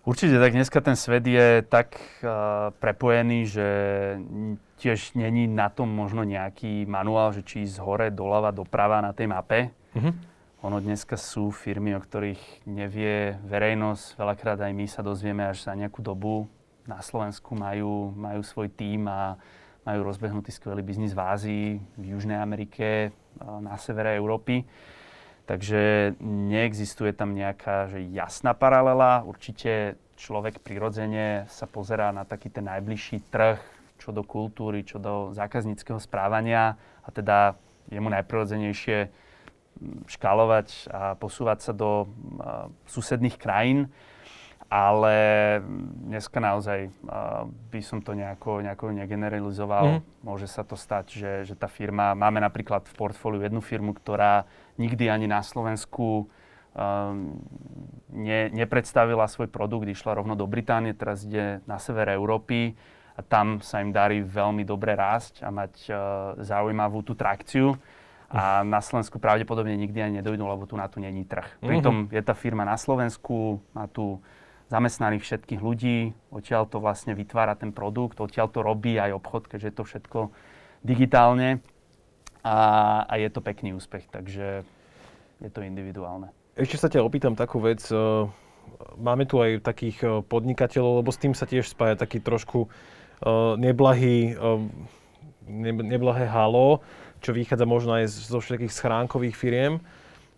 Určite, 0.09 0.41
tak 0.41 0.57
dneska 0.57 0.81
ten 0.81 0.97
svet 0.97 1.27
je 1.27 1.61
tak 1.61 1.93
uh, 2.25 2.73
prepojený, 2.81 3.45
že 3.45 3.67
tiež 4.81 5.13
není 5.13 5.45
na 5.45 5.69
tom 5.69 5.91
možno 5.91 6.25
nejaký 6.25 6.87
manuál, 6.89 7.29
že 7.35 7.45
či 7.45 7.67
ísť 7.67 7.77
hore, 7.83 8.07
doľava, 8.09 8.49
doprava 8.49 9.03
na 9.05 9.13
tej 9.13 9.27
mape. 9.29 9.69
Uh-huh. 9.93 10.15
Ono 10.65 10.81
dneska 10.81 11.13
sú 11.13 11.51
firmy, 11.53 11.93
o 11.93 12.01
ktorých 12.01 12.65
nevie 12.65 13.37
verejnosť. 13.43 14.17
Veľakrát 14.17 14.59
aj 14.63 14.73
my 14.73 14.85
sa 14.87 15.05
dozvieme 15.05 15.45
až 15.45 15.67
za 15.67 15.75
nejakú 15.75 16.01
dobu. 16.01 16.49
Na 16.89 17.03
Slovensku 17.05 17.53
majú, 17.53 18.09
majú 18.15 18.41
svoj 18.41 18.71
tím 18.71 19.05
a 19.11 19.37
majú 19.87 19.99
rozbehnutý 20.03 20.51
skvelý 20.51 20.83
biznis 20.83 21.15
v 21.15 21.21
Ázii, 21.23 21.67
v 21.95 22.05
Južnej 22.15 22.39
Amerike, 22.39 23.15
na 23.39 23.79
severe 23.79 24.15
Európy. 24.19 24.67
Takže 25.49 26.13
neexistuje 26.21 27.09
tam 27.15 27.33
nejaká 27.33 27.89
že 27.89 28.05
jasná 28.13 28.53
paralela. 28.53 29.25
Určite, 29.25 29.97
človek 30.19 30.61
prirodzene 30.61 31.49
sa 31.49 31.65
pozerá 31.65 32.13
na 32.13 32.27
taký 32.27 32.53
ten 32.53 32.69
najbližší 32.69 33.31
trh, 33.33 33.57
čo 33.97 34.13
do 34.13 34.21
kultúry, 34.21 34.85
čo 34.85 35.01
do 35.01 35.33
zákazníckého 35.33 35.97
správania 35.97 36.77
a 37.03 37.09
teda 37.09 37.57
je 37.89 37.97
mu 37.97 38.07
najprirodzenejšie 38.13 39.09
škálovať 40.05 40.91
a 40.91 41.15
posúvať 41.15 41.59
sa 41.65 41.73
do 41.73 42.05
susedných 42.85 43.39
krajín 43.39 43.87
ale 44.69 45.17
dneska 46.05 46.37
naozaj 46.37 46.93
uh, 47.09 47.49
by 47.73 47.81
som 47.81 48.05
to 48.05 48.13
nejako, 48.13 48.61
nejako 48.61 48.93
negeneralizoval. 48.93 49.97
Mm. 49.97 50.01
Môže 50.21 50.45
sa 50.45 50.61
to 50.61 50.77
stať, 50.77 51.05
že, 51.09 51.31
že 51.49 51.55
tá 51.57 51.65
firma, 51.65 52.13
máme 52.13 52.37
napríklad 52.37 52.85
v 52.85 52.93
portfóliu 52.93 53.41
jednu 53.41 53.65
firmu, 53.65 53.97
ktorá 53.97 54.45
nikdy 54.77 55.09
ani 55.09 55.25
na 55.25 55.41
Slovensku 55.41 56.29
um, 56.77 57.41
ne, 58.13 58.53
nepredstavila 58.53 59.25
svoj 59.25 59.49
produkt, 59.49 59.89
išla 59.89 60.21
rovno 60.21 60.37
do 60.37 60.45
Británie, 60.45 60.93
teraz 60.93 61.25
ide 61.25 61.65
na 61.65 61.81
sever 61.81 62.13
Európy 62.13 62.77
a 63.17 63.25
tam 63.25 63.65
sa 63.65 63.81
im 63.81 63.89
darí 63.89 64.21
veľmi 64.21 64.61
dobre 64.69 64.93
rásť 64.93 65.41
a 65.41 65.49
mať 65.49 65.73
uh, 65.89 65.97
zaujímavú 66.45 67.01
tú 67.01 67.17
trakciu. 67.17 67.73
A 68.29 68.61
na 68.61 68.77
Slovensku 68.77 69.17
pravdepodobne 69.17 69.73
nikdy 69.73 70.05
ani 70.05 70.21
nedojdú, 70.21 70.45
lebo 70.45 70.69
tu 70.69 70.77
na 70.77 70.85
tu 70.85 71.01
není 71.01 71.25
trh. 71.25 71.49
Pritom 71.65 72.05
mm-hmm. 72.05 72.13
je 72.13 72.21
tá 72.21 72.37
firma 72.37 72.61
na 72.61 72.77
Slovensku, 72.77 73.57
má 73.73 73.89
tu 73.89 74.21
zamestnaných 74.69 75.25
všetkých 75.25 75.61
ľudí, 75.61 76.13
odtiaľ 76.29 76.69
to 76.69 76.77
vlastne 76.77 77.17
vytvára 77.17 77.57
ten 77.57 77.73
produkt, 77.73 78.21
odtiaľ 78.21 78.53
to 78.53 78.61
robí 78.61 79.01
aj 79.01 79.17
obchod, 79.17 79.49
keďže 79.49 79.67
je 79.67 79.75
to 79.75 79.83
všetko 79.83 80.19
digitálne 80.85 81.59
a, 82.45 82.57
a 83.09 83.13
je 83.17 83.29
to 83.33 83.41
pekný 83.41 83.73
úspech, 83.73 84.07
takže 84.13 84.63
je 85.41 85.49
to 85.49 85.65
individuálne. 85.65 86.29
Ešte 86.53 86.77
sa 86.77 86.87
ťa 86.87 87.01
opýtam 87.01 87.33
takú 87.33 87.63
vec. 87.63 87.81
E, 87.89 87.95
máme 88.99 89.25
tu 89.25 89.41
aj 89.41 89.63
takých 89.65 89.97
e, 90.03 90.07
podnikateľov, 90.23 91.01
lebo 91.01 91.09
s 91.09 91.19
tým 91.19 91.33
sa 91.33 91.49
tiež 91.49 91.65
spája 91.65 91.97
taký 91.97 92.21
trošku 92.21 92.67
e, 92.67 92.69
neblahý, 93.57 94.35
neblahé 95.83 96.29
halo, 96.29 96.85
čo 97.25 97.33
vychádza 97.33 97.65
možno 97.65 97.97
aj 97.97 98.11
zo 98.11 98.39
všetkých 98.39 98.71
schránkových 98.71 99.35
firiem 99.35 99.81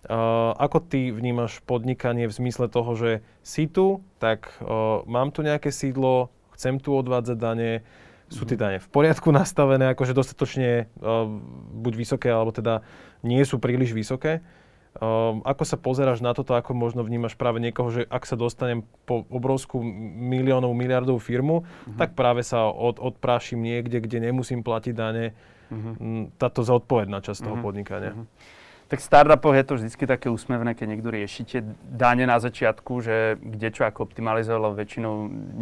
Uh, 0.01 0.57
ako 0.57 0.81
ty 0.81 1.13
vnímaš 1.13 1.61
podnikanie 1.61 2.25
v 2.25 2.33
zmysle 2.33 2.65
toho, 2.73 2.97
že 2.97 3.11
si 3.45 3.69
tu, 3.69 4.01
tak 4.17 4.49
uh, 4.57 5.05
mám 5.05 5.29
tu 5.29 5.45
nejaké 5.45 5.69
sídlo, 5.69 6.33
chcem 6.57 6.81
tu 6.81 6.97
odvádzať 6.97 7.37
dane, 7.37 7.85
sú 8.25 8.49
tie 8.49 8.57
mhm. 8.57 8.63
dane 8.65 8.77
v 8.81 8.87
poriadku 8.89 9.29
nastavené, 9.29 9.93
akože 9.93 10.17
dostatočne 10.17 10.89
uh, 11.05 11.29
buď 11.85 11.93
vysoké, 11.93 12.33
alebo 12.33 12.49
teda 12.49 12.81
nie 13.21 13.45
sú 13.45 13.61
príliš 13.61 13.93
vysoké. 13.93 14.41
Uh, 14.91 15.39
ako 15.47 15.63
sa 15.63 15.77
pozeráš 15.77 16.19
na 16.19 16.33
toto, 16.33 16.51
ako 16.57 16.73
možno 16.73 17.05
vnímaš 17.05 17.39
práve 17.39 17.61
niekoho, 17.63 17.93
že 17.93 18.01
ak 18.09 18.27
sa 18.27 18.35
dostanem 18.35 18.83
po 19.05 19.23
obrovskú 19.31 19.79
miliónov, 19.85 20.75
miliardovú 20.75 21.21
firmu, 21.21 21.63
uh-huh. 21.63 21.95
tak 21.95 22.11
práve 22.11 22.43
sa 22.43 22.67
od, 22.67 22.99
odprášim 22.99 23.61
niekde, 23.61 24.03
kde 24.03 24.17
nemusím 24.19 24.65
platiť 24.65 24.93
dane. 24.97 25.31
Uh-huh. 25.71 26.27
Táto 26.35 26.65
zodpovedná 26.67 27.23
časť 27.23 27.39
uh-huh. 27.39 27.55
toho 27.55 27.63
podnikania. 27.63 28.11
Uh-huh. 28.17 28.27
Tak 28.91 28.99
v 28.99 29.07
startupoch 29.07 29.55
je 29.55 29.63
to 29.63 29.73
vždy 29.79 29.87
také 30.03 30.27
úsmevné, 30.27 30.75
keď 30.75 30.87
niekto 30.91 31.15
riešite 31.15 31.63
dane 31.79 32.27
na 32.27 32.43
začiatku, 32.43 32.99
že 32.99 33.39
kde 33.39 33.71
čo 33.71 33.87
ako 33.87 34.03
optimalizovať, 34.03 34.59
lebo 34.59 34.75
väčšinou 34.75 35.13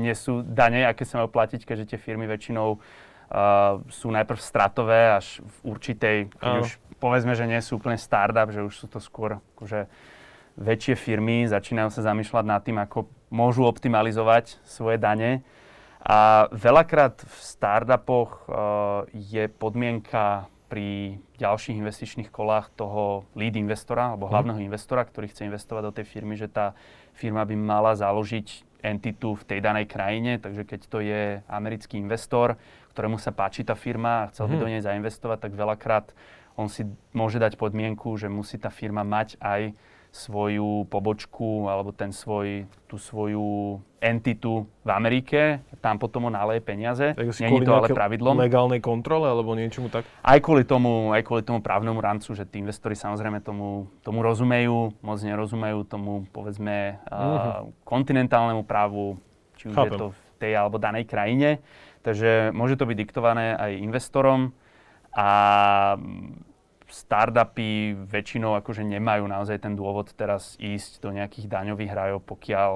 nie 0.01 0.17
sú 0.17 0.41
dane, 0.41 0.81
aké 0.81 1.05
sa 1.05 1.21
majú 1.21 1.37
platiť, 1.37 1.61
keďže 1.61 1.93
tie 1.93 1.99
firmy 2.01 2.25
väčšinou 2.25 2.81
uh, 2.81 3.85
sú 3.85 4.09
najprv 4.09 4.39
stratové 4.41 5.13
až 5.13 5.45
v 5.45 5.77
určitej, 5.77 6.17
keď 6.41 6.51
už 6.57 6.81
povedzme, 6.97 7.37
že 7.37 7.45
nie 7.45 7.61
sú 7.61 7.77
úplne 7.77 8.01
startup, 8.01 8.49
že 8.49 8.65
už 8.65 8.73
sú 8.73 8.89
to 8.89 8.97
skôr 8.97 9.37
akože 9.53 9.85
väčšie 10.57 10.97
firmy, 10.97 11.45
začínajú 11.45 11.93
sa 11.93 12.01
zamýšľať 12.09 12.45
nad 12.49 12.65
tým, 12.65 12.81
ako 12.81 13.13
môžu 13.29 13.61
optimalizovať 13.69 14.57
svoje 14.65 14.97
dane. 14.97 15.45
A 16.01 16.49
veľakrát 16.49 17.21
v 17.21 17.37
startupoch 17.45 18.49
uh, 18.49 19.05
je 19.13 19.45
podmienka 19.53 20.49
pri 20.69 21.17
ďalších 21.41 21.81
investičných 21.81 22.29
kolách 22.29 22.69
toho 22.77 23.25
lead 23.33 23.57
investora 23.57 24.13
alebo 24.13 24.29
mhm. 24.29 24.31
hlavného 24.31 24.59
investora, 24.69 25.01
ktorý 25.03 25.27
chce 25.33 25.49
investovať 25.49 25.83
do 25.89 25.95
tej 25.97 26.05
firmy, 26.05 26.37
že 26.37 26.45
tá 26.45 26.77
firma 27.17 27.41
by 27.43 27.57
mala 27.57 27.97
založiť 27.97 28.69
entitu 28.79 29.35
v 29.35 29.43
tej 29.43 29.59
danej 29.59 29.91
krajine, 29.91 30.39
takže 30.39 30.63
keď 30.63 30.81
to 30.87 31.03
je 31.03 31.43
americký 31.51 31.99
investor, 31.99 32.55
ktorému 32.95 33.19
sa 33.19 33.35
páči 33.35 33.67
tá 33.67 33.75
firma 33.75 34.23
a 34.23 34.27
chcel 34.31 34.47
by 34.47 34.55
mhm. 34.55 34.61
do 34.63 34.67
nej 34.71 34.81
zainvestovať, 34.85 35.49
tak 35.49 35.51
veľakrát 35.57 36.13
on 36.59 36.67
si 36.67 36.83
môže 37.15 37.39
dať 37.39 37.55
podmienku, 37.55 38.19
že 38.19 38.27
musí 38.27 38.59
tá 38.59 38.67
firma 38.67 39.07
mať 39.07 39.39
aj 39.39 39.71
svoju 40.09 40.89
pobočku 40.89 41.69
alebo 41.69 41.93
ten 41.93 42.09
svoj, 42.09 42.65
tú 42.89 42.97
svoju 42.97 43.77
entitu 44.01 44.65
v 44.81 44.89
Amerike, 44.89 45.61
tam 45.79 46.01
potom 46.01 46.27
on 46.27 46.33
naleje 46.33 46.65
peniaze. 46.65 47.13
Není 47.13 47.61
to 47.61 47.73
ale 47.77 47.93
pravidlom. 47.93 48.41
legálnej 48.41 48.81
kontrole 48.81 49.29
alebo 49.29 49.53
niečomu 49.53 49.93
tak? 49.93 50.09
Aj 50.25 50.39
kvôli 50.41 50.65
tomu, 50.65 51.13
aj 51.13 51.21
kvôli 51.21 51.45
tomu 51.45 51.61
právnemu 51.61 52.01
rámcu, 52.01 52.33
že 52.33 52.47
tí 52.49 52.57
investori 52.57 52.97
samozrejme 52.97 53.43
tomu, 53.45 53.91
tomu 54.01 54.25
rozumejú, 54.25 54.97
moc 55.05 55.19
nerozumejú 55.21 55.85
tomu, 55.85 56.25
povedzme, 56.33 56.97
uh-huh. 57.05 57.69
uh, 57.69 57.69
kontinentálnemu 57.85 58.65
právu, 58.65 59.21
či 59.61 59.69
už 59.69 59.77
Chápem. 59.77 59.93
je 59.93 59.99
to 59.99 60.07
v 60.09 60.19
tej 60.41 60.51
alebo 60.57 60.81
danej 60.81 61.05
krajine. 61.05 61.61
Takže 62.01 62.55
môže 62.55 62.79
to 62.79 62.87
byť 62.87 62.97
diktované 62.97 63.53
aj 63.59 63.71
investorom 63.77 64.55
a 65.13 65.29
startupy 66.89 67.93
väčšinou 67.95 68.57
akože 68.59 68.81
nemajú 68.81 69.29
naozaj 69.29 69.61
ten 69.61 69.77
dôvod 69.77 70.11
teraz 70.17 70.57
ísť 70.57 71.05
do 71.05 71.13
nejakých 71.13 71.45
daňových 71.45 71.93
rajov, 71.93 72.19
pokiaľ 72.25 72.71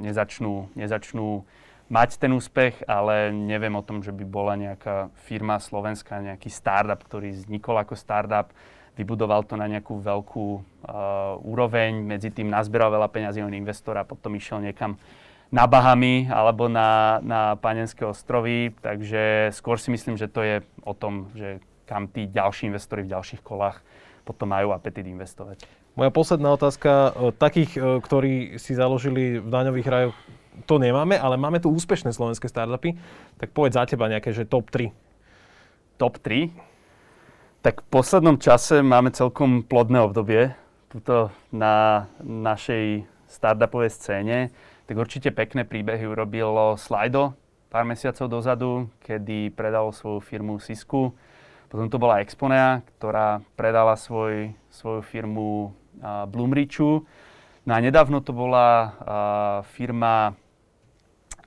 nezačnú, 0.00 0.72
nezačnú 0.76 1.44
mať 1.86 2.18
ten 2.18 2.34
úspech, 2.34 2.82
ale 2.90 3.30
neviem 3.30 3.72
o 3.74 3.84
tom, 3.84 4.02
že 4.02 4.10
by 4.10 4.24
bola 4.26 4.58
nejaká 4.58 5.14
firma 5.26 5.56
slovenská, 5.62 6.18
nejaký 6.18 6.50
startup, 6.50 6.98
ktorý 7.00 7.32
vznikol 7.32 7.78
ako 7.78 7.94
startup, 7.94 8.50
vybudoval 8.98 9.44
to 9.44 9.54
na 9.54 9.68
nejakú 9.70 10.00
veľkú 10.00 10.46
uh, 10.56 11.36
úroveň, 11.44 12.00
medzi 12.00 12.32
tým 12.32 12.48
nazberal 12.50 12.90
veľa 12.90 13.12
peňazí 13.12 13.44
on 13.44 13.54
investor 13.54 13.94
a 14.00 14.08
potom 14.08 14.34
išiel 14.34 14.58
niekam 14.64 14.98
na 15.52 15.68
Bahamy 15.70 16.26
alebo 16.26 16.66
na, 16.66 17.22
na 17.22 17.54
Panenské 17.54 18.02
ostrovy, 18.02 18.74
takže 18.82 19.54
skôr 19.54 19.78
si 19.78 19.94
myslím, 19.94 20.18
že 20.18 20.26
to 20.26 20.42
je 20.42 20.56
o 20.82 20.90
tom, 20.96 21.30
že 21.38 21.62
kam 21.86 22.10
tí 22.10 22.26
ďalší 22.26 22.68
investori 22.68 23.06
v 23.06 23.14
ďalších 23.14 23.40
kolách 23.46 23.80
potom 24.26 24.50
majú 24.50 24.74
apetit 24.74 25.06
investovať. 25.06 25.62
Moja 25.94 26.10
posledná 26.10 26.50
otázka. 26.52 27.14
E, 27.14 27.30
takých, 27.38 27.78
e, 27.78 27.80
ktorí 28.02 28.34
si 28.58 28.74
založili 28.74 29.38
v 29.38 29.48
daňových 29.48 29.88
rajoch, 29.88 30.16
to 30.66 30.82
nemáme, 30.82 31.14
ale 31.14 31.38
máme 31.38 31.62
tu 31.62 31.70
úspešné 31.70 32.10
slovenské 32.10 32.50
startupy. 32.50 32.98
Tak 33.38 33.54
povedz 33.54 33.78
za 33.78 33.86
teba 33.86 34.10
nejaké, 34.10 34.34
že 34.34 34.44
top 34.44 34.68
3. 34.74 34.90
Top 35.96 36.18
3? 36.18 36.50
Tak 37.62 37.86
v 37.86 37.88
poslednom 37.88 38.36
čase 38.36 38.82
máme 38.82 39.14
celkom 39.14 39.62
plodné 39.62 40.02
obdobie 40.02 40.52
tuto 40.90 41.30
na 41.54 42.06
našej 42.20 43.06
startupovej 43.30 43.90
scéne. 43.94 44.38
Tak 44.86 44.96
určite 44.96 45.34
pekné 45.34 45.66
príbehy 45.66 46.06
urobilo 46.06 46.78
Slido 46.78 47.34
pár 47.66 47.84
mesiacov 47.84 48.30
dozadu, 48.30 48.70
kedy 49.02 49.52
predal 49.52 49.90
svoju 49.90 50.22
firmu 50.22 50.56
Sisku 50.62 51.12
potom 51.66 51.90
to 51.90 51.98
bola 51.98 52.22
Exponea, 52.22 52.82
ktorá 52.96 53.42
predala 53.58 53.98
svoj, 53.98 54.54
svoju 54.70 55.02
firmu 55.02 55.74
uh, 55.98 56.24
Bloomrichu. 56.30 57.04
No 57.66 57.70
a 57.74 57.82
nedávno 57.82 58.22
to 58.22 58.30
bola 58.30 58.68
uh, 58.70 58.90
firma 59.74 60.38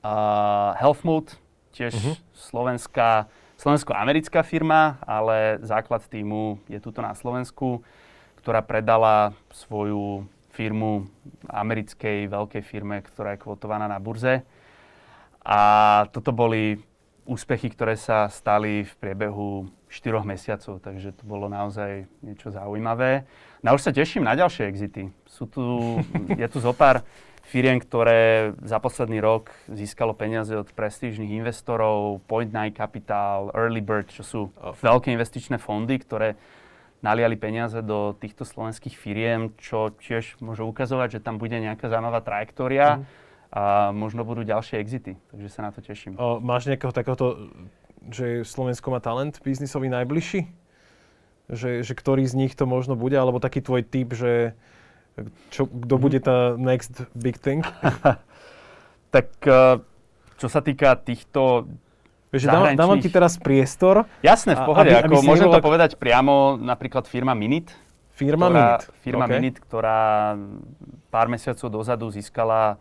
uh, 0.03 0.75
Healthmood, 0.75 1.39
tiež 1.71 1.95
uh-huh. 1.95 2.15
slovenská, 2.35 3.31
slovensko-americká 3.55 4.43
firma, 4.43 4.99
ale 5.07 5.63
základ 5.63 6.03
týmu 6.11 6.59
je 6.67 6.79
tuto 6.83 6.99
na 6.99 7.15
Slovensku, 7.15 7.79
ktorá 8.43 8.59
predala 8.59 9.31
svoju 9.55 10.27
firmu 10.51 11.07
americkej 11.47 12.27
veľkej 12.27 12.63
firme, 12.67 12.99
ktorá 12.99 13.39
je 13.39 13.43
kvotovaná 13.47 13.87
na 13.87 13.95
burze. 13.95 14.43
A 15.39 16.03
toto 16.11 16.35
boli 16.35 16.83
úspechy, 17.23 17.71
ktoré 17.71 17.95
sa 17.95 18.27
stali 18.27 18.83
v 18.83 18.93
priebehu 18.99 19.71
4 19.89 20.21
mesiacov, 20.21 20.77
takže 20.79 21.17
to 21.17 21.23
bolo 21.25 21.49
naozaj 21.49 22.05
niečo 22.21 22.53
zaujímavé. 22.53 23.25
No 23.65 23.73
už 23.73 23.89
sa 23.89 23.91
teším 23.91 24.23
na 24.23 24.37
ďalšie 24.37 24.69
exity. 24.69 25.09
Sú 25.25 25.49
tu, 25.49 25.97
je 26.29 26.47
tu 26.47 26.61
zo 26.61 26.71
pár 26.71 27.01
firiem, 27.49 27.81
ktoré 27.81 28.53
za 28.61 28.77
posledný 28.77 29.17
rok 29.17 29.49
získalo 29.65 30.13
peniaze 30.13 30.53
od 30.53 30.69
prestížnych 30.69 31.33
investorov, 31.41 32.21
Point 32.29 32.53
Nine 32.53 32.77
Capital, 32.77 33.49
Early 33.57 33.81
Bird, 33.81 34.13
čo 34.13 34.21
sú 34.21 34.39
veľké 34.61 35.09
investičné 35.09 35.57
fondy, 35.57 35.97
ktoré 35.97 36.37
naliali 37.01 37.33
peniaze 37.33 37.81
do 37.81 38.13
týchto 38.13 38.45
slovenských 38.45 38.93
firiem, 38.93 39.57
čo 39.57 39.89
tiež 39.97 40.37
môže 40.45 40.61
ukazovať, 40.61 41.17
že 41.17 41.23
tam 41.25 41.41
bude 41.41 41.57
nejaká 41.57 41.89
zaujímavá 41.89 42.21
trajektória. 42.21 43.01
Mm 43.01 43.27
a 43.49 43.89
možno 43.89 44.21
budú 44.21 44.45
ďalšie 44.45 44.77
exity, 44.77 45.17
takže 45.33 45.49
sa 45.49 45.65
na 45.65 45.73
to 45.73 45.81
teším. 45.81 46.13
O, 46.21 46.37
máš 46.37 46.69
nejakého 46.69 46.93
takéhoto 46.93 47.49
že 48.07 48.47
Slovensko 48.47 48.87
má 48.95 49.03
talent 49.03 49.35
biznisový 49.43 49.91
najbližší? 49.91 50.47
Že, 51.49 51.83
že 51.83 51.93
ktorý 51.97 52.23
z 52.23 52.37
nich 52.37 52.53
to 52.55 52.63
možno 52.63 52.95
bude? 52.95 53.17
Alebo 53.19 53.43
taký 53.43 53.59
tvoj 53.59 53.83
typ, 53.83 54.15
že 54.15 54.55
čo, 55.51 55.67
kto 55.67 55.95
bude 55.99 56.19
tá 56.23 56.55
next 56.55 57.03
big 57.11 57.35
thing? 57.35 57.65
Tak 59.09 59.41
uh, 59.49 59.81
čo 60.37 60.47
sa 60.53 60.61
týka 60.61 60.93
týchto 60.93 61.65
Vieš, 62.29 62.45
dávam, 62.45 62.77
dávam 62.77 63.01
ti 63.01 63.09
teraz 63.09 63.41
priestor. 63.41 64.05
Jasné, 64.21 64.53
v 64.53 64.61
pohode. 64.61 64.93
Aby, 64.93 65.01
ako, 65.01 65.17
aby 65.17 65.25
môžem 65.25 65.49
to 65.49 65.61
povedať 65.65 65.97
priamo, 65.97 66.61
napríklad 66.61 67.09
firma 67.09 67.33
Minit. 67.33 67.73
Firma 68.13 68.53
ktorá, 68.53 68.53
Minit. 68.53 68.81
Firma 69.01 69.25
okay. 69.25 69.33
Minit, 69.33 69.55
ktorá 69.57 69.99
pár 71.09 71.25
mesiacov 71.25 71.73
dozadu 71.73 72.05
získala 72.13 72.77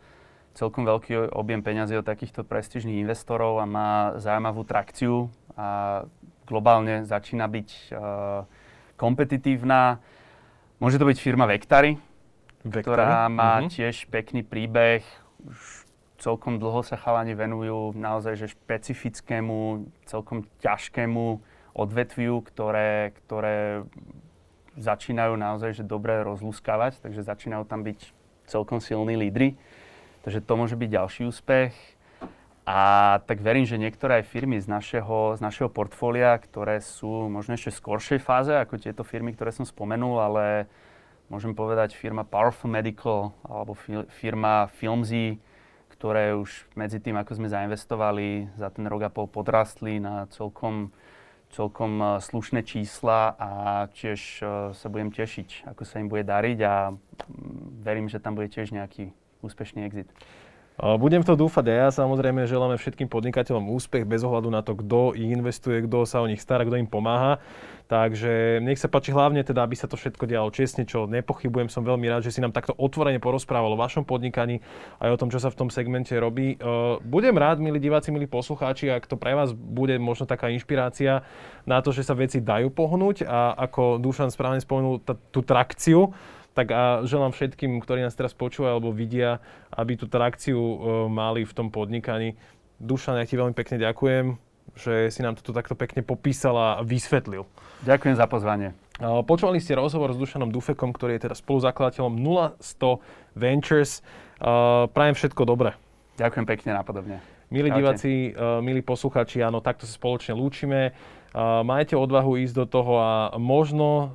celkom 0.58 0.82
veľký 0.82 1.30
objem 1.38 1.62
peňazí 1.62 1.94
od 1.94 2.02
takýchto 2.02 2.42
prestížnych 2.42 2.98
investorov 3.06 3.62
a 3.62 3.66
má 3.70 4.18
zaujímavú 4.18 4.66
trakciu 4.66 5.30
a 5.54 6.02
globálne 6.50 7.06
začína 7.06 7.46
byť 7.46 7.68
uh, 7.94 8.42
kompetitívna. 8.98 10.02
Môže 10.82 10.98
to 10.98 11.06
byť 11.06 11.18
firma 11.22 11.46
Vectary, 11.46 12.02
Vectary? 12.66 12.82
ktorá 12.82 13.30
má 13.30 13.62
uh-huh. 13.62 13.70
tiež 13.70 14.10
pekný 14.10 14.42
príbeh. 14.42 15.06
Už 15.46 15.86
celkom 16.18 16.58
dlho 16.58 16.82
sa 16.82 16.98
chalani 16.98 17.38
venujú 17.38 17.94
naozaj 17.94 18.34
že 18.34 18.46
špecifickému, 18.50 19.86
celkom 20.10 20.42
ťažkému 20.58 21.38
odvetviu, 21.78 22.42
ktoré, 22.42 23.14
ktoré 23.22 23.86
začínajú 24.74 25.38
naozaj 25.38 25.78
že 25.78 25.84
dobre 25.86 26.18
rozlúskavať, 26.26 26.98
takže 26.98 27.22
začínajú 27.22 27.62
tam 27.70 27.86
byť 27.86 28.10
celkom 28.50 28.82
silní 28.82 29.14
lídry. 29.14 29.54
Takže 30.28 30.44
to 30.44 30.60
môže 30.60 30.76
byť 30.76 30.92
ďalší 30.92 31.22
úspech. 31.24 31.72
A 32.68 32.80
tak 33.24 33.40
verím, 33.40 33.64
že 33.64 33.80
niektoré 33.80 34.20
aj 34.20 34.28
firmy 34.28 34.60
z 34.60 34.68
našeho, 34.68 35.32
z 35.32 35.40
našeho 35.40 35.72
portfólia, 35.72 36.36
ktoré 36.36 36.84
sú 36.84 37.32
možno 37.32 37.56
ešte 37.56 37.72
v 37.72 37.80
skoršej 37.80 38.20
fáze, 38.20 38.52
ako 38.52 38.76
tieto 38.76 39.08
firmy, 39.08 39.32
ktoré 39.32 39.56
som 39.56 39.64
spomenul, 39.64 40.20
ale 40.20 40.68
môžem 41.32 41.56
povedať 41.56 41.96
firma 41.96 42.28
Powerful 42.28 42.68
Medical 42.68 43.32
alebo 43.40 43.72
firma 44.20 44.68
Filmzy, 44.68 45.40
ktoré 45.96 46.36
už 46.36 46.68
medzi 46.76 47.00
tým, 47.00 47.16
ako 47.16 47.40
sme 47.40 47.48
zainvestovali, 47.48 48.52
za 48.60 48.68
ten 48.68 48.84
rok 48.84 49.08
a 49.08 49.10
pol 49.16 49.32
podrastli 49.32 49.96
na 49.96 50.28
celkom, 50.28 50.92
celkom 51.56 52.04
e, 52.04 52.06
slušné 52.20 52.68
čísla 52.68 53.32
a 53.32 53.50
tiež 53.96 54.20
e, 54.20 54.76
sa 54.76 54.86
budem 54.92 55.08
tešiť, 55.08 55.72
ako 55.72 55.88
sa 55.88 56.04
im 56.04 56.12
bude 56.12 56.28
dariť 56.28 56.58
a 56.68 56.92
verím, 57.80 58.12
že 58.12 58.20
tam 58.20 58.36
bude 58.36 58.52
tiež 58.52 58.76
nejaký 58.76 59.16
úspešný 59.42 59.86
exit. 59.86 60.08
Budem 60.78 61.26
to 61.26 61.34
dúfať 61.34 61.74
a 61.74 61.74
ja 61.74 61.88
samozrejme 61.90 62.46
želáme 62.46 62.78
všetkým 62.78 63.10
podnikateľom 63.10 63.66
úspech 63.74 64.06
bez 64.06 64.22
ohľadu 64.22 64.46
na 64.46 64.62
to, 64.62 64.78
kto 64.78 65.10
ich 65.18 65.26
investuje, 65.26 65.82
kto 65.82 66.06
sa 66.06 66.22
o 66.22 66.30
nich 66.30 66.38
stará, 66.38 66.62
kto 66.62 66.78
im 66.78 66.86
pomáha. 66.86 67.42
Takže 67.90 68.62
nech 68.62 68.78
sa 68.78 68.86
páči 68.86 69.10
hlavne 69.10 69.42
teda, 69.42 69.66
aby 69.66 69.74
sa 69.74 69.90
to 69.90 69.98
všetko 69.98 70.30
dialo 70.30 70.54
čestne, 70.54 70.86
čo 70.86 71.10
nepochybujem. 71.10 71.66
Som 71.66 71.82
veľmi 71.82 72.06
rád, 72.06 72.30
že 72.30 72.30
si 72.30 72.38
nám 72.38 72.54
takto 72.54 72.78
otvorene 72.78 73.18
porozprával 73.18 73.74
o 73.74 73.80
vašom 73.80 74.06
podnikaní 74.06 74.62
aj 75.02 75.18
o 75.18 75.18
tom, 75.18 75.34
čo 75.34 75.42
sa 75.42 75.50
v 75.50 75.66
tom 75.66 75.68
segmente 75.72 76.14
robí. 76.14 76.54
Budem 77.02 77.34
rád, 77.34 77.58
milí 77.58 77.82
diváci, 77.82 78.14
milí 78.14 78.30
poslucháči, 78.30 78.86
ak 78.94 79.10
to 79.10 79.18
pre 79.18 79.34
vás 79.34 79.50
bude 79.50 79.98
možno 79.98 80.30
taká 80.30 80.46
inšpirácia 80.46 81.26
na 81.66 81.82
to, 81.82 81.90
že 81.90 82.06
sa 82.06 82.14
veci 82.14 82.38
dajú 82.38 82.70
pohnúť 82.70 83.26
a 83.26 83.50
ako 83.66 83.98
Dušan 83.98 84.30
správne 84.30 84.62
spomenul, 84.62 85.02
tú 85.34 85.42
trakciu, 85.42 86.14
tak 86.58 86.74
a 86.74 87.06
želám 87.06 87.30
všetkým, 87.30 87.78
ktorí 87.78 88.02
nás 88.02 88.18
teraz 88.18 88.34
počúvajú 88.34 88.82
alebo 88.82 88.90
vidia, 88.90 89.38
aby 89.70 89.94
tú 89.94 90.10
trakciu 90.10 90.58
uh, 90.58 90.76
mali 91.06 91.46
v 91.46 91.54
tom 91.54 91.70
podnikaní. 91.70 92.34
Dušan, 92.82 93.22
ja 93.22 93.26
ti 93.30 93.38
veľmi 93.38 93.54
pekne 93.54 93.78
ďakujem, 93.78 94.34
že 94.74 95.14
si 95.14 95.22
nám 95.22 95.38
to 95.38 95.54
takto 95.54 95.78
pekne 95.78 96.02
popísal 96.02 96.58
a 96.58 96.68
vysvetlil. 96.82 97.46
Ďakujem 97.86 98.18
za 98.18 98.26
pozvanie. 98.26 98.74
Uh, 98.98 99.22
počúvali 99.22 99.62
ste 99.62 99.78
rozhovor 99.78 100.10
s 100.10 100.18
Dušanom 100.18 100.50
Dufekom, 100.50 100.90
ktorý 100.90 101.22
je 101.22 101.30
teda 101.30 101.38
spoluzakladateľom 101.38 102.18
0100 102.58 103.38
Ventures. 103.38 104.02
Uh, 104.42 104.90
prajem 104.90 105.14
všetko 105.14 105.46
dobré. 105.46 105.78
Ďakujem 106.18 106.46
pekne 106.50 106.74
napodobne. 106.74 107.22
Milí 107.54 107.70
Čaute. 107.70 107.78
diváci, 107.80 108.12
milí 108.60 108.84
posluchači, 108.84 109.40
áno, 109.40 109.64
takto 109.64 109.88
sa 109.88 109.96
spoločne 109.96 110.36
lúčime. 110.36 110.92
Majte 111.64 111.96
odvahu 111.96 112.36
ísť 112.44 112.54
do 112.60 112.66
toho 112.68 112.92
a 113.00 113.10
možno 113.40 114.12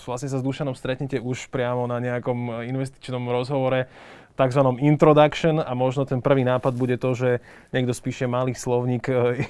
vlastne 0.00 0.28
sa 0.30 0.40
s 0.40 0.46
Dušanom 0.46 0.76
stretnete 0.76 1.20
už 1.20 1.52
priamo 1.52 1.84
na 1.88 2.00
nejakom 2.00 2.64
investičnom 2.66 3.24
rozhovore, 3.28 3.88
tzv. 4.32 4.60
introduction 4.80 5.60
a 5.60 5.72
možno 5.76 6.08
ten 6.08 6.24
prvý 6.24 6.44
nápad 6.44 6.72
bude 6.74 6.96
to, 6.96 7.12
že 7.12 7.30
niekto 7.72 7.92
spíše 7.92 8.24
malý 8.24 8.56
slovník 8.56 9.04
eh, 9.08 9.44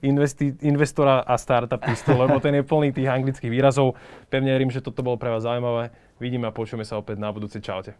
investi- 0.10 0.56
investora 0.60 1.24
a 1.24 1.34
startupistu, 1.40 2.12
lebo 2.12 2.36
ten 2.40 2.60
je 2.60 2.64
plný 2.64 2.92
tých 2.92 3.08
anglických 3.08 3.52
výrazov. 3.52 3.96
Pevne 4.28 4.52
verím, 4.52 4.70
že 4.70 4.84
toto 4.84 5.00
bolo 5.00 5.16
pre 5.16 5.32
vás 5.32 5.44
zaujímavé. 5.44 5.90
Vidíme 6.20 6.48
a 6.48 6.52
počujeme 6.54 6.84
sa 6.84 7.00
opäť 7.00 7.18
na 7.18 7.32
budúci. 7.32 7.58
Čaute. 7.58 7.96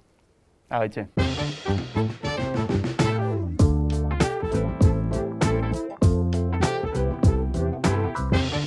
Ahojte. 0.68 1.08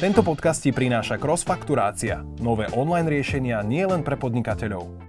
Tento 0.06 0.22
podcast 0.22 0.62
ti 0.62 0.70
prináša 0.70 1.18
Crossfakturácia, 1.18 2.22
nové 2.38 2.70
online 2.78 3.10
riešenia 3.10 3.66
nielen 3.66 4.06
pre 4.06 4.14
podnikateľov. 4.14 5.06